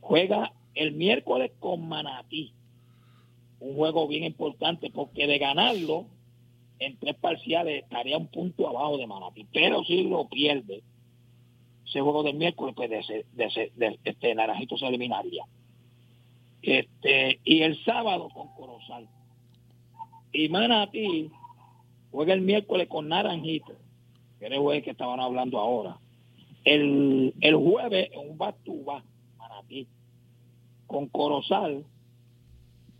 Juega 0.00 0.52
el 0.74 0.92
miércoles 0.92 1.52
con 1.58 1.88
Manatí. 1.88 2.52
Un 3.60 3.74
juego 3.74 4.06
bien 4.06 4.24
importante 4.24 4.90
porque 4.90 5.26
de 5.26 5.38
ganarlo 5.38 6.06
en 6.78 6.96
tres 6.98 7.16
parciales 7.16 7.82
estaría 7.82 8.16
un 8.16 8.28
punto 8.28 8.68
abajo 8.68 8.98
de 8.98 9.06
Manatí. 9.06 9.46
Pero 9.52 9.82
si 9.84 10.04
lo 10.04 10.28
pierde, 10.28 10.82
ese 11.86 12.00
juego 12.00 12.22
del 12.22 12.36
miércoles, 12.36 12.74
pues 12.76 12.90
de, 12.90 13.98
este 14.04 14.34
Naranjito 14.34 14.76
se 14.76 14.86
eliminaría. 14.86 15.44
Este, 16.62 17.40
y 17.44 17.62
el 17.62 17.82
sábado 17.84 18.28
con 18.28 18.48
Corozal. 18.54 19.08
Y 20.32 20.48
Manatí 20.48 21.30
juega 22.10 22.34
el 22.34 22.42
miércoles 22.42 22.88
con 22.88 23.08
Naranjito, 23.08 23.72
que 24.38 24.46
era 24.46 24.56
el 24.56 24.62
jueves 24.62 24.84
que 24.84 24.90
estaban 24.90 25.20
hablando 25.20 25.58
ahora. 25.58 25.98
El, 26.74 27.34
el 27.40 27.56
jueves 27.56 28.10
en 28.12 28.30
un 28.30 28.38
back 28.38 28.56
to 28.64 28.74
back, 28.84 29.04
Manatí, 29.38 29.86
con 30.86 31.06
Corozal 31.08 31.84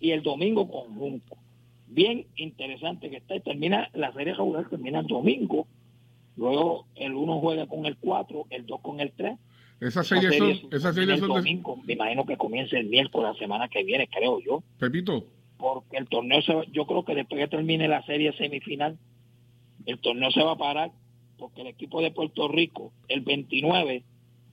y 0.00 0.10
el 0.12 0.22
domingo 0.22 0.70
con 0.70 0.94
Junco. 0.94 1.36
Bien 1.86 2.26
interesante 2.36 3.10
que 3.10 3.16
está. 3.16 3.34
Y 3.36 3.40
termina 3.40 3.90
la 3.94 4.12
serie 4.12 4.34
regular, 4.34 4.68
termina 4.68 5.00
el 5.00 5.06
domingo. 5.06 5.66
Luego 6.36 6.86
el 6.94 7.14
uno 7.14 7.40
juega 7.40 7.66
con 7.66 7.84
el 7.86 7.96
4, 7.96 8.46
el 8.50 8.66
2 8.66 8.80
con 8.80 9.00
el 9.00 9.10
3. 9.12 9.36
Esas 9.80 10.06
Esa 10.06 10.14
series 10.20 10.34
serie 10.34 10.60
son, 10.60 10.72
esas 10.72 10.94
series 10.94 11.14
el 11.14 11.18
son 11.20 11.28
de, 11.28 11.34
domingo. 11.36 11.76
Me 11.84 11.92
imagino 11.94 12.26
que 12.26 12.36
comience 12.36 12.78
el 12.78 12.86
miércoles 12.88 13.32
la 13.32 13.38
semana 13.38 13.68
que 13.68 13.84
viene, 13.84 14.08
creo 14.08 14.40
yo. 14.40 14.62
Pepito, 14.78 15.24
Porque 15.56 15.96
el 15.98 16.08
torneo, 16.08 16.40
se 16.42 16.54
va- 16.54 16.64
yo 16.72 16.86
creo 16.86 17.04
que 17.04 17.14
después 17.14 17.40
que 17.40 17.48
termine 17.48 17.88
la 17.88 18.02
serie 18.04 18.32
semifinal, 18.34 18.96
el 19.86 19.98
torneo 19.98 20.30
se 20.30 20.42
va 20.42 20.52
a 20.52 20.56
parar 20.58 20.90
porque 21.38 21.62
el 21.62 21.68
equipo 21.68 22.02
de 22.02 22.10
Puerto 22.10 22.48
Rico, 22.48 22.92
el 23.08 23.20
29, 23.20 24.02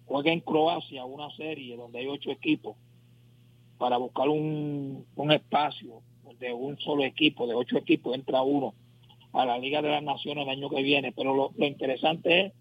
juega 0.05 0.31
en 0.31 0.39
Croacia 0.41 1.05
una 1.05 1.29
serie 1.35 1.75
donde 1.75 1.99
hay 1.99 2.07
ocho 2.07 2.31
equipos 2.31 2.77
para 3.77 3.97
buscar 3.97 4.29
un, 4.29 5.05
un 5.15 5.31
espacio 5.31 6.01
de 6.39 6.53
un 6.53 6.77
solo 6.79 7.03
equipo, 7.03 7.47
de 7.47 7.55
ocho 7.55 7.77
equipos, 7.77 8.15
entra 8.15 8.41
uno 8.41 8.73
a 9.33 9.45
la 9.45 9.57
Liga 9.57 9.81
de 9.81 9.89
las 9.89 10.03
Naciones 10.03 10.43
el 10.43 10.49
año 10.49 10.69
que 10.69 10.81
viene. 10.81 11.11
Pero 11.11 11.35
lo, 11.35 11.65
interesante 11.65 12.45
es 12.45 12.53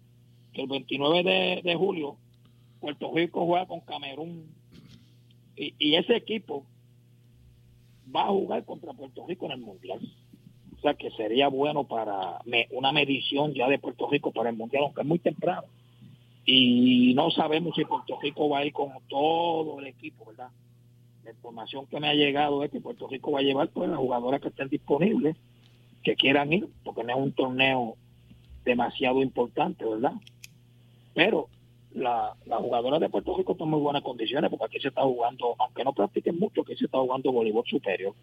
que 0.53 0.61
el 0.61 0.67
29 0.67 1.23
de, 1.23 1.61
de 1.63 1.75
julio 1.75 2.17
Puerto 2.79 3.11
Rico 3.13 3.45
juega 3.45 3.65
con 3.65 3.81
Camerún 3.81 4.53
y, 5.55 5.73
y 5.79 5.95
ese 5.95 6.15
equipo 6.15 6.65
va 8.13 8.25
a 8.25 8.29
jugar 8.29 8.65
contra 8.65 8.93
Puerto 8.93 9.25
Rico 9.27 9.45
en 9.45 9.51
el 9.53 9.59
Mundial. 9.59 9.99
Que 10.93 11.09
sería 11.11 11.47
bueno 11.47 11.85
para 11.85 12.39
una 12.71 12.91
medición 12.91 13.53
ya 13.53 13.67
de 13.67 13.79
Puerto 13.79 14.07
Rico 14.07 14.31
para 14.31 14.51
el 14.51 14.55
Mundial, 14.55 14.83
aunque 14.83 15.01
es 15.01 15.07
muy 15.07 15.19
temprano. 15.19 15.63
Y 16.45 17.13
no 17.15 17.31
sabemos 17.31 17.73
si 17.75 17.85
Puerto 17.85 18.19
Rico 18.21 18.47
va 18.49 18.59
a 18.59 18.65
ir 18.65 18.71
con 18.71 18.91
todo 19.09 19.79
el 19.79 19.87
equipo, 19.87 20.25
¿verdad? 20.25 20.49
La 21.23 21.31
información 21.31 21.87
que 21.87 21.99
me 21.99 22.07
ha 22.07 22.13
llegado 22.13 22.63
es 22.63 22.69
que 22.69 22.79
Puerto 22.79 23.07
Rico 23.07 23.31
va 23.31 23.39
a 23.39 23.43
llevar 23.43 23.69
pues 23.69 23.89
las 23.89 23.97
jugadoras 23.97 24.41
que 24.41 24.49
estén 24.49 24.69
disponibles, 24.69 25.35
que 26.03 26.15
quieran 26.15 26.53
ir, 26.53 26.67
porque 26.83 27.03
no 27.03 27.13
es 27.13 27.17
un 27.17 27.31
torneo 27.33 27.95
demasiado 28.63 29.23
importante, 29.23 29.85
¿verdad? 29.85 30.13
Pero 31.15 31.47
la, 31.95 32.35
las 32.45 32.59
jugadoras 32.59 32.99
de 32.99 33.09
Puerto 33.09 33.35
Rico 33.35 33.53
están 33.53 33.65
en 33.67 33.71
muy 33.71 33.81
buenas 33.81 34.03
condiciones 34.03 34.51
porque 34.51 34.65
aquí 34.65 34.79
se 34.79 34.89
está 34.89 35.01
jugando, 35.01 35.55
aunque 35.57 35.83
no 35.83 35.93
practiquen 35.93 36.37
mucho, 36.37 36.61
aquí 36.61 36.75
se 36.75 36.85
está 36.85 36.99
jugando 36.99 37.31
voleibol 37.31 37.65
superior. 37.65 38.13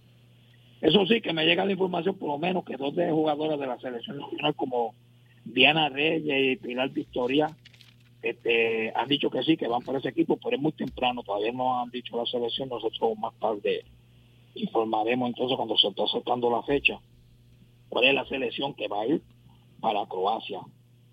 Eso 0.82 1.06
sí, 1.06 1.22
que 1.22 1.32
me 1.32 1.46
llega 1.46 1.64
la 1.64 1.72
información 1.72 2.16
por 2.16 2.28
lo 2.28 2.38
menos 2.38 2.64
que 2.64 2.76
dos 2.76 2.94
de 2.94 3.10
jugadoras 3.10 3.58
de 3.58 3.66
la 3.66 3.78
selección 3.78 4.18
nacional 4.18 4.54
como 4.54 4.94
Diana 5.44 5.88
Reyes 5.88 6.24
y 6.26 6.56
Pilar 6.56 6.90
Victoria 6.90 7.56
este, 8.20 8.92
han 8.94 9.08
dicho 9.08 9.30
que 9.30 9.42
sí, 9.42 9.56
que 9.56 9.68
van 9.68 9.82
para 9.82 9.98
ese 9.98 10.10
equipo, 10.10 10.36
pero 10.36 10.56
es 10.56 10.62
muy 10.62 10.72
temprano, 10.72 11.22
todavía 11.22 11.52
no 11.52 11.80
han 11.80 11.90
dicho 11.90 12.16
la 12.16 12.26
selección, 12.26 12.68
nosotros 12.68 13.16
más 13.18 13.32
tarde 13.38 13.84
informaremos 14.54 15.28
entonces 15.28 15.56
cuando 15.56 15.78
se 15.78 15.88
está 15.88 16.04
acercando 16.04 16.50
la 16.50 16.62
fecha 16.62 17.00
cuál 17.92 18.06
es 18.06 18.14
la 18.14 18.24
selección 18.24 18.72
que 18.72 18.88
va 18.88 19.02
a 19.02 19.06
ir 19.06 19.22
para 19.80 20.06
Croacia. 20.06 20.60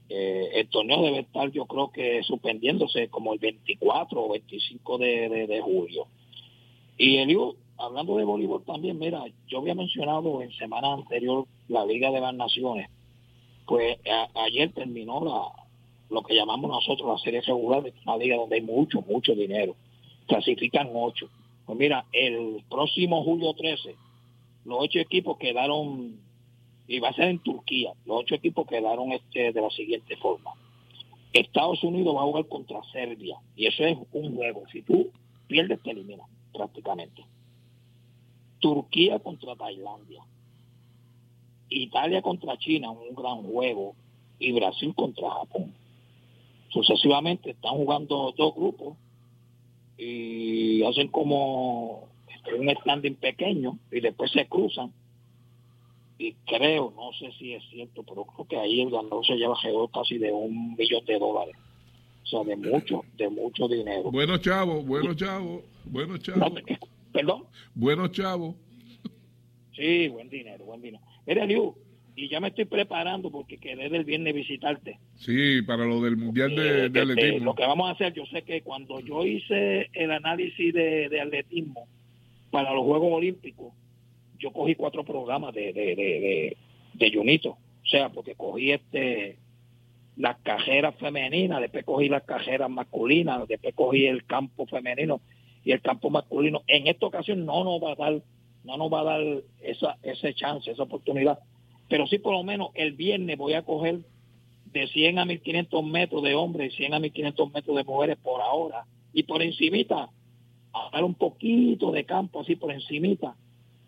Eh, 0.08 0.50
el 0.54 0.70
torneo 0.70 1.02
debe 1.02 1.20
estar 1.20 1.52
yo 1.52 1.66
creo 1.66 1.92
que 1.92 2.24
suspendiéndose 2.24 3.10
como 3.10 3.34
el 3.34 3.40
24 3.40 4.24
o 4.24 4.30
25 4.30 4.98
de, 4.98 5.48
de, 5.48 5.62
julio. 5.62 6.08
Y 6.98 7.18
Elio, 7.18 7.56
hablando 7.80 8.18
de 8.18 8.26
voleibol 8.26 8.64
también, 8.64 9.00
mira, 9.00 9.24
yo 9.48 9.60
había 9.60 9.76
mencionado 9.76 10.42
en 10.42 10.52
semana 10.54 10.94
anterior 10.94 11.46
la 11.68 11.86
Liga 11.86 12.12
de 12.12 12.22
las 12.22 12.34
Naciones, 12.34 12.90
pues 13.66 13.98
ayer 14.36 14.72
terminó 14.74 15.24
la, 15.24 15.60
lo 16.10 16.24
que 16.24 16.36
llamamos 16.36 16.70
nosotros 16.70 17.08
la 17.08 17.24
serie 17.24 17.42
regular, 17.42 17.84
una 18.06 18.18
liga 18.18 18.36
donde 18.36 18.56
hay 18.56 18.62
mucho, 18.62 19.02
mucho 19.02 19.36
dinero. 19.36 19.76
Clasifican 20.28 20.90
ocho. 20.94 21.30
Pues 21.66 21.78
mira, 21.78 22.06
el 22.12 22.64
próximo 22.70 23.24
julio 23.24 23.54
13, 23.54 23.96
los 24.66 24.78
ocho 24.82 25.00
equipos 25.00 25.38
quedaron, 25.38 26.20
y 26.88 27.00
va 27.00 27.10
a 27.10 27.14
ser 27.14 27.26
en 27.26 27.40
Turquía, 27.40 27.94
los 28.06 28.22
ocho 28.22 28.36
equipos 28.36 28.66
quedaron 28.68 29.12
este 29.12 29.52
de 29.52 29.62
la 29.62 29.70
siguiente 29.70 30.16
forma. 30.18 30.52
Estados 31.32 31.84
Unidos 31.84 32.16
va 32.16 32.22
a 32.22 32.26
jugar 32.26 32.48
contra 32.48 32.82
Serbia, 32.92 33.38
y 33.56 33.68
eso 33.68 33.86
es 33.86 33.98
un 34.12 34.36
juego. 34.36 34.64
Si 34.72 34.82
tú 34.82 35.12
pierdes, 35.48 35.80
te 35.84 35.92
eliminas 35.92 36.28
prácticamente. 36.52 37.24
Turquía 38.60 39.20
contra 39.20 39.56
Tailandia. 39.56 40.24
Italia 41.70 42.22
contra 42.22 42.58
China, 42.58 42.92
un 42.92 43.16
gran 43.16 43.44
juego. 43.44 43.96
Y 44.40 44.54
Brasil 44.54 44.94
contra 44.96 45.30
Japón 45.30 45.74
sucesivamente 46.70 47.52
están 47.52 47.76
jugando 47.76 48.34
dos 48.38 48.56
grupos 48.56 48.98
y 49.98 50.84
hacen 50.84 51.10
como 51.10 52.08
un 52.58 52.70
standing 52.82 53.16
pequeño 53.16 53.78
y 53.92 54.00
después 54.00 54.32
se 54.32 54.48
cruzan 54.48 54.94
y 56.18 56.34
creo, 56.46 56.94
no 56.98 57.12
sé 57.14 57.32
si 57.38 57.54
es 57.54 57.64
cierto, 57.70 58.04
pero 58.04 58.26
creo 58.26 58.46
que 58.46 58.58
ahí 58.58 58.82
el 58.82 58.92
ganador 58.92 59.26
se 59.26 59.36
lleva 59.36 59.56
casi 59.94 60.18
de 60.18 60.34
un 60.34 60.76
millón 60.76 61.06
de 61.06 61.18
dólares. 61.18 61.56
O 62.24 62.28
sea, 62.28 62.44
de 62.44 62.58
mucho, 62.58 63.06
de 63.16 63.30
mucho 63.30 63.70
dinero. 63.70 64.12
Bueno, 64.12 64.38
chavo, 64.38 64.84
bueno, 64.84 65.14
chavo, 65.14 65.64
bueno, 65.86 66.18
chavo. 66.18 66.56
¿Perdón? 67.12 67.44
Bueno, 67.74 68.08
chavo. 68.08 68.56
Sí, 69.76 70.08
buen 70.10 70.30
dinero, 70.30 70.66
buen 70.66 70.82
dinero. 70.82 71.04
Mira, 71.26 71.46
Liu, 71.46 71.76
y 72.16 72.28
ya 72.28 72.40
me 72.40 72.50
estoy 72.50 72.66
preparando 72.66 73.32
porque 73.32 73.58
quedé 73.58 73.90
del 73.90 74.04
viernes 74.04 74.34
visitarte. 74.34 75.00
Sí, 75.16 75.62
para 75.62 75.86
lo 75.86 76.02
del 76.02 76.18
Mundial 76.18 76.56
de, 76.56 76.88
este, 76.88 77.00
Atletismo. 77.00 77.46
Lo 77.46 77.56
que 77.56 77.66
vamos 77.66 77.88
a 77.88 77.94
hacer, 77.94 78.14
yo 78.14 78.26
sé 78.26 78.42
que 78.42 78.62
cuando 78.62 79.00
yo 79.00 79.26
hice 79.26 79.90
el 79.94 80.12
análisis 80.12 80.74
de, 80.74 81.22
atletismo 81.22 81.88
para 82.52 82.74
los 82.74 82.84
Juegos 82.84 83.14
Olímpicos, 83.14 83.74
yo 84.38 84.52
cogí 84.52 84.76
cuatro 84.76 85.04
programas 85.06 85.54
de, 85.54 85.72
de, 85.72 85.96
de, 85.96 86.58
de 86.94 87.14
Junito. 87.14 87.52
O 87.52 87.88
sea, 87.90 88.10
porque 88.10 88.36
cogí 88.36 88.72
este 88.72 89.38
las 90.18 90.38
cajeras 90.40 90.96
femeninas, 90.96 91.62
después 91.62 91.86
cogí 91.86 92.10
las 92.10 92.24
cajeras 92.24 92.70
masculinas, 92.70 93.48
después 93.48 93.74
cogí 93.74 94.06
el 94.06 94.26
campo 94.26 94.66
femenino 94.68 95.22
y 95.64 95.72
el 95.72 95.82
campo 95.82 96.10
masculino. 96.10 96.62
En 96.68 96.88
esta 96.88 97.06
ocasión 97.06 97.46
no 97.46 97.64
nos 97.64 97.82
va 97.82 97.94
a 97.94 97.96
dar, 97.96 98.22
no 98.64 98.78
nos 98.78 98.92
va 98.92 99.02
a 99.02 99.04
dar 99.04 99.22
esa, 99.62 99.98
ese 100.04 100.34
chance, 100.34 100.72
esa 100.72 100.84
oportunidad 100.84 101.40
pero 101.90 102.06
sí 102.08 102.20
por 102.20 102.34
lo 102.34 102.44
menos 102.44 102.70
el 102.76 102.94
viernes 102.94 103.38
voy 103.38 103.54
a 103.54 103.64
coger 103.64 104.00
de 104.72 104.88
100 104.88 105.20
a 105.20 105.26
1500 105.26 105.84
metros 105.84 106.24
de 106.24 106.36
hombres 106.36 106.74
y 106.74 106.78
100 106.78 106.94
a 106.94 107.00
1500 107.00 107.52
metros 107.52 107.76
de 107.76 107.84
mujeres 107.84 108.18
por 108.18 108.40
ahora 108.42 108.86
y 109.12 109.24
por 109.24 109.42
encimita 109.42 110.10
a 110.72 110.90
dar 110.94 111.04
un 111.04 111.16
poquito 111.16 111.92
de 111.92 112.06
campo 112.06 112.42
así 112.42 112.56
por 112.56 112.72
encimita 112.72 113.36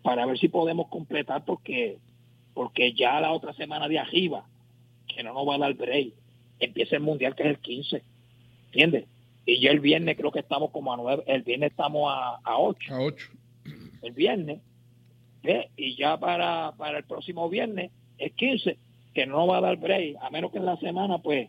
para 0.02 0.26
ver 0.26 0.36
si 0.36 0.48
podemos 0.48 0.88
completar 0.88 1.44
porque 1.44 1.98
porque 2.54 2.92
ya 2.92 3.20
la 3.20 3.32
otra 3.32 3.54
semana 3.54 3.88
de 3.88 4.00
arriba 4.00 4.44
que 5.06 5.22
no 5.22 5.32
nos 5.32 5.48
va 5.48 5.54
a 5.54 5.58
dar 5.58 5.74
break 5.74 6.12
empieza 6.58 6.96
el 6.96 7.02
mundial 7.02 7.36
que 7.36 7.44
es 7.44 7.48
el 7.50 7.58
15 7.58 8.02
¿entiendes? 8.66 9.04
Y 9.44 9.60
ya 9.60 9.70
el 9.70 9.80
viernes 9.80 10.16
creo 10.16 10.30
que 10.30 10.40
estamos 10.40 10.70
como 10.70 10.92
a 10.92 10.96
9 10.96 11.24
el 11.26 11.42
viernes 11.42 11.70
estamos 11.70 12.12
a, 12.12 12.38
a 12.44 12.58
8 12.58 12.94
a 12.94 13.00
8 13.00 13.30
el 14.02 14.12
viernes 14.12 14.60
y 15.76 15.96
ya 15.96 16.18
para, 16.18 16.72
para 16.76 16.98
el 16.98 17.04
próximo 17.04 17.48
viernes 17.48 17.90
es 18.18 18.32
15, 18.32 18.78
que 19.14 19.26
no 19.26 19.46
va 19.46 19.58
a 19.58 19.60
dar 19.60 19.76
break, 19.76 20.16
a 20.20 20.30
menos 20.30 20.52
que 20.52 20.58
en 20.58 20.66
la 20.66 20.76
semana 20.76 21.18
pues 21.18 21.48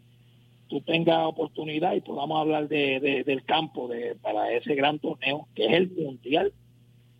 tú 0.67 0.81
tengas 0.81 1.25
oportunidad 1.25 1.93
y 1.93 2.01
podamos 2.01 2.39
hablar 2.39 2.67
de, 2.67 3.23
del 3.25 3.43
campo 3.43 3.87
de, 3.87 4.15
para 4.15 4.51
ese 4.51 4.73
gran 4.75 4.99
torneo, 4.99 5.47
que 5.53 5.65
es 5.65 5.73
el 5.73 5.91
Mundial 5.91 6.53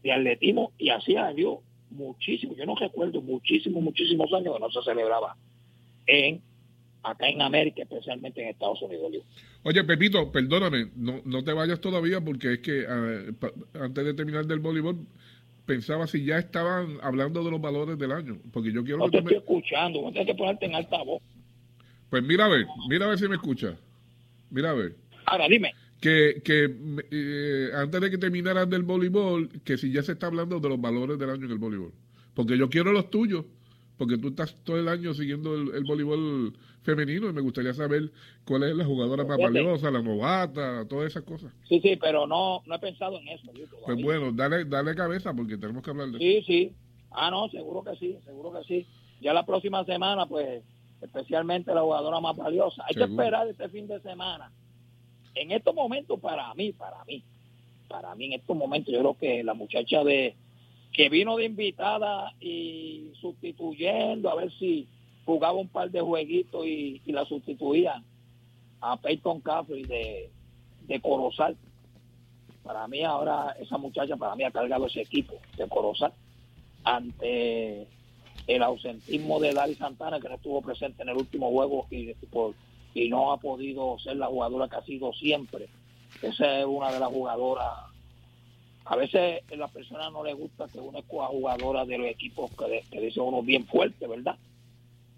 de 0.02 0.12
Atletismo, 0.12 0.72
y 0.78 0.90
así 0.90 1.16
dio 1.36 1.62
muchísimo, 1.92 2.56
yo 2.56 2.66
no 2.66 2.76
recuerdo 2.76 3.22
muchísimos, 3.22 3.84
muchísimos 3.84 4.34
años 4.34 4.56
que 4.56 4.60
no 4.60 4.72
se 4.72 4.82
celebraba 4.82 5.38
en 6.08 6.42
acá 7.04 7.28
en 7.28 7.42
América, 7.42 7.84
especialmente 7.84 8.42
en 8.42 8.50
Estados 8.50 8.82
Unidos. 8.82 9.12
Oye, 9.64 9.84
Pepito, 9.86 10.32
perdóname, 10.32 10.90
no, 10.96 11.22
no 11.24 11.44
te 11.44 11.54
vayas 11.54 11.80
todavía 11.80 12.20
porque 12.20 12.54
es 12.54 12.60
que 12.60 12.86
antes 13.80 14.06
de 14.06 14.14
terminar 14.14 14.46
del 14.46 14.60
voleibol, 14.60 14.98
pensaba 15.66 16.06
si 16.08 16.26
ya 16.26 16.38
estaban 16.38 16.98
hablando 17.02 17.44
de 17.44 17.52
los 17.52 17.62
valores 17.62 17.98
del 17.98 18.12
año. 18.12 18.38
Porque 18.52 18.74
yo 18.74 18.84
quiero 18.84 19.00
no 19.00 19.10
te 19.10 19.20
estoy 19.20 19.38
escuchando, 19.38 20.02
tienes 20.12 20.28
que 20.28 20.36
ponerte 20.36 20.66
en 20.66 20.76
altavoz. 20.76 21.22
Pues 22.10 22.24
mira 22.24 22.46
a 22.46 22.50
ver, 22.50 22.66
mira 22.90 23.06
a 23.06 23.10
ver 23.10 23.18
si 23.18 23.28
me 23.28 23.36
escucha. 23.36 23.78
Mira 24.50 24.72
a 24.72 24.74
ver. 24.74 24.96
Ahora 25.26 25.48
dime. 25.48 25.74
Que, 26.02 26.42
que 26.44 26.70
eh, 27.12 27.70
antes 27.74 28.02
de 28.02 28.12
que 28.12 28.18
terminaran 28.18 28.70
del 28.70 28.84
voleibol, 28.84 29.50
que 29.64 29.78
si 29.78 29.92
ya 29.94 30.04
se 30.04 30.12
está 30.12 30.28
hablando 30.28 30.60
de 30.60 30.68
los 30.68 30.82
valores 30.82 31.18
del 31.18 31.30
año 31.30 31.46
en 31.46 31.52
el 31.52 31.58
voleibol. 31.58 31.94
Porque 32.34 32.58
yo 32.58 32.70
quiero 32.70 32.92
los 32.92 33.10
tuyos 33.10 33.46
porque 34.04 34.18
tú 34.18 34.28
estás 34.28 34.54
todo 34.66 34.78
el 34.78 34.90
año 34.90 35.14
siguiendo 35.14 35.56
el, 35.56 35.86
voleibol 35.86 36.54
femenino 36.82 37.30
y 37.30 37.34
me 37.34 37.40
gustaría 37.40 37.74
saber 37.74 38.12
cuál 38.46 38.64
es 38.64 38.76
la 38.76 38.84
jugadora 38.84 39.24
más 39.24 39.38
valiosa, 39.38 39.90
la 39.90 40.02
novata, 40.02 40.86
todas 40.90 41.08
esas 41.08 41.24
cosas. 41.24 41.54
Sí, 41.70 41.80
sí, 41.80 41.96
pero 41.96 42.28
no, 42.28 42.62
no 42.66 42.76
he 42.76 42.80
pensado 42.80 43.18
en 43.18 43.30
eso. 43.30 43.50
pues 43.86 44.04
bueno, 44.04 44.34
dale, 44.34 44.66
dale 44.66 44.94
cabeza 44.94 45.34
porque 45.34 45.58
tenemos 45.58 45.82
que 45.84 45.92
hablar 45.92 46.10
de 46.10 46.18
sí, 46.18 46.36
eso. 46.36 46.48
Sí, 46.48 46.66
sí. 46.66 46.76
Ah, 47.12 47.32
no, 47.32 47.48
seguro 47.48 47.82
que 47.82 47.96
sí, 47.96 48.18
seguro 48.26 48.52
que 48.52 48.64
sí. 48.66 48.86
Ya 49.22 49.32
la 49.32 49.46
próxima 49.46 49.86
semana, 49.86 50.26
pues, 50.26 50.62
especialmente 51.02 51.74
la 51.74 51.80
jugadora 51.80 52.20
más 52.20 52.36
valiosa. 52.36 52.84
Hay 52.86 52.96
que 52.96 53.06
esperar 53.06 53.48
este 53.48 53.70
fin 53.70 53.88
de 53.88 54.02
semana. 54.02 54.52
En 55.34 55.52
estos 55.52 55.74
momentos, 55.74 56.20
para 56.20 56.54
mí, 56.56 56.74
para 56.74 57.06
mí, 57.06 57.24
para 57.88 58.14
mí 58.16 58.26
en 58.26 58.34
estos 58.34 58.58
momentos, 58.58 58.94
yo 58.94 59.00
creo 59.00 59.18
que 59.18 59.44
la 59.46 59.54
muchacha 59.54 60.04
de 60.04 60.36
que 60.94 61.10
vino 61.10 61.36
de 61.36 61.46
invitada 61.46 62.34
y 62.40 63.12
sustituyendo 63.20 64.30
a 64.30 64.36
ver 64.36 64.52
si 64.60 64.88
jugaba 65.26 65.54
un 65.54 65.68
par 65.68 65.90
de 65.90 66.02
jueguitos 66.02 66.66
y, 66.66 67.02
la 67.08 67.26
sustituía 67.26 68.04
a 68.80 68.98
Peyton 68.98 69.42
Caffrey 69.42 69.84
de, 69.84 70.30
de 70.88 71.02
Corozal. 71.02 71.58
Para 72.64 72.88
mí 72.88 73.04
ahora 73.04 73.56
esa 73.60 73.78
muchacha 73.78 74.16
para 74.16 74.36
mí 74.36 74.44
ha 74.44 74.52
cargado 74.52 74.86
ese 74.86 75.02
equipo 75.02 75.34
de 75.58 75.68
Corozal 75.68 76.14
ante 76.84 77.88
el 78.46 78.62
ausentismo 78.62 79.40
de 79.40 79.54
Dari 79.54 79.76
Santana 79.76 80.20
que 80.20 80.30
no 80.30 80.36
estuvo 80.36 80.62
presente 80.62 81.02
en 81.02 81.10
el 81.10 81.18
último 81.18 81.50
juego 81.50 81.88
y, 81.90 82.14
y 82.94 83.10
no 83.10 83.32
ha 83.32 83.38
podido 83.38 83.98
ser 84.00 84.18
la 84.18 84.28
jugadora 84.28 84.68
que 84.68 84.76
ha 84.76 84.84
sido 84.84 85.12
siempre. 85.14 85.70
Esa 86.22 86.60
es 86.60 86.66
una 86.66 86.92
de 86.92 87.00
las 87.00 87.10
jugadoras 87.10 87.93
a 88.86 88.96
veces 88.96 89.44
a 89.52 89.56
la 89.56 89.68
persona 89.68 90.10
no 90.10 90.24
le 90.24 90.34
gusta 90.34 90.68
que 90.68 90.80
una 90.80 91.00
escoja 91.00 91.28
jugadora 91.28 91.86
de 91.86 91.98
los 91.98 92.08
equipos 92.08 92.52
que, 92.52 92.84
que 92.92 93.00
dice 93.00 93.20
uno 93.22 93.42
bien 93.42 93.66
fuerte, 93.66 94.08
¿verdad? 94.08 94.38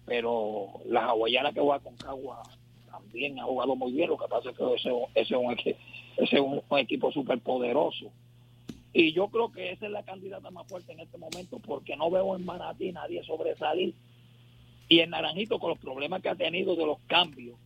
Pero 0.04 0.68
la 0.86 1.06
hawaiana 1.06 1.52
que 1.52 1.60
juega 1.60 1.80
con 1.80 1.96
Cagua 1.96 2.42
también 2.90 3.38
ha 3.40 3.44
jugado 3.44 3.74
muy 3.74 3.92
bien, 3.92 4.08
lo 4.08 4.16
que 4.16 4.28
pasa 4.28 4.50
es 4.50 4.56
que 4.56 4.74
ese, 4.74 4.90
ese 5.14 5.34
es 5.34 5.40
un, 5.40 5.52
ese 5.52 5.76
es 6.16 6.40
un, 6.40 6.62
equipo 6.78 7.10
súper 7.10 7.40
poderoso. 7.40 8.12
Y 8.92 9.12
yo 9.12 9.28
creo 9.28 9.50
que 9.50 9.72
esa 9.72 9.86
es 9.86 9.92
la 9.92 10.04
candidata 10.04 10.50
más 10.50 10.66
fuerte 10.68 10.92
en 10.92 11.00
este 11.00 11.18
momento 11.18 11.58
porque 11.58 11.96
no 11.96 12.10
veo 12.10 12.36
en 12.36 12.44
Manatí 12.44 12.92
nadie 12.92 13.22
sobresalir. 13.24 13.94
Y 14.88 15.00
en 15.00 15.10
Naranjito, 15.10 15.58
con 15.58 15.70
los 15.70 15.78
problemas 15.78 16.22
que 16.22 16.28
ha 16.28 16.36
tenido 16.36 16.76
de 16.76 16.86
los 16.86 16.98
cambios, 17.06 17.58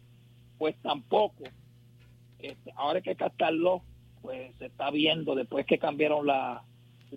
pues 0.59 0.75
tampoco. 0.83 1.45
Este, 2.39 2.73
ahora 2.75 2.97
hay 2.97 3.03
que 3.03 3.15
captarlo 3.15 3.83
pues 4.23 4.55
se 4.59 4.67
está 4.67 4.91
viendo 4.91 5.35
después 5.35 5.67
que 5.67 5.79
cambiaron 5.79 6.27
la, 6.27 6.63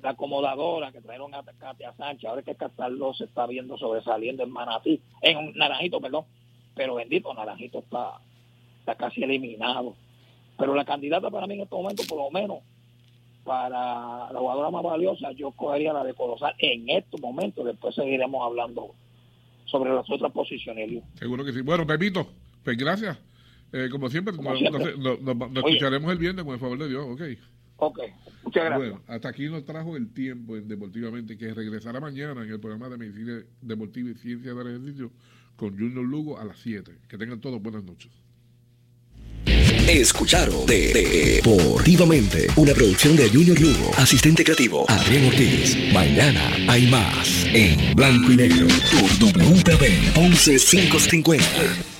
acomodadora, 0.03 0.91
que 0.91 1.01
trajeron 1.01 1.33
a 1.35 1.43
Katia 1.43 1.93
Sánchez, 1.93 2.29
ahora 2.29 2.41
que 2.41 2.55
Castaldo 2.55 3.13
se 3.13 3.25
está 3.25 3.45
viendo 3.45 3.77
sobresaliendo 3.77 4.43
en 4.43 4.51
Manatí, 4.51 5.01
en 5.21 5.53
Naranjito, 5.53 6.01
perdón, 6.01 6.25
pero 6.75 6.95
bendito, 6.95 7.33
Naranjito 7.33 7.79
está, 7.79 8.19
está 8.79 8.95
casi 8.95 9.23
eliminado. 9.23 9.95
Pero 10.57 10.75
la 10.75 10.85
candidata 10.85 11.29
para 11.29 11.47
mí 11.47 11.55
en 11.55 11.61
este 11.61 11.75
momento, 11.75 12.03
por 12.07 12.17
lo 12.17 12.31
menos, 12.31 12.59
para 13.43 14.31
la 14.31 14.39
jugadora 14.39 14.71
más 14.71 14.83
valiosa, 14.83 15.31
yo 15.31 15.51
cogería 15.51 15.93
la 15.93 16.03
de 16.03 16.13
Colosal 16.13 16.55
en 16.59 16.89
estos 16.89 17.19
momentos. 17.19 17.65
Después 17.65 17.95
seguiremos 17.95 18.41
hablando 18.43 18.95
sobre 19.65 19.93
las 19.93 20.09
otras 20.09 20.31
posiciones. 20.31 21.03
Seguro 21.15 21.43
que 21.43 21.51
sí. 21.51 21.61
Bueno, 21.61 21.85
Pepito, 21.85 22.27
pues 22.63 22.77
gracias. 22.77 23.17
Eh, 23.73 23.89
como 23.91 24.07
siempre, 24.09 24.33
nos, 24.33 24.61
escucharemos 25.57 26.11
el 26.11 26.17
viernes 26.19 26.45
con 26.45 26.53
el 26.53 26.59
favor 26.59 26.77
de 26.77 26.89
Dios, 26.89 27.05
ok. 27.09 27.21
Ok, 27.77 27.99
muchas 28.43 28.65
gracias. 28.65 28.91
Bueno, 28.91 29.01
hasta 29.07 29.29
aquí 29.29 29.49
nos 29.49 29.65
trajo 29.65 29.97
el 29.97 30.13
tiempo 30.13 30.55
en 30.55 30.67
Deportivamente, 30.67 31.37
que 31.37 31.53
regresará 31.53 31.99
mañana 31.99 32.43
en 32.43 32.51
el 32.51 32.59
programa 32.59 32.87
de 32.87 32.97
Medicina 32.97 33.43
Deportiva 33.61 34.11
y 34.11 34.13
Ciencia 34.13 34.53
del 34.53 34.67
Ejercicio 34.67 35.11
con 35.55 35.71
Junior 35.71 36.05
Lugo 36.05 36.39
a 36.39 36.45
las 36.45 36.59
7. 36.59 36.91
Que 37.07 37.17
tengan 37.17 37.41
todos 37.41 37.61
buenas 37.61 37.83
noches. 37.83 38.11
Escucharon 39.87 40.65
Deportivamente, 40.65 42.47
una 42.55 42.73
producción 42.73 43.17
de 43.17 43.27
Junior 43.29 43.59
Lugo, 43.59 43.91
asistente 43.97 44.43
creativo 44.43 44.85
Adrián 44.87 45.25
Ortiz. 45.25 45.75
Mañana 45.91 46.55
hay 46.69 46.89
más 46.89 47.45
en 47.53 47.95
blanco 47.95 48.31
y 48.31 48.37
negro 48.37 48.67
por 48.91 49.09
WPB 49.19 50.15
11550. 50.15 51.92